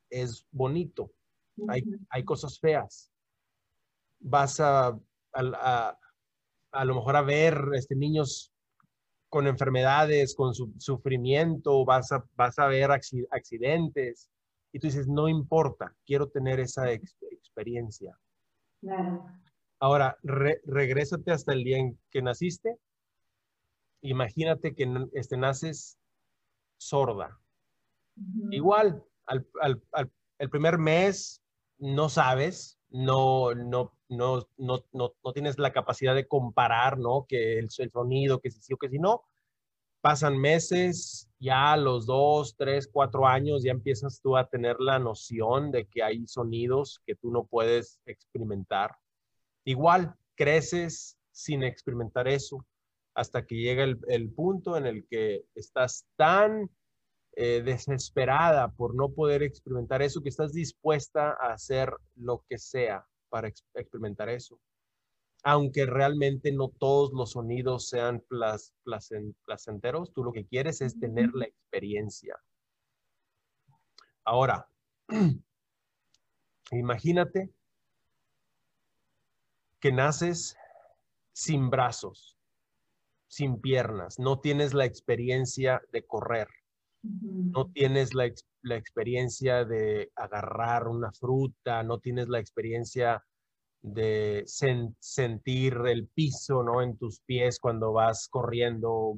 es 0.09 0.45
bonito. 0.51 1.11
hay, 1.67 1.83
hay, 2.09 2.23
cosas 2.23 2.59
feas. 2.59 3.11
Vas 4.19 4.59
a, 4.59 4.97
a, 5.33 5.97
a, 6.71 6.85
lo 6.85 6.95
mejor 6.95 7.15
a 7.15 7.21
ver 7.21 7.57
este, 7.73 7.95
niños 7.95 8.51
con 9.29 9.47
enfermedades, 9.47 10.35
con 10.35 10.53
su, 10.53 10.73
sufrimiento, 10.77 11.85
vas 11.85 12.11
a, 12.11 12.25
vas 12.35 12.57
a 12.59 12.67
ver 12.67 12.91
accidentes. 12.91 14.29
Y 14.71 14.79
tú 14.79 14.87
dices, 14.87 15.07
no 15.07 15.27
importa, 15.27 15.95
quiero 16.05 16.27
tener 16.29 16.59
esa 16.59 16.91
experiencia. 16.91 18.17
Claro. 18.81 19.25
Ahora, 19.79 20.17
regrésate 20.23 21.31
hasta 21.31 21.53
el 21.53 21.63
día 21.63 21.77
en 21.77 21.99
que 22.09 22.21
naciste 22.21 22.77
imagínate 24.05 24.75
que 24.75 24.87
este, 25.13 25.37
naces 25.37 25.97
sorda. 26.87 27.39
Igual, 28.51 29.03
al, 29.25 29.45
el 30.37 30.49
primer 30.49 30.77
mes 30.77 31.41
no 31.77 32.09
sabes, 32.09 32.79
no, 32.89 33.53
no, 33.53 33.93
no, 34.09 34.47
no, 34.57 34.85
no, 34.93 35.33
tienes 35.33 35.57
la 35.57 35.73
capacidad 35.73 36.15
de 36.15 36.27
comparar, 36.27 36.97
¿no? 36.97 37.25
Que 37.27 37.59
el, 37.59 37.69
sonido, 37.69 38.39
que 38.39 38.51
si 38.51 38.61
sí 38.61 38.73
o 38.73 38.77
que 38.77 38.89
si 38.89 38.99
no. 38.99 39.23
Pasan 40.01 40.37
meses, 40.37 41.29
ya 41.39 41.73
a 41.73 41.77
los 41.77 42.05
dos, 42.05 42.55
tres, 42.55 42.87
cuatro 42.91 43.25
años, 43.25 43.63
ya 43.63 43.71
empiezas 43.71 44.21
tú 44.21 44.37
a 44.37 44.47
tener 44.47 44.79
la 44.79 44.99
noción 44.99 45.71
de 45.71 45.87
que 45.87 46.03
hay 46.03 46.27
sonidos 46.27 47.01
que 47.05 47.15
tú 47.15 47.31
no 47.31 47.45
puedes 47.45 47.99
experimentar. 48.05 48.95
Igual, 49.63 50.15
creces 50.35 51.17
sin 51.31 51.63
experimentar 51.63 52.27
eso 52.27 52.63
hasta 53.15 53.45
que 53.45 53.55
llega 53.55 53.83
el, 53.83 54.29
punto 54.31 54.75
en 54.75 54.85
el 54.85 55.07
que 55.07 55.45
estás 55.55 56.05
tan 56.17 56.69
eh, 57.37 57.61
desesperada 57.63 58.73
por 58.73 58.93
no 58.93 59.13
poder 59.13 59.41
experimentar 59.41 60.01
eso 60.01 60.21
que 60.21 60.29
estás 60.29 60.51
dispuesta 60.51 61.31
a 61.31 61.53
hacer 61.53 61.93
lo 62.15 62.43
que 62.47 62.57
sea 62.57 63.07
para 63.29 63.47
experimentar 63.73 64.29
eso. 64.29 64.59
Aunque 65.43 65.85
realmente 65.85 66.51
no 66.51 66.69
todos 66.69 67.13
los 67.13 67.31
sonidos 67.31 67.87
sean 67.87 68.21
placenteros, 69.45 70.11
tú 70.11 70.23
lo 70.23 70.33
que 70.33 70.45
quieres 70.45 70.81
es 70.81 70.99
tener 70.99 71.29
la 71.33 71.45
experiencia. 71.45 72.37
Ahora, 74.25 74.67
imagínate 76.71 77.49
que 79.79 79.91
naces 79.91 80.57
sin 81.31 81.69
brazos 81.69 82.34
sin 83.27 83.59
piernas, 83.59 84.19
no 84.19 84.39
tienes 84.39 84.73
la 84.73 84.85
experiencia 84.85 85.81
de 85.91 86.05
correr, 86.05 86.47
no 87.03 87.69
tienes 87.71 88.13
la, 88.13 88.25
experiencia 88.25 89.63
de 89.65 90.11
agarrar 90.15 90.87
una 90.87 91.11
fruta, 91.11 91.83
no 91.83 91.99
tienes 91.99 92.29
la 92.29 92.39
experiencia 92.39 93.23
de 93.81 94.43
sentir 94.99 95.77
el 95.85 96.07
piso, 96.07 96.63
¿no? 96.63 96.81
En 96.81 96.97
tus 96.97 97.19
pies 97.19 97.59
cuando 97.59 97.93
vas 97.93 98.27
corriendo, 98.27 99.13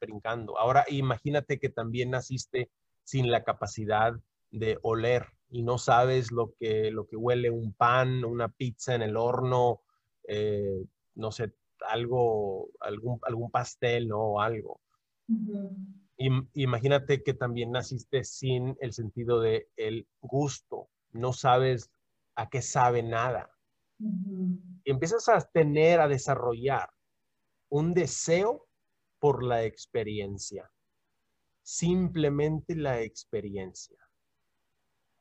brincando. 0.00 0.58
Ahora 0.58 0.84
imagínate 0.88 1.58
que 1.58 1.70
también 1.70 2.10
naciste 2.10 2.70
sin 3.04 3.30
la 3.30 3.44
capacidad 3.44 4.12
de 4.50 4.78
oler 4.82 5.26
y 5.48 5.62
no 5.62 5.78
sabes 5.78 6.30
lo 6.32 6.52
que, 6.58 6.90
lo 6.90 7.06
que 7.06 7.16
huele 7.16 7.50
un 7.50 7.72
pan, 7.72 8.24
una 8.24 8.48
pizza 8.48 8.94
en 8.94 9.02
el 9.02 9.16
horno, 9.16 9.80
eh, 10.28 10.84
no 11.14 11.32
sé, 11.32 11.52
algo, 11.88 12.68
algún, 12.80 13.18
algún 13.22 13.50
pastel, 13.50 14.08
¿no? 14.08 14.18
O 14.18 14.40
algo. 14.40 14.80
imagínate 16.54 17.22
que 17.22 17.34
también 17.34 17.72
naciste 17.72 18.24
sin 18.24 18.76
el 18.80 18.92
sentido 18.92 19.40
de 19.40 19.68
el 19.76 20.06
gusto, 20.20 20.88
no 21.12 21.32
sabes 21.32 21.90
a 22.34 22.48
qué 22.48 22.62
sabe 22.62 23.02
nada. 23.02 23.50
Y 23.98 24.90
empiezas 24.90 25.28
a 25.28 25.40
tener, 25.40 26.00
a 26.00 26.08
desarrollar 26.08 26.90
un 27.68 27.94
deseo 27.94 28.66
por 29.18 29.42
la 29.42 29.64
experiencia. 29.64 30.70
Simplemente 31.62 32.74
la 32.74 33.00
experiencia. 33.00 33.98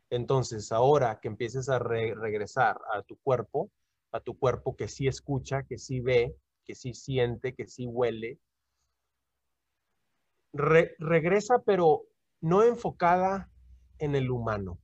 Entonces, 0.09 0.72
ahora 0.74 1.20
que 1.22 1.30
empieces 1.30 1.70
a 1.70 1.80
regresar 1.80 2.78
a 2.93 3.01
tu 3.03 3.18
cuerpo, 3.20 3.72
a 4.12 4.20
tu 4.20 4.38
cuerpo 4.38 4.76
que 4.76 4.89
sí 4.89 5.07
escucha, 5.07 5.64
que 5.64 5.78
sí 5.78 6.01
ve, 6.01 6.36
que 6.72 6.76
sí 6.76 6.93
siente, 6.93 7.53
que 7.53 7.67
sí 7.67 7.86
huele, 7.86 8.39
regresa, 10.53 11.59
pero 11.65 12.03
no 12.39 12.63
enfocada 12.63 13.49
en 13.97 14.15
el 14.15 14.32
humano, 14.32 14.80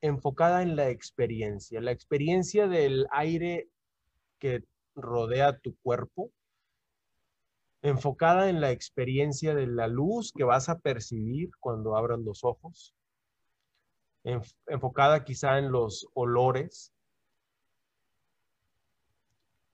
enfocada 0.00 0.62
en 0.62 0.74
la 0.74 0.88
experiencia, 0.88 1.80
la 1.80 1.92
experiencia 1.92 2.66
del 2.66 3.06
aire 3.12 3.68
que 4.40 4.64
rodea 4.96 5.56
tu 5.60 5.76
cuerpo, 5.76 6.32
enfocada 7.82 8.50
en 8.50 8.60
la 8.60 8.72
experiencia 8.72 9.54
de 9.54 9.68
la 9.68 9.86
luz 9.86 10.32
que 10.36 10.42
vas 10.42 10.68
a 10.68 10.80
percibir 10.80 11.50
cuando 11.60 11.96
abran 11.96 12.24
los 12.24 12.42
ojos, 12.42 12.96
enfocada 14.66 15.24
quizá 15.24 15.58
en 15.58 15.70
los 15.70 16.08
olores, 16.14 16.92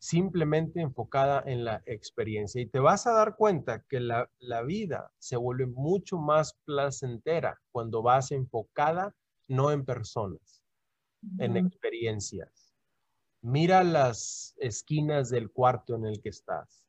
simplemente 0.05 0.83
enfocada 0.83 1.43
en 1.47 1.65
la 1.65 1.83
experiencia. 1.87 2.61
Y 2.61 2.67
te 2.67 2.79
vas 2.79 3.07
a 3.07 3.13
dar 3.13 3.37
cuenta 3.37 3.87
que 3.89 4.01
la, 4.01 4.29
vida 4.67 5.11
se 5.19 5.39
vuelve 5.39 5.65
mucho 5.65 6.19
más 6.19 6.59
placentera 6.67 7.59
cuando 7.73 8.03
vas 8.03 8.31
enfocada 8.31 9.15
no 9.49 9.71
en 9.71 9.83
personas, 9.87 10.63
en 11.39 11.57
experiencias. 11.57 12.75
Mira 13.41 13.83
las 13.83 14.55
esquinas 14.59 15.31
del 15.31 15.51
cuarto 15.51 15.95
en 15.95 16.05
el 16.05 16.21
que 16.21 16.29
estás. 16.29 16.85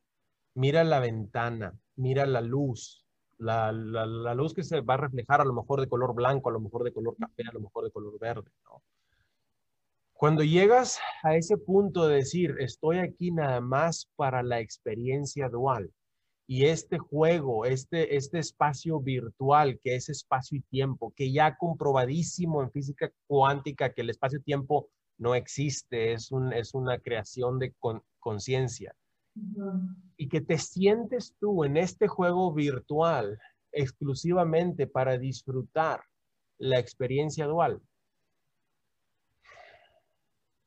Mira 0.52 0.84
la 0.84 1.00
ventana, 1.00 1.72
mira 1.94 2.26
la 2.26 2.42
luz, 2.42 3.06
la, 3.38 3.72
la, 3.72 4.34
luz 4.34 4.52
que 4.52 4.62
se 4.62 4.82
va 4.82 4.94
a 4.94 4.98
reflejar 4.98 5.40
a 5.40 5.46
lo 5.46 5.54
mejor 5.54 5.80
de 5.80 5.88
color 5.88 6.14
blanco, 6.14 6.50
a 6.50 6.52
lo 6.52 6.60
mejor 6.60 6.84
de 6.84 6.92
color 6.92 7.16
café, 7.16 7.44
a 7.48 7.52
lo 7.54 7.60
mejor 7.60 7.84
de 7.84 7.90
color 7.90 8.18
verde. 8.18 8.50
¿no? 8.64 8.82
Cuando 10.18 10.42
llegas 10.42 10.98
a 11.22 11.36
ese 11.36 11.58
punto 11.58 12.08
de 12.08 12.16
decir, 12.16 12.56
estoy 12.58 12.98
aquí 12.98 13.32
nada 13.32 13.60
más 13.60 14.08
para 14.16 14.42
la 14.42 14.60
experiencia 14.60 15.50
dual 15.50 15.92
y 16.46 16.64
este 16.64 16.98
juego, 16.98 17.66
este, 17.66 18.16
este 18.16 18.38
espacio 18.38 18.98
virtual, 18.98 19.78
que 19.82 19.94
es 19.94 20.08
espacio 20.08 20.56
y 20.56 20.62
tiempo, 20.62 21.12
que 21.14 21.32
ya 21.32 21.56
comprobadísimo 21.58 22.62
en 22.62 22.70
física 22.70 23.12
cuántica 23.26 23.92
que 23.92 24.00
el 24.00 24.10
espacio-tiempo 24.10 24.88
no 25.18 25.34
existe, 25.34 26.14
es, 26.14 26.32
un, 26.32 26.50
es 26.52 26.72
una 26.72 26.98
creación 26.98 27.58
de 27.58 27.74
conciencia. 28.18 28.94
Y 30.16 30.28
que 30.28 30.40
te 30.40 30.56
sientes 30.56 31.34
tú 31.38 31.64
en 31.64 31.76
este 31.76 32.08
juego 32.08 32.54
virtual 32.54 33.38
exclusivamente 33.70 34.86
para 34.86 35.18
disfrutar 35.18 36.00
la 36.56 36.78
experiencia 36.78 37.44
dual 37.44 37.82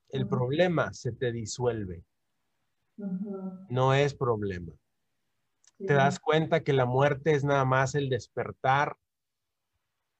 el 0.10 0.28
problema 0.28 0.94
se 0.94 1.12
te 1.12 1.32
disuelve. 1.32 2.04
No 3.70 3.94
es 3.94 4.14
problema. 4.14 4.74
Te 5.78 5.94
das 5.94 6.20
cuenta 6.20 6.64
que 6.64 6.74
la 6.74 6.86
muerte 6.86 7.32
es 7.32 7.44
nada 7.44 7.64
más 7.64 7.96
el 7.96 8.10
despertar. 8.10 8.98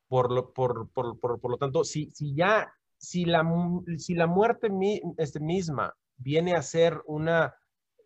Por 0.08 0.32
lo, 0.32 0.54
por, 0.54 0.90
lo 1.22 1.58
tanto, 1.58 1.84
si, 1.84 2.10
si 2.12 2.34
ya, 2.34 2.74
si 2.98 3.26
la, 3.26 3.46
si 3.98 4.16
la 4.16 4.26
muerte 4.26 4.70
este, 5.18 5.40
misma 5.40 5.94
viene 6.18 6.56
a 6.56 6.64
ser 6.64 7.00
una 7.06 7.54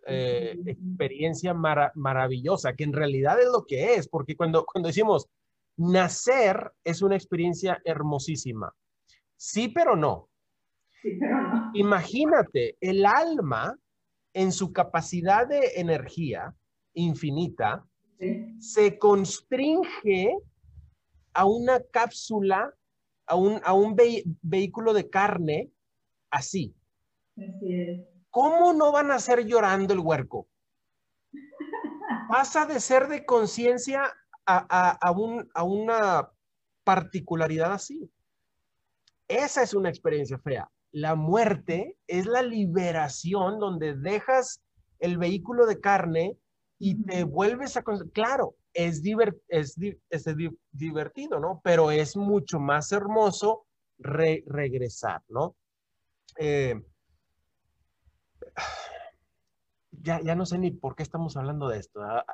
eh, 0.05 0.59
experiencia 0.65 1.53
maravillosa, 1.53 2.73
que 2.73 2.84
en 2.84 2.91
realidad 2.91 3.39
es 3.39 3.47
lo 3.49 3.65
que 3.65 3.95
es, 3.95 4.09
porque 4.09 4.36
cuando, 4.36 4.65
cuando 4.65 4.88
decimos 4.88 5.29
nacer 5.77 6.73
es 6.84 7.01
una 7.01 7.15
experiencia 7.15 7.81
hermosísima. 7.86 8.75
Sí, 9.38 9.69
pero 9.69 9.95
no. 9.95 10.29
Imagínate, 11.73 12.77
el 12.79 13.05
alma 13.05 13.77
en 14.33 14.51
su 14.51 14.71
capacidad 14.71 15.47
de 15.47 15.73
energía 15.75 16.55
infinita 16.93 17.85
se 18.59 18.97
constringe 18.97 20.33
a 21.33 21.45
una 21.45 21.81
cápsula, 21.91 22.73
a 23.25 23.35
un, 23.35 23.59
a 23.63 23.73
un 23.73 23.95
vehículo 24.41 24.93
de 24.93 25.09
carne 25.09 25.71
así. 26.29 26.75
¿Cómo 28.29 28.73
no 28.73 28.91
van 28.91 29.11
a 29.11 29.19
ser 29.19 29.45
llorando 29.45 29.93
el 29.93 29.99
huerco? 29.99 30.47
Pasa 32.29 32.65
de 32.65 32.79
ser 32.79 33.07
de 33.07 33.25
conciencia 33.25 34.03
a, 34.45 34.97
a 35.53 35.63
una 35.63 36.29
particularidad 36.83 37.73
así. 37.73 38.09
Esa 39.27 39.63
es 39.63 39.73
una 39.73 39.89
experiencia 39.89 40.37
fea 40.37 40.69
la 40.93 41.15
muerte 41.15 41.97
es 42.07 42.27
la 42.27 42.43
liberación 42.43 43.59
donde 43.59 43.95
dejas 43.95 44.61
el 44.99 45.17
vehículo 45.17 45.65
de 45.65 45.81
carne 45.81 46.37
y 46.79 47.03
te 47.03 47.23
vuelves 47.23 47.75
a... 47.75 47.83
Claro, 48.13 48.55
es, 48.73 49.01
es, 49.47 49.75
divertido, 50.71 51.39
¿no? 51.39 51.61
Pero 51.63 51.91
es 51.91 52.15
mucho 52.15 52.59
más 52.59 52.91
hermoso 52.91 53.65
regresar, 53.97 55.21
¿no? 55.29 55.55
Eh, 56.37 56.79
ya, 60.03 60.19
ya 60.21 60.35
no 60.35 60.45
sé 60.45 60.59
ni 60.59 60.71
por 60.71 60.95
qué 60.95 61.03
estamos 61.03 61.37
hablando 61.37 61.69
de 61.69 61.79
esto. 61.79 62.01
Ah, 62.01 62.25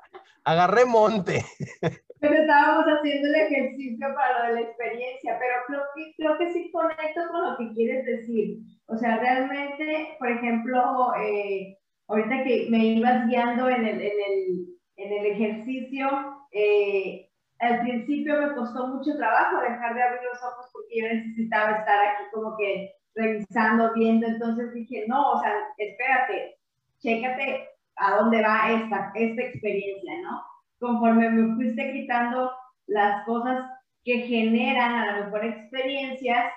agarré 0.44 0.86
monte. 0.86 1.46
Pero 2.20 2.34
estábamos 2.34 2.86
haciendo 2.86 3.28
el 3.30 3.36
ejercicio 3.36 4.08
para 4.14 4.52
la 4.52 4.60
experiencia, 4.60 5.40
pero 5.40 5.54
creo 5.68 5.82
que, 5.96 6.14
creo 6.18 6.38
que 6.38 6.52
sí 6.52 6.70
conecto 6.70 7.22
con 7.32 7.50
lo 7.50 7.58
que 7.58 7.74
quieres 7.74 8.06
decir. 8.06 8.58
O 8.88 8.98
sea, 8.98 9.20
realmente, 9.20 10.18
por 10.20 10.30
ejemplo, 10.30 11.14
eh, 11.16 11.78
ahorita 12.10 12.44
que 12.44 12.68
me 12.70 12.88
ibas 12.88 13.26
guiando 13.26 13.70
en 13.70 13.86
el, 13.86 14.02
en 14.02 14.18
el, 14.28 14.68
en 14.98 15.14
el 15.14 15.26
ejercicio, 15.28 16.10
eh, 16.52 17.30
al 17.60 17.80
principio 17.80 18.42
me 18.42 18.54
costó 18.54 18.88
mucho 18.88 19.16
trabajo 19.16 19.62
dejar 19.62 19.96
de 19.96 20.04
abrir 20.04 20.22
los 20.24 20.44
ojos 20.44 20.70
porque 20.74 21.00
yo 21.00 21.08
necesitaba 21.08 21.78
estar 21.78 22.06
aquí 22.06 22.24
como 22.34 22.58
que 22.58 22.92
revisando, 23.16 23.94
viendo, 23.94 24.28
entonces 24.28 24.74
dije, 24.74 25.06
no, 25.08 25.32
o 25.32 25.40
sea, 25.40 25.54
espérate, 25.78 26.59
chécate 27.00 27.70
a 27.96 28.16
dónde 28.16 28.42
va 28.42 28.72
esta, 28.72 29.12
esta 29.16 29.42
experiencia, 29.42 30.14
¿no? 30.24 30.42
Conforme 30.80 31.30
me 31.30 31.56
fuiste 31.56 31.92
quitando 31.92 32.52
las 32.88 33.26
cosas 33.26 33.70
que 34.04 34.20
generan 34.20 34.96
a 34.96 35.18
lo 35.18 35.26
mejor 35.26 35.46
experiencias, 35.46 36.54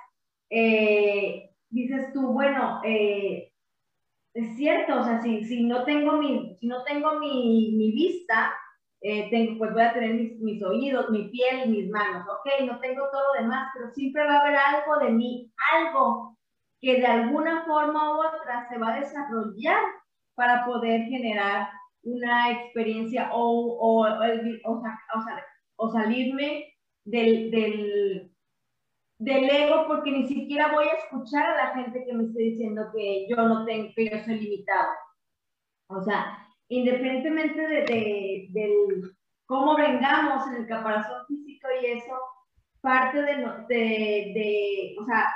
eh, 0.51 1.51
dices 1.71 2.13
tú, 2.13 2.33
bueno, 2.33 2.81
eh, 2.85 3.53
es 4.35 4.57
cierto, 4.57 5.01
o 5.01 5.05
sea, 5.05 5.21
si, 5.21 5.45
si, 5.45 5.65
no 5.65 5.85
tengo 5.85 6.13
mi, 6.19 6.57
si 6.59 6.67
no 6.67 6.85
tengo 6.85 7.19
mi, 7.19 7.75
mi 7.77 7.93
vista, 7.93 8.55
eh, 9.01 9.29
tengo, 9.31 9.59
pues 9.59 9.73
voy 9.73 9.83
a 9.83 9.93
tener 9.93 10.15
mis, 10.15 10.41
mis, 10.41 10.63
oídos, 10.63 11.11
mi 11.11 11.29
piel, 11.29 11.69
mis 11.69 11.91
manos, 11.91 12.27
ok, 12.29 12.65
no 12.67 12.79
tengo 12.81 13.11
todo 13.11 13.35
lo 13.35 13.43
demás, 13.43 13.71
pero 13.75 13.91
siempre 13.91 14.25
va 14.25 14.37
a 14.37 14.41
haber 14.41 14.57
algo 14.57 14.99
de 15.05 15.11
mí, 15.11 15.53
algo 15.73 16.39
que 16.81 17.01
de 17.01 17.07
alguna 17.07 17.65
forma 17.65 18.17
u 18.17 18.21
otra 18.21 18.69
se 18.69 18.79
va 18.79 18.95
a 18.95 19.01
desarrollar 19.01 19.83
para 20.35 20.65
poder 20.65 21.03
generar 21.05 21.69
una 22.03 22.51
experiencia 22.51 23.31
o, 23.33 23.79
o, 23.79 24.07
o, 25.77 25.91
salirme 25.91 26.75
del, 27.05 27.51
del, 27.51 28.33
del, 29.19 29.51
ego 29.51 29.87
porque 29.87 30.11
ni 30.11 30.27
siquiera 30.27 30.73
voy 30.73 30.87
a 30.87 30.97
escuchar 30.97 31.47
a 31.47 31.57
la 31.57 31.75
gente 31.75 32.05
que 32.05 32.13
me 32.13 32.25
esté 32.25 32.43
diciendo 32.43 32.91
que 32.95 33.27
yo 33.29 33.37
no 33.37 33.65
tengo, 33.65 33.91
que 33.95 34.11
yo 34.11 34.19
soy 34.25 34.41
limitado. 34.41 34.91
O 35.89 36.03
sea, 36.03 36.39
independientemente 36.69 37.61
de, 37.61 37.83
de, 37.83 38.47
del 38.51 39.17
cómo 39.47 39.77
vengamos 39.77 40.47
en 40.49 40.63
el 40.63 40.67
caparazón 40.67 41.27
físico 41.29 41.69
y 41.83 41.87
eso, 41.87 42.19
parte 42.81 43.23
de, 43.23 43.37
de, 43.69 44.33
de, 44.35 44.97
o 45.01 45.05
sea, 45.05 45.27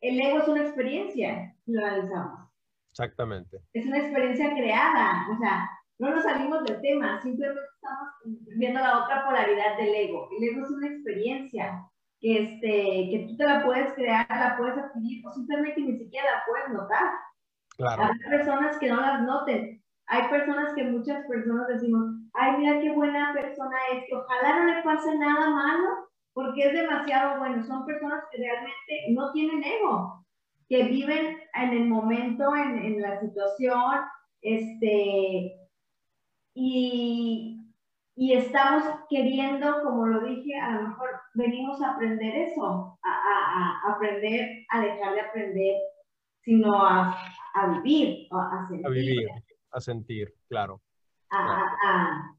el 0.00 0.20
ego 0.20 0.38
es 0.38 0.48
una 0.48 0.62
experiencia, 0.62 1.56
lo 1.66 1.84
analizamos. 1.84 2.45
Exactamente. 2.96 3.58
Es 3.74 3.86
una 3.86 3.98
experiencia 3.98 4.54
creada, 4.54 5.26
o 5.30 5.38
sea, 5.38 5.68
no 5.98 6.10
nos 6.10 6.22
salimos 6.22 6.64
del 6.64 6.80
tema, 6.80 7.20
simplemente 7.20 7.60
estamos 7.74 8.08
viendo 8.56 8.80
la 8.80 9.04
otra 9.04 9.26
polaridad 9.26 9.76
del 9.76 9.94
ego. 9.94 10.30
El 10.32 10.48
ego 10.48 10.64
es 10.64 10.70
una 10.70 10.86
experiencia 10.88 11.86
que, 12.20 12.42
este, 12.42 13.10
que 13.10 13.26
tú 13.28 13.36
te 13.36 13.44
la 13.44 13.62
puedes 13.66 13.92
crear, 13.92 14.26
la 14.30 14.56
puedes 14.56 14.78
adquirir 14.78 15.26
o 15.26 15.30
simplemente 15.30 15.82
ni 15.82 15.98
siquiera 15.98 16.24
la 16.24 16.42
puedes 16.46 16.68
notar. 16.70 17.12
Claro. 17.76 18.04
Hay 18.04 18.30
personas 18.30 18.78
que 18.78 18.88
no 18.88 18.98
las 18.98 19.20
noten. 19.22 19.82
Hay 20.06 20.28
personas 20.30 20.72
que 20.72 20.84
muchas 20.84 21.26
personas 21.26 21.68
decimos, 21.68 22.02
ay, 22.32 22.56
mira 22.56 22.80
qué 22.80 22.92
buena 22.92 23.34
persona 23.34 23.76
es, 23.92 24.04
que 24.06 24.14
ojalá 24.14 24.58
no 24.58 24.74
le 24.74 24.82
pase 24.82 25.18
nada 25.18 25.50
malo 25.50 26.08
porque 26.32 26.68
es 26.68 26.72
demasiado 26.72 27.40
bueno. 27.40 27.62
Son 27.64 27.84
personas 27.84 28.24
que 28.30 28.38
realmente 28.38 29.04
no 29.10 29.32
tienen 29.32 29.62
ego 29.62 30.25
que 30.68 30.84
viven 30.84 31.38
en 31.54 31.70
el 31.70 31.86
momento, 31.86 32.54
en, 32.54 32.78
en 32.78 33.00
la 33.00 33.20
situación, 33.20 34.02
este, 34.42 35.56
y, 36.54 37.72
y 38.16 38.32
estamos 38.32 38.84
queriendo, 39.08 39.82
como 39.82 40.06
lo 40.06 40.26
dije, 40.26 40.58
a 40.58 40.72
lo 40.72 40.88
mejor 40.88 41.10
venimos 41.34 41.80
a 41.82 41.92
aprender 41.92 42.34
eso, 42.34 42.98
a, 43.02 43.10
a, 43.10 43.88
a 43.88 43.92
aprender, 43.92 44.64
a 44.70 44.80
dejar 44.80 45.14
de 45.14 45.20
aprender, 45.20 45.76
sino 46.40 46.74
a, 46.74 47.16
a 47.54 47.66
vivir, 47.78 48.28
a, 48.32 48.66
sentir. 48.68 48.86
A 48.86 48.90
vivir, 48.90 49.28
a 49.70 49.80
sentir, 49.80 50.34
claro. 50.48 50.80
A, 51.30 52.32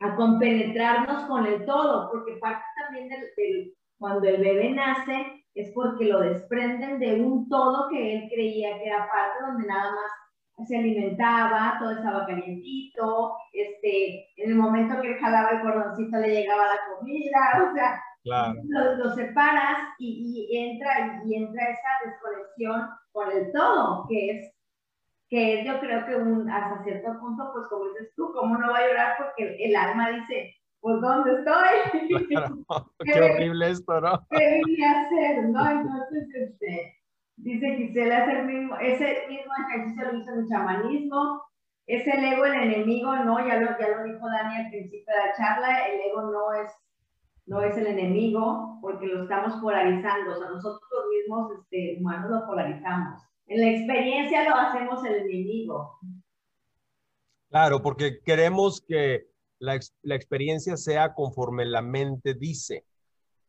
a, 0.00 0.16
compenetrarnos 0.16 1.26
con 1.26 1.46
el 1.46 1.64
todo, 1.64 2.10
porque 2.10 2.34
parte 2.34 2.64
también 2.82 3.08
del, 3.08 3.20
del, 3.36 3.74
cuando 3.98 4.28
el 4.28 4.42
bebé 4.42 4.70
nace 4.70 5.41
es 5.54 5.70
porque 5.74 6.06
lo 6.06 6.20
desprenden 6.20 6.98
de 6.98 7.20
un 7.20 7.48
todo 7.48 7.88
que 7.90 8.14
él 8.14 8.30
creía 8.32 8.78
que 8.78 8.86
era 8.86 9.08
parte 9.08 9.44
donde 9.44 9.66
nada 9.66 9.92
más 9.92 10.66
se 10.66 10.76
alimentaba, 10.76 11.76
todo 11.78 11.90
estaba 11.92 12.26
calientito, 12.26 13.36
este, 13.52 14.26
en 14.36 14.50
el 14.50 14.56
momento 14.56 15.00
que 15.00 15.12
él 15.12 15.18
jalaba 15.18 15.50
el 15.50 15.62
cordoncito 15.62 16.18
le 16.18 16.28
llegaba 16.28 16.64
la 16.66 16.96
comida, 16.96 17.40
o 17.70 17.74
sea, 17.74 18.02
lo, 18.24 19.14
separas 19.14 19.78
y, 19.98 20.48
y, 20.48 20.56
entra, 20.58 21.22
y 21.26 21.34
entra 21.34 21.70
esa 21.70 22.10
desconexión 22.10 22.88
con 23.12 23.30
el 23.32 23.52
todo, 23.52 24.06
que 24.08 24.30
es, 24.30 24.54
que 25.28 25.60
es 25.60 25.66
yo 25.66 25.80
creo 25.80 26.06
que 26.06 26.16
un, 26.16 26.48
hasta 26.48 26.84
cierto 26.84 27.18
punto, 27.18 27.50
pues 27.52 27.66
como 27.68 27.88
dices 27.88 28.12
tú, 28.14 28.32
¿cómo 28.32 28.56
no 28.58 28.70
va 28.70 28.78
a 28.78 28.86
llorar? 28.86 29.14
Porque 29.18 29.56
el, 29.64 29.74
alma 29.74 30.10
dice, 30.10 30.54
pues 30.82 31.00
¿dónde 31.00 31.32
estoy? 31.38 32.10
Qué 33.04 33.20
horrible 33.20 33.70
esto, 33.70 34.00
¿no? 34.00 34.26
¿Qué 34.30 34.38
debería 34.38 35.00
hacer? 35.00 35.48
¿no? 35.48 35.70
Entonces, 35.70 36.28
este 36.34 37.02
Dice 37.42 37.74
Gisela, 37.76 38.24
es 38.24 38.44
mismo, 38.44 38.76
ese 38.76 39.26
mismo 39.28 39.52
ejercicio 39.66 40.12
lo 40.12 40.18
hizo 40.18 40.32
el 40.32 40.48
chamanismo. 40.48 41.42
¿Es 41.86 42.06
el 42.06 42.24
ego 42.24 42.44
el 42.44 42.54
enemigo? 42.54 43.16
No, 43.16 43.44
ya 43.44 43.56
lo, 43.56 43.76
ya 43.80 43.88
lo 43.96 44.04
dijo 44.04 44.28
Dani 44.28 44.56
al 44.56 44.70
principio 44.70 45.12
de 45.12 45.26
la 45.26 45.36
charla, 45.36 45.88
el 45.88 46.00
ego 46.00 46.22
no 46.30 46.52
es, 46.52 46.70
no 47.46 47.60
es 47.62 47.76
el 47.76 47.88
enemigo 47.88 48.78
porque 48.80 49.06
lo 49.06 49.24
estamos 49.24 49.54
polarizando, 49.60 50.32
o 50.32 50.36
sea, 50.36 50.50
nosotros 50.50 50.88
los 50.92 51.08
mismos 51.08 51.58
este, 51.58 51.98
humanos 51.98 52.30
lo 52.30 52.46
polarizamos. 52.46 53.20
En 53.48 53.60
la 53.60 53.70
experiencia 53.70 54.48
lo 54.48 54.54
hacemos 54.54 55.04
el 55.04 55.14
enemigo. 55.14 55.98
Claro, 57.50 57.82
porque 57.82 58.20
queremos 58.24 58.80
que 58.86 59.31
la, 59.62 59.78
la 60.02 60.16
experiencia 60.16 60.76
sea 60.76 61.14
conforme 61.14 61.64
la 61.64 61.82
mente 61.82 62.34
dice. 62.34 62.84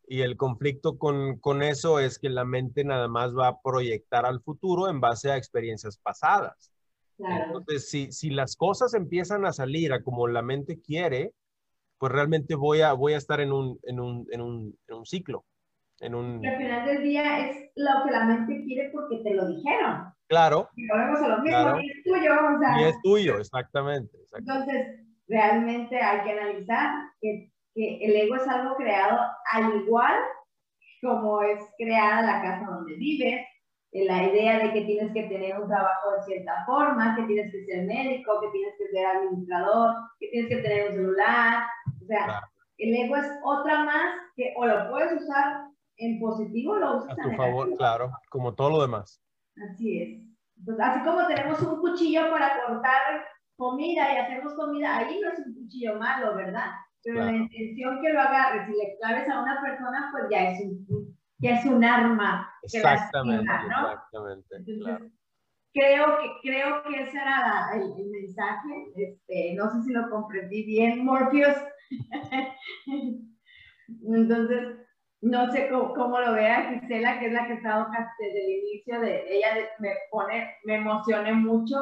Y 0.07 0.21
el 0.21 0.37
conflicto 0.37 0.99
con, 0.99 1.39
con, 1.39 1.63
eso 1.63 1.97
es 1.97 2.19
que 2.19 2.29
la 2.29 2.45
mente 2.45 2.83
nada 2.83 3.07
más 3.07 3.35
va 3.35 3.47
a 3.47 3.61
proyectar 3.61 4.25
al 4.25 4.41
futuro 4.41 4.89
en 4.89 5.01
base 5.01 5.31
a 5.31 5.37
experiencias 5.37 5.97
pasadas. 5.97 6.71
Entonces, 7.17 7.89
si, 7.89 8.11
si 8.11 8.29
las 8.29 8.55
cosas 8.55 8.93
empiezan 8.93 9.45
a 9.45 9.53
salir 9.53 9.91
a 9.91 10.03
como 10.03 10.27
la 10.27 10.41
mente 10.41 10.79
quiere, 10.81 11.31
pues 11.97 12.11
realmente 12.11 12.53
voy 12.53 12.81
a, 12.81 12.93
voy 12.93 13.13
a 13.13 13.17
estar 13.17 13.39
en 13.39 13.51
un, 13.51 13.79
en 13.83 13.99
un, 13.99 14.27
en 14.31 14.41
un, 14.41 14.77
en 14.87 14.95
un 14.95 15.05
ciclo. 15.05 15.45
En 15.99 16.13
un... 16.13 16.43
Y 16.43 16.47
al 16.47 16.57
final 16.57 16.85
del 16.85 17.03
día 17.03 17.49
es 17.49 17.71
lo 17.75 18.05
que 18.05 18.11
la 18.11 18.25
mente 18.25 18.63
quiere 18.65 18.91
porque 18.91 19.17
te 19.23 19.33
lo 19.33 19.47
dijeron. 19.47 20.13
Claro. 20.27 20.69
Y 20.75 20.87
volvemos 20.87 21.19
a 21.21 21.27
lo 21.27 21.35
mismo, 21.41 21.49
claro. 21.49 21.79
y 21.79 21.89
es 21.89 22.03
tuyo. 22.03 22.33
O 22.33 22.59
sea, 22.59 22.81
y 22.81 22.83
es 22.83 23.01
tuyo, 23.01 23.39
exactamente, 23.39 24.17
exactamente. 24.21 24.71
Entonces, 24.71 25.12
realmente 25.27 25.99
hay 25.99 26.23
que 26.23 26.31
analizar 26.31 26.91
que 27.21 27.53
que 27.73 28.05
el 28.05 28.15
ego 28.15 28.35
es 28.35 28.47
algo 28.47 28.75
creado 28.75 29.19
al 29.51 29.75
igual 29.81 30.15
como 31.01 31.41
es 31.41 31.59
creada 31.77 32.21
la 32.21 32.41
casa 32.41 32.65
donde 32.71 32.95
vives, 32.95 33.45
la 33.91 34.23
idea 34.23 34.59
de 34.59 34.71
que 34.71 34.85
tienes 34.85 35.11
que 35.13 35.23
tener 35.23 35.59
un 35.59 35.67
trabajo 35.67 36.11
de 36.15 36.23
cierta 36.23 36.63
forma, 36.65 37.15
que 37.15 37.23
tienes 37.23 37.51
que 37.51 37.65
ser 37.65 37.85
médico, 37.85 38.39
que 38.39 38.47
tienes 38.51 38.73
que 38.77 38.87
ser 38.87 39.05
administrador, 39.05 39.95
que 40.19 40.29
tienes 40.29 40.49
que 40.49 40.61
tener 40.61 40.89
un 40.89 40.95
celular. 40.95 41.65
O 42.01 42.05
sea, 42.05 42.41
el 42.77 42.95
ego 42.95 43.17
es 43.17 43.27
otra 43.43 43.83
más 43.83 44.15
que 44.35 44.53
o 44.55 44.65
lo 44.65 44.89
puedes 44.89 45.21
usar 45.21 45.65
en 45.97 46.19
positivo 46.21 46.71
o 46.71 46.77
lo 46.77 46.97
usas 46.97 47.19
a 47.19 47.21
tu 47.21 47.31
favor, 47.33 47.75
claro, 47.75 48.11
como 48.29 48.55
todo 48.55 48.69
lo 48.69 48.81
demás. 48.81 49.21
Así 49.69 50.01
es. 50.01 50.23
Entonces, 50.57 50.85
así 50.85 51.03
como 51.03 51.27
tenemos 51.27 51.61
un 51.61 51.81
cuchillo 51.81 52.31
para 52.31 52.65
cortar 52.65 53.25
comida 53.57 54.13
y 54.13 54.17
hacemos 54.17 54.53
comida, 54.55 54.97
ahí 54.97 55.19
no 55.19 55.29
es 55.29 55.39
un 55.39 55.53
cuchillo 55.53 55.99
malo, 55.99 56.35
¿verdad? 56.35 56.71
Pero 57.03 57.25
la 57.25 57.33
intención 57.33 58.01
que 58.01 58.13
lo 58.13 58.21
agarres 58.21 58.69
y 58.69 58.71
le 58.71 58.97
claves 58.97 59.29
a 59.29 59.41
una 59.41 59.61
persona, 59.61 60.09
pues 60.11 60.23
ya 60.31 60.51
es 60.51 60.61
un, 60.61 61.17
ya 61.39 61.55
es 61.55 61.65
un 61.65 61.83
arma. 61.83 62.49
Exactamente, 62.63 63.51
¿no? 63.69 63.91
exactamente. 63.91 64.55
Entonces, 64.55 65.11
creo, 65.73 66.17
que, 66.17 66.49
creo 66.49 66.83
que 66.83 67.01
ese 67.01 67.17
era 67.17 67.71
el, 67.73 67.81
el, 67.81 68.09
mensaje. 68.09 68.93
Este, 68.95 69.53
no 69.55 69.69
sé 69.69 69.81
si 69.81 69.91
lo 69.91 70.09
comprendí 70.09 70.63
bien, 70.63 71.03
Morpheus. 71.03 71.57
Entonces, 74.07 74.77
no 75.21 75.51
sé 75.51 75.69
cómo, 75.69 75.93
cómo, 75.93 76.19
lo 76.19 76.33
vea 76.33 76.79
Gisela, 76.79 77.19
que 77.19 77.27
es 77.27 77.33
la 77.33 77.47
que 77.47 77.53
ha 77.53 77.55
estado 77.55 77.87
desde 78.19 78.45
el 78.45 78.63
inicio 78.63 78.99
de 79.01 79.25
ella, 79.29 79.47
me 79.79 79.91
pone, 80.09 80.55
me 80.63 80.75
emocioné 80.75 81.33
mucho. 81.33 81.75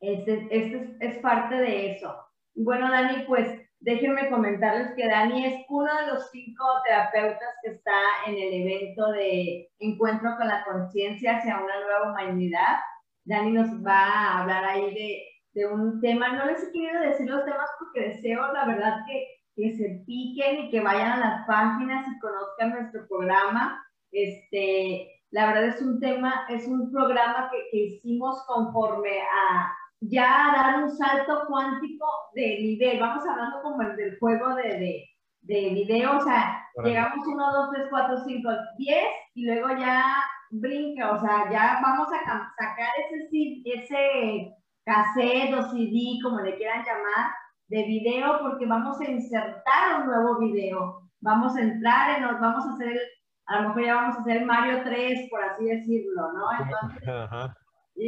Este, 0.00 0.46
este 0.50 0.96
es, 1.00 1.14
es 1.14 1.18
parte 1.18 1.54
de 1.56 1.92
eso. 1.92 2.14
Y 2.54 2.64
bueno, 2.64 2.90
Dani, 2.90 3.24
pues 3.26 3.68
Déjenme 3.80 4.28
comentarles 4.28 4.92
que 4.96 5.06
Dani 5.06 5.46
es 5.46 5.64
uno 5.68 5.86
de 5.86 6.06
los 6.08 6.30
cinco 6.30 6.64
terapeutas 6.84 7.54
que 7.62 7.70
está 7.70 7.92
en 8.26 8.34
el 8.34 8.66
evento 8.66 9.12
de 9.12 9.68
Encuentro 9.78 10.36
con 10.36 10.48
la 10.48 10.64
Conciencia 10.64 11.36
hacia 11.36 11.62
una 11.62 11.80
nueva 11.80 12.10
humanidad. 12.10 12.78
Dani 13.24 13.52
nos 13.52 13.68
va 13.86 14.02
a 14.02 14.40
hablar 14.40 14.64
ahí 14.64 14.94
de, 14.94 15.22
de, 15.54 15.66
un 15.66 16.00
tema. 16.00 16.32
No 16.32 16.46
les 16.46 16.64
he 16.64 16.72
querido 16.72 17.00
decir 17.02 17.30
los 17.30 17.44
temas 17.44 17.70
porque 17.78 18.08
deseo, 18.08 18.52
la 18.52 18.64
verdad, 18.66 19.04
que, 19.06 19.26
que 19.54 19.76
se 19.76 20.02
piquen 20.04 20.64
y 20.64 20.70
que 20.70 20.80
vayan 20.80 21.12
a 21.12 21.20
las 21.20 21.46
páginas 21.46 22.04
y 22.08 22.18
conozcan 22.18 22.70
nuestro 22.70 23.06
programa. 23.06 23.80
Este, 24.10 25.22
la 25.30 25.46
verdad 25.46 25.66
es 25.66 25.80
un 25.82 26.00
tema, 26.00 26.46
es 26.48 26.66
un 26.66 26.90
programa 26.90 27.48
que, 27.52 27.58
que 27.70 27.84
hicimos 27.84 28.44
conforme 28.48 29.20
a 29.20 29.72
ya 30.00 30.52
dar 30.54 30.82
un 30.82 30.90
salto 30.90 31.44
cuántico 31.48 32.06
de 32.34 32.58
nivel. 32.60 33.00
Vamos 33.00 33.26
hablando 33.26 33.62
como 33.62 33.82
el 33.82 33.96
del 33.96 34.18
juego 34.18 34.54
de, 34.54 34.62
de, 34.62 35.08
de 35.42 35.70
video, 35.70 36.18
o 36.18 36.20
sea, 36.20 36.64
llegamos 36.84 37.26
1, 37.26 37.52
2, 37.52 37.70
3, 37.74 37.86
4, 37.90 38.24
5, 38.24 38.50
10 38.78 39.04
y 39.34 39.46
luego 39.46 39.68
ya 39.78 40.04
brinca, 40.50 41.12
o 41.12 41.20
sea, 41.20 41.50
ya 41.50 41.80
vamos 41.82 42.08
a 42.12 42.52
sacar 42.58 42.90
ese, 43.10 43.62
ese 43.64 44.54
cassette 44.84 45.54
o 45.54 45.62
CD, 45.70 46.18
como 46.22 46.40
le 46.40 46.56
quieran 46.56 46.84
llamar, 46.84 47.32
de 47.68 47.84
video 47.84 48.40
porque 48.40 48.66
vamos 48.66 49.00
a 49.00 49.10
insertar 49.10 50.00
un 50.00 50.06
nuevo 50.06 50.38
video. 50.38 51.02
Vamos 51.20 51.56
a 51.56 51.60
entrar 51.60 52.18
en 52.18 52.40
vamos 52.40 52.64
a 52.64 52.74
hacer, 52.74 52.98
a 53.46 53.60
lo 53.60 53.68
mejor 53.68 53.84
ya 53.84 53.94
vamos 53.96 54.16
a 54.16 54.20
hacer 54.20 54.46
Mario 54.46 54.82
3, 54.84 55.28
por 55.30 55.42
así 55.42 55.64
decirlo, 55.64 56.32
¿no? 56.32 56.46
Entonces, 56.52 57.54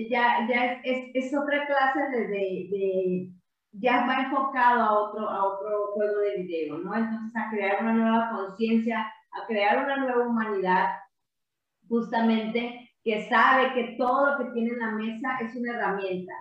ya, 0.09 0.47
ya 0.49 0.81
es, 0.85 1.11
es, 1.15 1.35
otra 1.37 1.67
clase 1.67 2.01
de, 2.11 2.29
de, 2.29 3.31
ya 3.73 4.07
va 4.07 4.23
enfocado 4.23 4.83
a 4.83 5.01
otro, 5.01 5.29
a 5.29 5.45
otro 5.45 5.93
juego 5.95 6.21
de 6.21 6.43
video, 6.43 6.79
¿no? 6.79 6.95
Entonces 6.95 7.33
a 7.35 7.51
crear 7.51 7.83
una 7.83 7.95
nueva 7.95 8.31
conciencia, 8.31 9.13
a 9.33 9.47
crear 9.47 9.85
una 9.85 9.97
nueva 9.97 10.29
humanidad, 10.29 10.91
justamente 11.89 12.89
que 13.03 13.29
sabe 13.29 13.73
que 13.75 13.97
todo 13.97 14.31
lo 14.31 14.39
que 14.39 14.53
tiene 14.53 14.71
en 14.71 14.79
la 14.79 14.91
mesa 14.93 15.39
es 15.41 15.57
una 15.57 15.73
herramienta. 15.73 16.35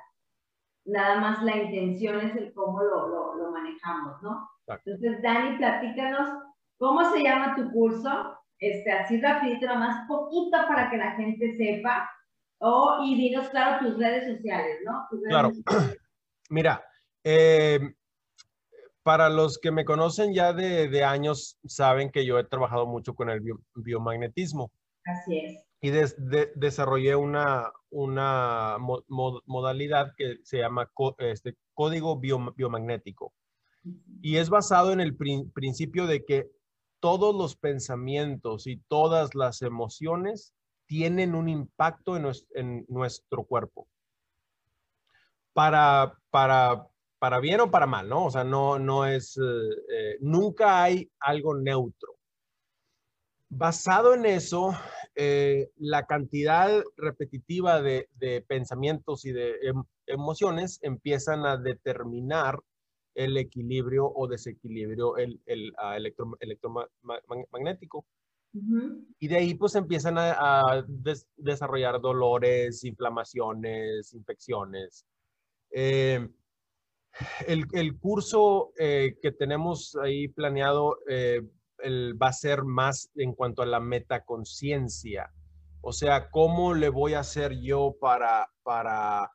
Nada 0.85 1.19
más 1.19 1.43
la 1.43 1.57
intención 1.57 2.19
es 2.19 2.35
el 2.35 2.53
cómo 2.53 2.83
lo, 2.83 3.07
lo, 3.07 3.35
lo 3.35 3.51
manejamos, 3.51 4.21
¿no? 4.21 4.47
Entonces, 4.67 5.21
Dani, 5.21 5.57
platícanos, 5.57 6.29
¿cómo 6.77 7.03
se 7.11 7.23
llama 7.23 7.55
tu 7.55 7.71
curso? 7.71 8.37
Este, 8.59 8.91
así 8.91 9.19
rapidito, 9.21 9.67
más 9.75 10.07
poquito 10.07 10.57
para 10.67 10.89
que 10.89 10.97
la 10.97 11.11
gente 11.11 11.55
sepa 11.57 12.09
Oh, 12.59 13.01
y 13.05 13.15
dinos, 13.15 13.49
claro, 13.49 13.85
tus 13.85 13.97
redes 13.97 14.35
sociales, 14.35 14.79
¿no? 14.85 15.07
claro. 15.27 15.51
Mira, 16.49 16.83
eh, 17.23 17.79
para 19.03 19.29
los 19.29 19.57
que 19.57 19.71
me 19.71 19.85
conocen 19.85 20.33
ya 20.33 20.51
de, 20.53 20.89
de, 20.89 21.03
años, 21.03 21.57
saben 21.65 22.11
que 22.11 22.25
yo 22.25 22.37
he 22.37 22.43
trabajado 22.43 22.85
mucho 22.85 23.15
con 23.15 23.29
el 23.29 23.41
biomagnetismo. 23.75 24.71
Así 25.05 25.37
es. 25.37 25.65
Y 25.81 25.91
desarrollé 26.55 27.15
una, 27.15 27.71
una 27.89 28.77
modalidad 28.77 30.13
que 30.17 30.39
se 30.43 30.57
llama 30.57 30.91
este, 31.19 31.55
código 31.73 32.19
biomagnético. 32.19 33.33
Y 34.21 34.37
es 34.37 34.49
basado 34.49 34.91
en 34.91 34.99
el 34.99 35.15
principio 35.15 36.05
de 36.05 36.25
que 36.25 36.51
todos 36.99 37.33
los 37.33 37.55
pensamientos 37.55 38.67
y 38.67 38.81
todas 38.89 39.35
las 39.35 39.61
emociones 39.61 40.53
tienen 40.89 41.35
un 41.35 41.47
impacto 41.47 42.17
en, 42.17 42.85
nuestro, 42.87 43.43
cuerpo. 43.43 43.87
Para, 45.53 46.17
para, 46.31 46.87
para, 47.19 47.39
bien 47.39 47.59
o 47.59 47.69
para 47.69 47.85
mal, 47.85 48.09
¿no? 48.09 48.25
O 48.25 48.31
sea, 48.31 48.43
no, 48.43 48.79
no 48.79 49.05
es, 49.05 49.37
eh, 49.37 49.69
eh, 49.93 50.17
nunca 50.19 50.81
hay 50.81 51.07
algo 51.19 51.55
neutro. 51.55 52.15
Basado 53.49 54.15
en 54.15 54.25
eso, 54.25 54.75
eh, 55.13 55.69
la 55.77 56.07
cantidad 56.07 56.83
repetitiva 56.97 57.83
de, 57.83 58.07
pensamientos 58.47 59.25
y 59.25 59.31
de 59.31 59.57
em, 59.61 59.83
emociones 60.07 60.79
empiezan 60.81 61.45
a 61.45 61.57
determinar 61.57 62.59
el 63.13 63.37
equilibrio 63.37 64.11
o 64.11 64.27
desequilibrio 64.27 65.17
el, 65.17 65.39
el 65.45 65.71
ah, 65.77 65.97
electromagnético. 65.97 68.07
Y 68.51 69.27
de 69.27 69.35
ahí 69.35 69.53
pues 69.53 69.75
empiezan 69.75 70.15
a, 70.17 70.85
desarrollar 71.37 72.01
dolores, 72.01 72.83
inflamaciones, 72.83 74.13
infecciones. 74.13 75.05
Eh, 75.71 76.27
el, 77.47 77.97
curso 77.99 78.71
eh, 78.77 79.17
que 79.21 79.31
tenemos 79.31 79.95
ahí 80.01 80.27
planeado 80.29 80.97
eh, 81.07 81.41
va 81.81 82.27
a 82.27 82.33
ser 82.33 82.63
más 82.63 83.09
en 83.15 83.33
cuanto 83.33 83.61
a 83.61 83.67
la 83.67 83.79
metaconciencia. 83.79 85.31
O 85.81 85.93
sea, 85.93 86.29
¿cómo 86.29 86.73
le 86.73 86.89
voy 86.89 87.13
a 87.13 87.19
hacer 87.19 87.59
yo 87.59 87.95
para, 87.99 88.49
para 88.63 89.31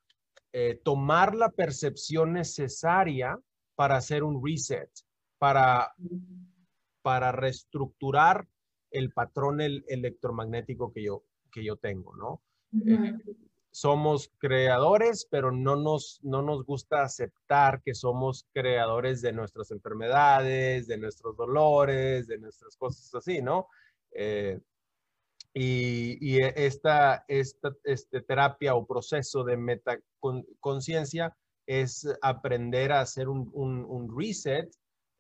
tomar 0.85 1.35
la 1.35 1.51
percepción 1.51 2.33
necesaria 2.33 3.37
para 3.75 3.97
hacer 3.97 4.23
un 4.23 4.45
reset, 4.45 4.89
para, 5.39 5.93
para 7.03 7.33
reestructurar 7.33 8.47
el 8.95 9.13
patrón 9.13 9.61
electromagnético 9.61 10.93
que 10.93 11.03
yo, 11.03 11.25
que 11.53 11.65
yo 11.65 11.77
tengo, 11.77 12.15
¿no? 12.17 12.41
Eh, 12.87 13.13
somos 13.73 14.31
creadores, 14.39 15.27
pero 15.29 15.51
no 15.51 15.75
nos, 15.75 16.21
no 16.23 16.43
nos 16.43 16.65
gusta 16.65 17.03
aceptar 17.03 17.83
que 17.83 17.93
somos 17.93 18.47
creadores 18.53 19.21
de 19.21 19.33
nuestras 19.33 19.73
enfermedades, 19.73 20.87
de 20.87 20.97
nuestros 20.97 21.37
dolores, 21.37 22.29
de 22.29 22.39
nuestras 22.39 22.77
cosas 22.77 23.13
así, 23.17 23.43
¿no? 23.43 23.67
Eh, 24.13 24.61
y, 25.53 26.39
esta, 26.41 27.25
esta 27.27 27.73
este 27.83 28.21
terapia 28.23 28.77
o 28.77 28.87
proceso 28.87 29.43
de 29.43 29.57
metaconciencia 29.57 31.37
es 31.67 32.07
aprender 32.23 32.93
a 32.93 33.01
hacer 33.01 33.29
un, 33.29 33.51
un 33.55 34.17
reset 34.17 34.71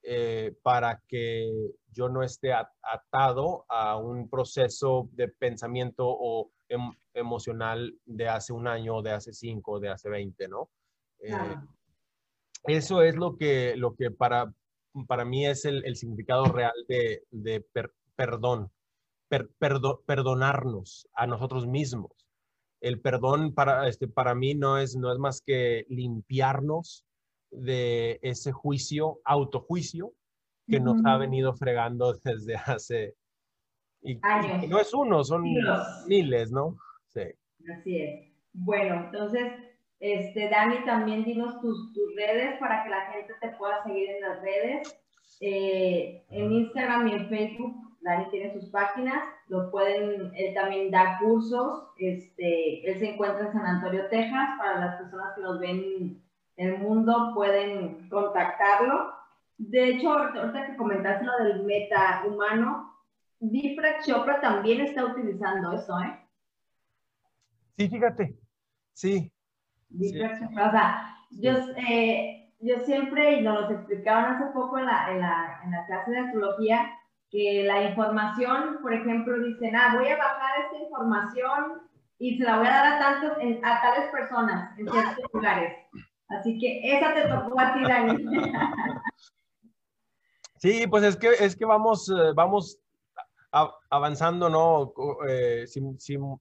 eh, 0.07 0.55
para 0.62 1.00
que 1.09 1.50
yo 1.90 2.11
no 2.11 2.22
esté 2.22 2.52
atado 2.52 3.64
a 3.68 3.96
un 3.96 4.28
proceso 4.28 5.09
de 5.12 5.28
pensamiento 5.28 6.05
o 6.07 6.50
em, 6.68 6.92
emocional 7.14 7.96
de 8.05 8.28
hace 8.28 8.52
un 8.52 8.68
año, 8.68 9.00
de 9.00 9.12
hace 9.12 9.32
cinco, 9.32 9.80
de 9.80 9.88
hace 9.88 10.11
veinte, 10.11 10.46
¿no? 10.46 10.68
Eh, 11.20 11.57
eso 12.64 13.00
es 13.00 13.16
lo 13.16 13.38
que, 13.38 13.76
lo 13.76 13.94
que 13.94 14.11
para, 14.11 14.52
para 15.07 15.24
mí 15.24 15.46
es 15.46 15.64
el, 15.64 15.96
significado 15.96 16.44
real 16.46 16.74
de, 16.86 17.22
de 17.30 17.64
perdón, 18.14 18.70
perdonarnos 20.07 21.09
a 21.14 21.26
nosotros 21.26 21.66
mismos. 21.66 22.12
El 22.82 23.00
perdón 23.00 23.55
para, 23.55 23.88
este, 23.88 24.07
para 24.07 24.34
mí 24.34 24.55
no 24.55 24.76
es, 24.76 24.96
no 24.96 25.11
es 25.11 25.18
más 25.18 25.40
que 25.40 25.86
limpiarnos 25.88 27.07
de 27.57 28.18
ese 28.22 28.52
juicio, 28.52 29.20
autojuicio, 29.24 30.12
que 30.68 30.80
nos 30.80 31.05
ha 31.05 31.16
venido 31.18 31.55
fregando 31.55 32.14
desde 32.24 32.57
hace... 32.57 33.14
Y, 34.02 34.18
Años. 34.22 34.68
no 34.68 34.78
es 34.78 34.92
uno, 34.92 35.24
son 35.24 35.44
miles, 36.07 36.52
¿no? 36.52 36.76
Sí. 37.09 37.22
Así 37.72 38.02
es. 38.02 38.34
Bueno, 38.52 39.07
entonces, 39.07 39.52
este, 39.98 40.50
Dani, 40.50 40.84
también 40.84 41.24
dinos 41.24 41.59
tus, 41.61 41.92
tus 41.94 42.14
redes 42.14 42.59
para 42.59 42.84
que 42.84 42.90
la 42.90 43.11
gente 43.12 43.32
te 43.40 43.48
pueda 43.57 43.82
seguir 43.82 44.11
en 44.11 44.20
las 44.20 44.42
redes. 44.42 45.00
Eh, 45.40 46.24
en 46.30 46.52
Instagram 46.52 47.09
y 47.09 47.12
en 47.12 47.28
Facebook, 47.28 47.74
Dani 48.02 48.28
tiene 48.30 48.52
sus 48.52 48.66
páginas, 48.70 49.24
lo 49.48 49.70
pueden, 49.70 50.30
él 50.34 50.55
también 50.55 50.90
da 50.90 51.18
cursos, 51.18 51.88
este, 51.98 52.88
él 52.88 52.98
se 52.98 53.11
encuentra 53.11 53.46
en 53.46 53.52
San 53.52 53.66
Antonio, 53.66 54.07
Texas, 54.11 54.48
para 54.59 54.80
las 54.80 55.00
personas 55.00 55.34
que 55.34 55.42
nos 55.42 55.59
ven 55.59 56.22
el 56.57 56.78
mundo 56.78 57.32
pueden 57.34 58.09
contactarlo. 58.09 59.12
De 59.59 59.90
hecho, 59.90 60.12
ahorita 60.12 60.66
que 60.66 60.76
comentaste 60.76 61.24
lo 61.24 61.44
del 61.44 61.64
meta 61.64 62.22
humano, 62.26 62.94
Bifra 63.40 64.00
Chopra 64.05 64.40
también 64.40 64.80
está 64.80 65.05
utilizando 65.05 65.72
eso, 65.72 65.98
¿eh? 66.00 66.20
Sí, 67.76 67.88
fíjate. 67.88 68.38
Sí. 68.92 69.32
Bifra 69.88 70.38
Chopra, 70.38 70.68
o 70.68 70.70
sea, 70.70 71.16
yo, 71.30 71.52
eh, 71.88 72.52
yo 72.61 72.80
siempre, 72.84 73.34
y 73.34 73.42
nos 73.42 73.68
lo 73.68 73.76
explicaban 73.76 74.36
hace 74.36 74.52
poco 74.52 74.78
en 74.78 74.86
la, 74.86 75.11
en, 75.11 75.20
la, 75.20 75.61
en 75.64 75.70
la 75.70 75.86
clase 75.86 76.11
de 76.11 76.18
astrología, 76.18 76.90
que 77.30 77.64
la 77.64 77.82
información, 77.82 78.78
por 78.80 78.92
ejemplo, 78.92 79.38
dicen, 79.40 79.74
ah, 79.74 79.96
voy 79.96 80.09
a 80.09 80.16
bajar 80.16 80.64
esta 80.64 80.84
información 80.84 81.82
y 82.18 82.38
se 82.38 82.44
la 82.44 82.59
voy 82.59 82.66
a 82.66 82.70
dar 82.70 82.92
a, 82.92 82.98
tantos, 82.98 83.32
a 83.62 83.82
tales 83.82 84.11
personas 84.11 84.78
en 84.78 84.88
ciertos 84.88 85.24
lugares. 85.32 85.76
Así 86.29 86.59
que 86.59 86.81
esa 86.83 87.14
te 87.14 87.29
tocó 87.29 87.61
a 87.61 87.75
ti, 87.75 87.83
Dani. 87.83 88.25
Sí, 90.64 90.87
pues 90.87 91.05
es 91.05 91.16
que, 91.18 91.29
es 91.29 91.55
que 91.55 91.66
vamos, 91.66 92.09
eh, 92.09 92.33
vamos 92.35 92.81
avanzando, 93.91 94.49
¿no? 94.49 94.95
Eh, 95.29 95.66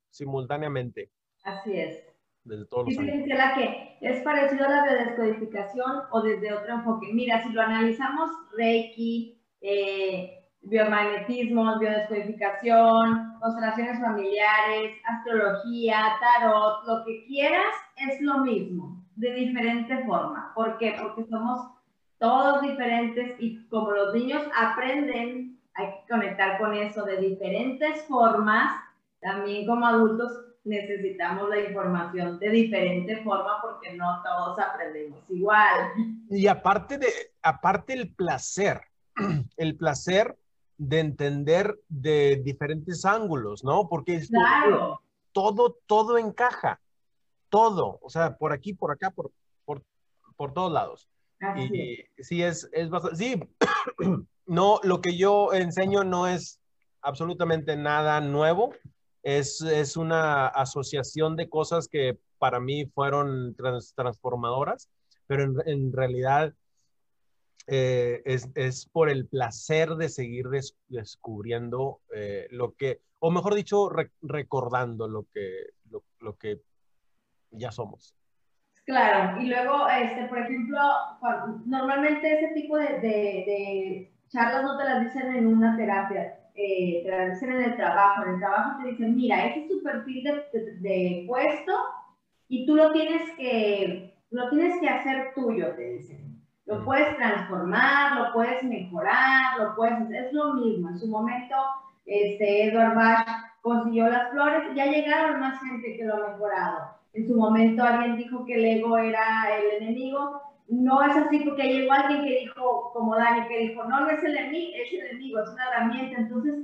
simultáneamente. 0.08 1.12
Así 1.44 1.78
es. 1.78 2.06
Desde 2.46 2.66
todos 2.68 2.86
los 2.86 2.98
Dice 2.98 3.36
la 3.36 3.54
que 3.54 3.98
es 4.00 4.24
parecido 4.24 4.66
a 4.66 4.70
la 4.70 4.84
biodescodificación 4.86 6.04
o 6.10 6.22
desde 6.22 6.54
otro 6.54 6.74
enfoque. 6.74 7.08
Mira, 7.12 7.44
si 7.44 7.50
lo 7.50 7.64
analizamos, 7.64 8.30
Reiki, 8.58 9.42
eh, 9.60 10.48
biomagnetismo, 10.62 11.80
biodescodificación, 11.80 13.40
constelaciones 13.42 14.00
familiares, 14.00 14.96
astrología, 15.04 16.16
tarot, 16.22 16.88
lo 16.88 17.04
que 17.04 17.26
quieras, 17.26 17.76
es 17.98 18.22
lo 18.22 18.38
mismo 18.38 18.93
de 19.16 19.34
diferente 19.34 20.04
forma. 20.06 20.52
¿Por 20.56 20.78
qué? 20.78 20.96
Porque 21.02 21.26
somos 21.30 21.72
todos 22.20 22.62
diferentes 22.62 23.36
y 23.40 23.66
como 23.68 23.92
los 23.92 24.14
niños 24.14 24.44
aprenden, 24.56 25.60
hay 25.76 25.88
que 25.88 26.10
conectar 26.10 26.60
con 26.60 26.74
eso 26.74 27.04
de 27.04 27.18
diferentes 27.18 28.04
formas, 28.04 28.72
también 29.20 29.66
como 29.66 29.86
adultos 29.86 30.32
necesitamos 30.64 31.50
la 31.50 31.60
información 31.60 32.40
de 32.40 32.50
diferente 32.50 33.22
forma 33.24 33.62
porque 33.62 33.94
no 33.96 34.22
todos 34.24 34.58
aprendemos 34.60 35.20
igual. 35.30 35.92
Y 36.30 36.48
aparte 36.48 36.98
de, 36.98 37.10
aparte 37.42 37.94
el 37.94 38.14
placer, 38.14 38.82
el 39.58 39.76
placer 39.76 40.38
de 40.78 41.00
entender 41.00 41.78
de 41.90 42.42
diferentes 42.44 43.06
ángulos, 43.06 43.64
¿no? 43.64 43.88
Porque 43.90 44.22
claro. 44.28 45.02
todo, 45.34 45.78
todo 45.86 46.18
encaja 46.18 46.80
todo, 47.54 48.00
o 48.02 48.10
sea, 48.10 48.36
por 48.36 48.52
aquí, 48.52 48.74
por 48.74 48.90
acá, 48.90 49.12
por, 49.12 49.32
por, 49.64 49.84
por 50.36 50.54
todos 50.54 50.72
lados. 50.72 51.08
y 51.56 52.04
sí, 52.18 52.42
es, 52.42 52.68
es 52.74 52.90
bastante, 52.90 53.16
sí, 53.16 53.40
no, 54.48 54.80
lo 54.82 55.02
que 55.02 55.16
yo 55.16 55.54
enseño 55.54 56.04
no 56.04 56.28
es 56.28 56.60
absolutamente 57.04 57.76
nada 57.76 58.22
nuevo, 58.22 58.74
es, 59.22 59.62
es 59.62 59.98
una 59.98 60.48
asociación 60.48 61.36
de 61.36 61.48
cosas 61.48 61.88
que 61.88 62.18
para 62.40 62.60
mí 62.60 62.88
fueron 62.88 63.56
transformadoras, 63.96 64.90
pero 65.28 65.44
en, 65.44 65.56
en 65.68 65.94
realidad 65.94 66.56
eh, 67.68 68.24
es, 68.26 68.50
es, 68.56 68.88
por 68.88 69.12
el 69.12 69.28
placer 69.28 69.92
de 69.92 70.10
seguir 70.10 70.48
descubriendo 70.88 72.02
eh, 72.16 72.48
lo 72.50 72.74
que, 72.74 73.02
o 73.20 73.30
mejor 73.30 73.54
dicho, 73.54 73.92
recordando 74.24 75.08
lo 75.08 75.28
que, 75.32 75.68
lo, 75.92 76.04
lo 76.20 76.36
que 76.36 76.60
ya 77.54 77.72
somos. 77.72 78.16
Claro, 78.86 79.40
y 79.42 79.48
luego, 79.48 79.88
este, 79.88 80.26
por 80.26 80.40
ejemplo, 80.40 80.78
normalmente 81.66 82.34
ese 82.34 82.54
tipo 82.54 82.78
de, 82.78 82.86
de, 83.00 84.12
charlas 84.28 84.64
no 84.64 84.78
te 84.78 84.84
las 84.84 85.04
dicen 85.06 85.34
en 85.36 85.48
una 85.48 85.78
terapia, 85.78 86.38
eh, 86.54 87.02
te 87.04 87.10
las 87.10 87.34
dicen 87.34 87.56
en 87.56 87.64
el 87.64 87.76
trabajo. 87.78 88.24
En 88.24 88.34
el 88.34 88.40
trabajo 88.40 88.82
te 88.82 88.90
dicen, 88.90 89.16
mira, 89.16 89.46
ese 89.46 89.62
es 89.62 89.68
tu 89.70 89.82
perfil 89.84 90.24
de, 90.24 90.80
de, 90.82 91.26
puesto 91.28 91.74
y 92.50 92.66
tú 92.66 92.76
lo 92.76 92.92
tienes 92.92 93.22
que, 93.38 94.18
lo 94.32 94.50
tienes 94.50 94.80
que 94.82 94.90
hacer 94.90 95.34
tuyo, 95.34 95.74
te 95.76 95.94
dicen. 95.94 96.42
Lo 96.66 96.84
puedes 96.84 97.16
transformar, 97.16 98.18
lo 98.18 98.34
puedes 98.34 98.64
mejorar, 98.64 99.60
lo 99.60 99.76
puedes, 99.76 100.12
es 100.12 100.34
lo 100.34 100.56
mismo. 100.56 100.90
En 100.90 100.98
su 100.98 101.08
momento, 101.08 101.56
este, 102.06 102.66
Edward 102.66 102.96
Bach 102.96 103.28
consiguió 103.62 104.10
las 104.10 104.30
flores, 104.32 104.64
y 104.72 104.76
ya 104.76 104.86
llegaron 104.88 105.40
más 105.40 105.62
gente 105.62 105.96
que 105.96 106.04
lo 106.04 106.16
ha 106.16 106.30
mejorado 106.32 107.03
en 107.14 107.28
su 107.28 107.36
momento 107.36 107.84
alguien 107.84 108.18
dijo 108.18 108.44
que 108.46 108.56
el 108.56 108.66
ego 108.80 108.98
era 108.98 109.56
el 109.58 109.84
enemigo. 109.84 110.42
No 110.68 111.04
es 111.04 111.16
así 111.16 111.40
porque 111.42 111.64
llegó 111.64 111.94
alguien 111.94 112.24
que 112.24 112.40
dijo, 112.40 112.92
como 112.94 113.16
Dani, 113.16 113.48
que 113.48 113.60
dijo, 113.60 113.84
no, 113.84 114.02
no 114.02 114.10
es 114.10 114.24
el 114.24 114.36
enemigo, 114.36 114.72
es 114.76 114.94
el 114.94 115.08
enemigo, 115.08 115.40
es 115.40 115.50
una 115.50 115.70
herramienta. 115.70 116.22
Entonces, 116.22 116.56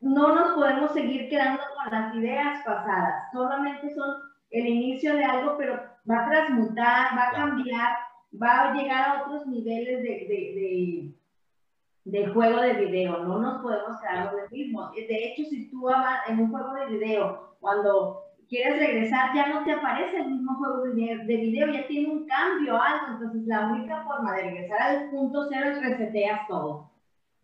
no 0.00 0.34
nos 0.34 0.52
podemos 0.52 0.92
seguir 0.92 1.28
quedando 1.28 1.62
con 1.76 1.92
las 1.92 2.14
ideas 2.14 2.64
pasadas. 2.64 3.30
Solamente 3.32 3.94
son 3.94 4.14
el 4.50 4.66
inicio 4.66 5.14
de 5.14 5.24
algo, 5.24 5.56
pero 5.58 5.80
va 6.10 6.24
a 6.24 6.30
transmutar, 6.30 7.16
va 7.16 7.28
a 7.28 7.32
cambiar, 7.32 7.96
va 8.40 8.70
a 8.70 8.74
llegar 8.74 9.08
a 9.08 9.22
otros 9.22 9.46
niveles 9.46 10.02
de, 10.02 10.08
de, 10.08 11.14
de 12.04 12.26
juego 12.28 12.60
de 12.60 12.74
video, 12.74 13.24
no 13.24 13.38
nos 13.40 13.62
podemos 13.62 14.00
quedar 14.00 14.32
los 14.32 14.50
mismos. 14.50 14.92
De 14.94 15.24
hecho, 15.24 15.42
si 15.44 15.70
tú 15.70 15.88
en 16.28 16.40
un 16.40 16.50
juego 16.50 16.74
de 16.74 16.86
video, 16.86 17.56
cuando 17.60 18.23
quieres 18.48 18.78
regresar, 18.78 19.34
ya 19.34 19.48
no 19.48 19.64
te 19.64 19.72
aparece 19.72 20.16
el 20.16 20.30
mismo 20.30 20.54
juego 20.56 20.82
de 20.82 20.92
video, 21.36 21.68
ya 21.68 21.86
tiene 21.86 22.12
un 22.12 22.26
cambio, 22.26 22.80
algo. 22.80 23.14
Entonces, 23.14 23.46
la 23.46 23.66
única 23.66 24.02
forma 24.04 24.34
de 24.34 24.42
regresar 24.42 24.82
al 24.82 25.10
punto 25.10 25.46
cero 25.50 25.70
es 25.70 25.82
reseteas 25.82 26.46
todo. 26.48 26.90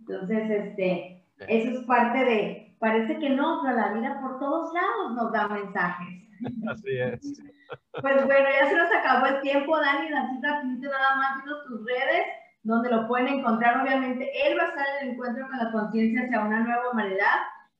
Entonces, 0.01 0.51
este, 0.51 1.25
eso 1.49 1.71
es 1.71 1.85
parte 1.85 2.25
de, 2.25 2.77
parece 2.79 3.19
que 3.19 3.31
no, 3.31 3.61
pero 3.63 3.77
la 3.77 3.93
vida 3.93 4.21
por 4.21 4.39
todos 4.39 4.73
lados 4.73 5.15
nos 5.15 5.33
da 5.33 5.49
mensajes. 5.49 6.21
Así 6.69 6.97
es. 6.97 7.43
Pues 8.01 8.25
bueno, 8.25 8.49
ya 8.59 8.69
se 8.69 8.77
nos 8.77 8.91
acabó 8.93 9.27
el 9.27 9.41
tiempo, 9.43 9.79
Dani, 9.79 10.09
así 10.13 10.41
rapidito 10.43 10.89
nada 10.89 11.17
más, 11.17 11.45
tus 11.45 11.85
redes, 11.85 12.27
donde 12.63 12.91
lo 12.91 13.07
pueden 13.07 13.29
encontrar, 13.29 13.81
obviamente, 13.81 14.29
él 14.47 14.59
va 14.59 14.65
a 14.65 14.69
estar 14.69 14.87
en 15.01 15.09
el 15.09 15.15
encuentro 15.15 15.47
con 15.49 15.59
la 15.59 15.73
conciencia 15.73 16.23
hacia 16.23 16.41
una 16.41 16.61
nueva 16.61 16.91
humanidad, 16.91 17.37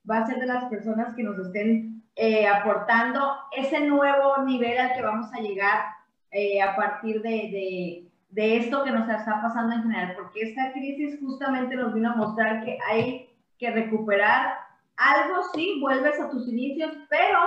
va 0.09 0.19
a 0.19 0.27
ser 0.27 0.39
de 0.39 0.47
las 0.47 0.65
personas 0.67 1.15
que 1.15 1.23
nos 1.23 1.39
estén 1.39 1.90
eh, 2.23 2.47
aportando 2.47 3.33
ese 3.51 3.81
nuevo 3.81 4.43
nivel 4.45 4.77
al 4.77 4.93
que 4.93 5.01
vamos 5.01 5.33
a 5.33 5.41
llegar 5.41 5.87
eh, 6.31 6.61
a 6.61 6.77
partir 6.77 7.23
de, 7.23 7.31
de, 7.31 8.11
de, 8.29 8.57
esto 8.59 8.85
que 8.85 8.91
nos 8.91 9.09
está 9.09 9.41
pasando 9.41 9.75
en 9.75 9.83
general, 9.85 10.13
porque 10.17 10.43
esta 10.43 10.71
crisis 10.73 11.19
justamente 11.19 11.77
nos 11.77 11.95
vino 11.95 12.13
a 12.13 12.17
mostrar 12.17 12.63
que 12.63 12.77
hay 12.87 13.31
que 13.59 13.71
recuperar 13.71 14.55
algo, 14.99 15.45
sí, 15.55 15.79
vuelves 15.81 16.21
a 16.21 16.29
tus 16.29 16.47
inicios, 16.47 16.93
pero 17.09 17.39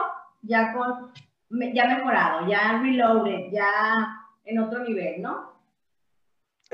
ya 0.41 0.73
con, 0.73 1.11
ya 1.71 1.85
mejorado, 1.85 2.47
ya 2.47 2.81
reloaded, 2.81 3.51
ya 3.51 3.93
en 4.43 4.57
otro 4.57 4.79
nivel, 4.85 5.21
¿no? 5.21 5.52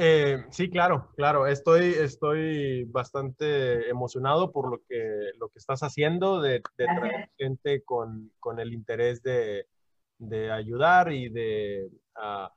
Eh, 0.01 0.45
sí, 0.49 0.69
claro, 0.69 1.09
claro. 1.17 1.45
Estoy, 1.45 1.89
estoy 1.89 2.85
bastante 2.85 3.89
emocionado 3.89 4.49
por 4.49 4.71
lo 4.71 4.81
que, 4.87 5.31
lo 5.37 5.49
que 5.49 5.59
estás 5.59 5.81
haciendo, 5.81 6.41
de, 6.41 6.61
traer 6.77 7.29
gente 7.37 7.83
con, 7.83 8.31
con, 8.39 8.61
el 8.61 8.73
interés 8.73 9.21
de, 9.21 9.65
de 10.17 10.51
ayudar 10.51 11.11
y 11.11 11.27
de... 11.27 11.89
Uh, 12.15 12.47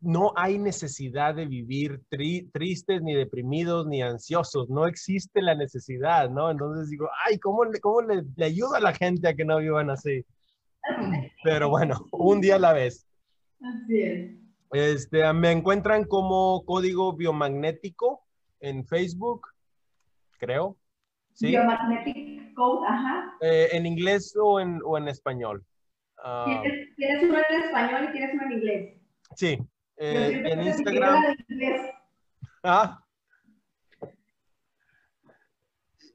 no 0.00 0.32
hay 0.36 0.58
necesidad 0.58 1.34
de 1.34 1.44
vivir 1.46 2.00
tristes, 2.08 3.02
ni 3.02 3.14
deprimidos, 3.14 3.86
ni 3.86 4.00
ansiosos. 4.00 4.70
No 4.70 4.86
existe 4.86 5.42
la 5.42 5.54
necesidad, 5.54 6.30
¿no? 6.30 6.50
Entonces 6.50 6.88
digo, 6.88 7.10
ay, 7.26 7.38
¿cómo, 7.38 7.64
cómo 7.82 8.00
le, 8.02 8.22
le 8.36 8.44
ayuda 8.44 8.78
a 8.78 8.80
la 8.80 8.94
gente 8.94 9.28
a 9.28 9.34
que 9.34 9.44
no 9.44 9.58
vivan 9.58 9.90
así? 9.90 10.24
Pero 11.44 11.68
bueno, 11.68 12.06
un 12.12 12.40
día 12.40 12.56
a 12.56 12.60
la 12.60 12.72
vez. 12.72 13.06
Así 13.60 14.00
es. 14.00 14.45
Este, 14.72 15.32
me 15.32 15.52
encuentran 15.52 16.04
como 16.04 16.64
código 16.64 17.14
biomagnético 17.14 18.26
en 18.60 18.84
Facebook, 18.86 19.46
creo. 20.38 20.76
¿Sí? 21.32 21.48
Biomagnetic 21.48 22.54
Code, 22.54 22.86
ajá. 22.88 23.36
Eh, 23.40 23.68
¿En 23.72 23.86
inglés 23.86 24.34
o 24.40 24.58
en, 24.58 24.80
o 24.84 24.96
en 24.96 25.08
español? 25.08 25.64
Uh, 26.24 26.62
¿Tienes, 26.96 27.22
uno 27.22 27.38
en 27.38 27.62
español 27.62 28.08
y 28.08 28.12
tienes 28.12 28.34
uno 28.34 28.42
en 28.44 28.52
inglés? 28.52 29.00
Sí. 29.34 29.58
Eh, 29.98 30.42
en 30.44 30.62
Instagram. 30.62 31.22
Ah. 32.62 33.02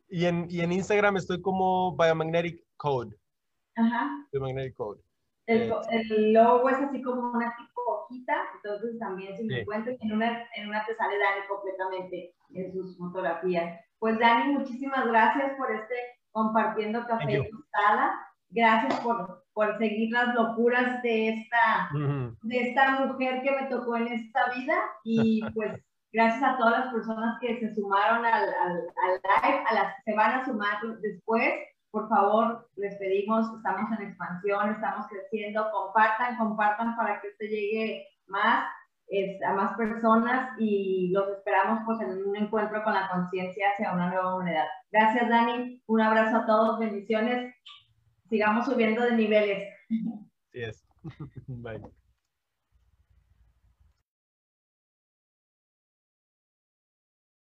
Y 0.10 0.26
en, 0.26 0.48
y 0.50 0.62
en 0.62 0.72
Instagram 0.72 1.18
estoy 1.18 1.42
como 1.42 1.96
Biomagnetic 1.96 2.66
Code. 2.78 3.16
Ajá. 3.76 4.10
Biomagnetic 4.32 4.76
Code. 4.76 5.02
El, 5.48 5.74
el, 5.90 6.34
logo 6.34 6.70
es 6.70 6.78
así 6.78 7.02
como 7.02 7.32
una 7.32 7.56
tipo 7.92 8.06
hojita, 8.06 8.36
entonces 8.56 9.00
también 9.00 9.38
si 9.38 9.44
me 9.44 9.62
encuentro 9.62 9.94
en 10.00 10.14
una, 10.14 10.48
en 10.56 10.70
una 10.70 10.86
te 10.86 10.96
sale 10.96 11.18
Dani 11.18 11.48
completamente 11.48 12.34
en 12.54 12.72
sus 12.72 12.98
fotografías. 12.98 13.80
Pues 14.00 14.20
Dani, 14.20 14.54
muchísimas 14.54 15.06
gracias 15.08 15.54
por 15.58 15.72
este 15.72 15.96
compartiendo 16.32 17.06
café 17.06 17.34
y 17.34 17.52
tostada. 17.52 18.14
Gracias 18.50 19.00
por, 19.00 19.46
por 19.54 19.78
seguir 19.78 20.12
las 20.12 20.36
locuras 20.36 21.02
de 21.04 21.30
esta, 21.30 21.90
de 22.42 22.70
esta 22.70 23.06
mujer 23.06 23.42
que 23.44 23.52
me 23.52 23.68
tocó 23.68 23.96
en 23.96 24.08
esta 24.08 24.52
vida. 24.54 24.76
Y 25.04 25.42
pues 25.56 25.80
gracias 26.12 26.44
a 26.44 26.58
todas 26.58 26.86
las 26.86 26.94
personas 26.94 27.38
que 27.40 27.60
se 27.60 27.74
sumaron 27.74 28.26
al, 28.26 28.44
al, 28.44 28.88
al 29.04 29.22
live, 29.24 29.64
a 29.70 29.74
las 29.74 29.96
que 29.96 30.12
se 30.12 30.18
van 30.18 30.40
a 30.40 30.46
sumar 30.46 30.82
después 31.02 31.54
por 31.92 32.08
favor, 32.10 32.70
les 32.78 32.96
pedimos, 32.96 33.46
estamos 33.58 33.92
en 34.00 34.08
expansión, 34.08 34.72
estamos 34.72 35.08
creciendo, 35.08 35.70
compartan, 35.72 36.38
compartan 36.38 36.96
para 36.96 37.22
que 37.22 37.28
esto 37.28 37.46
llegue 37.46 38.08
más 38.28 38.66
a 39.46 39.54
más 39.54 39.78
personas 39.78 40.58
y 40.58 41.10
los 41.12 41.28
esperamos 41.30 41.82
pues 41.86 42.00
en 42.00 42.26
un 42.26 42.36
encuentro 42.38 42.82
con 42.84 42.94
la 42.94 43.10
conciencia 43.10 43.68
hacia 43.74 43.92
una 43.92 44.10
nueva 44.10 44.36
humanidad. 44.36 44.68
Gracias 44.90 45.28
Dani, 45.28 45.82
un 45.86 46.02
abrazo 46.02 46.38
a 46.38 46.46
todos, 46.46 46.80
bendiciones, 46.80 47.54
sigamos 48.30 48.66
subiendo 48.66 49.04
de 49.04 49.12
niveles. 49.12 49.74
Sí 49.90 50.64
es. 50.64 50.86
Bye. 51.48 51.82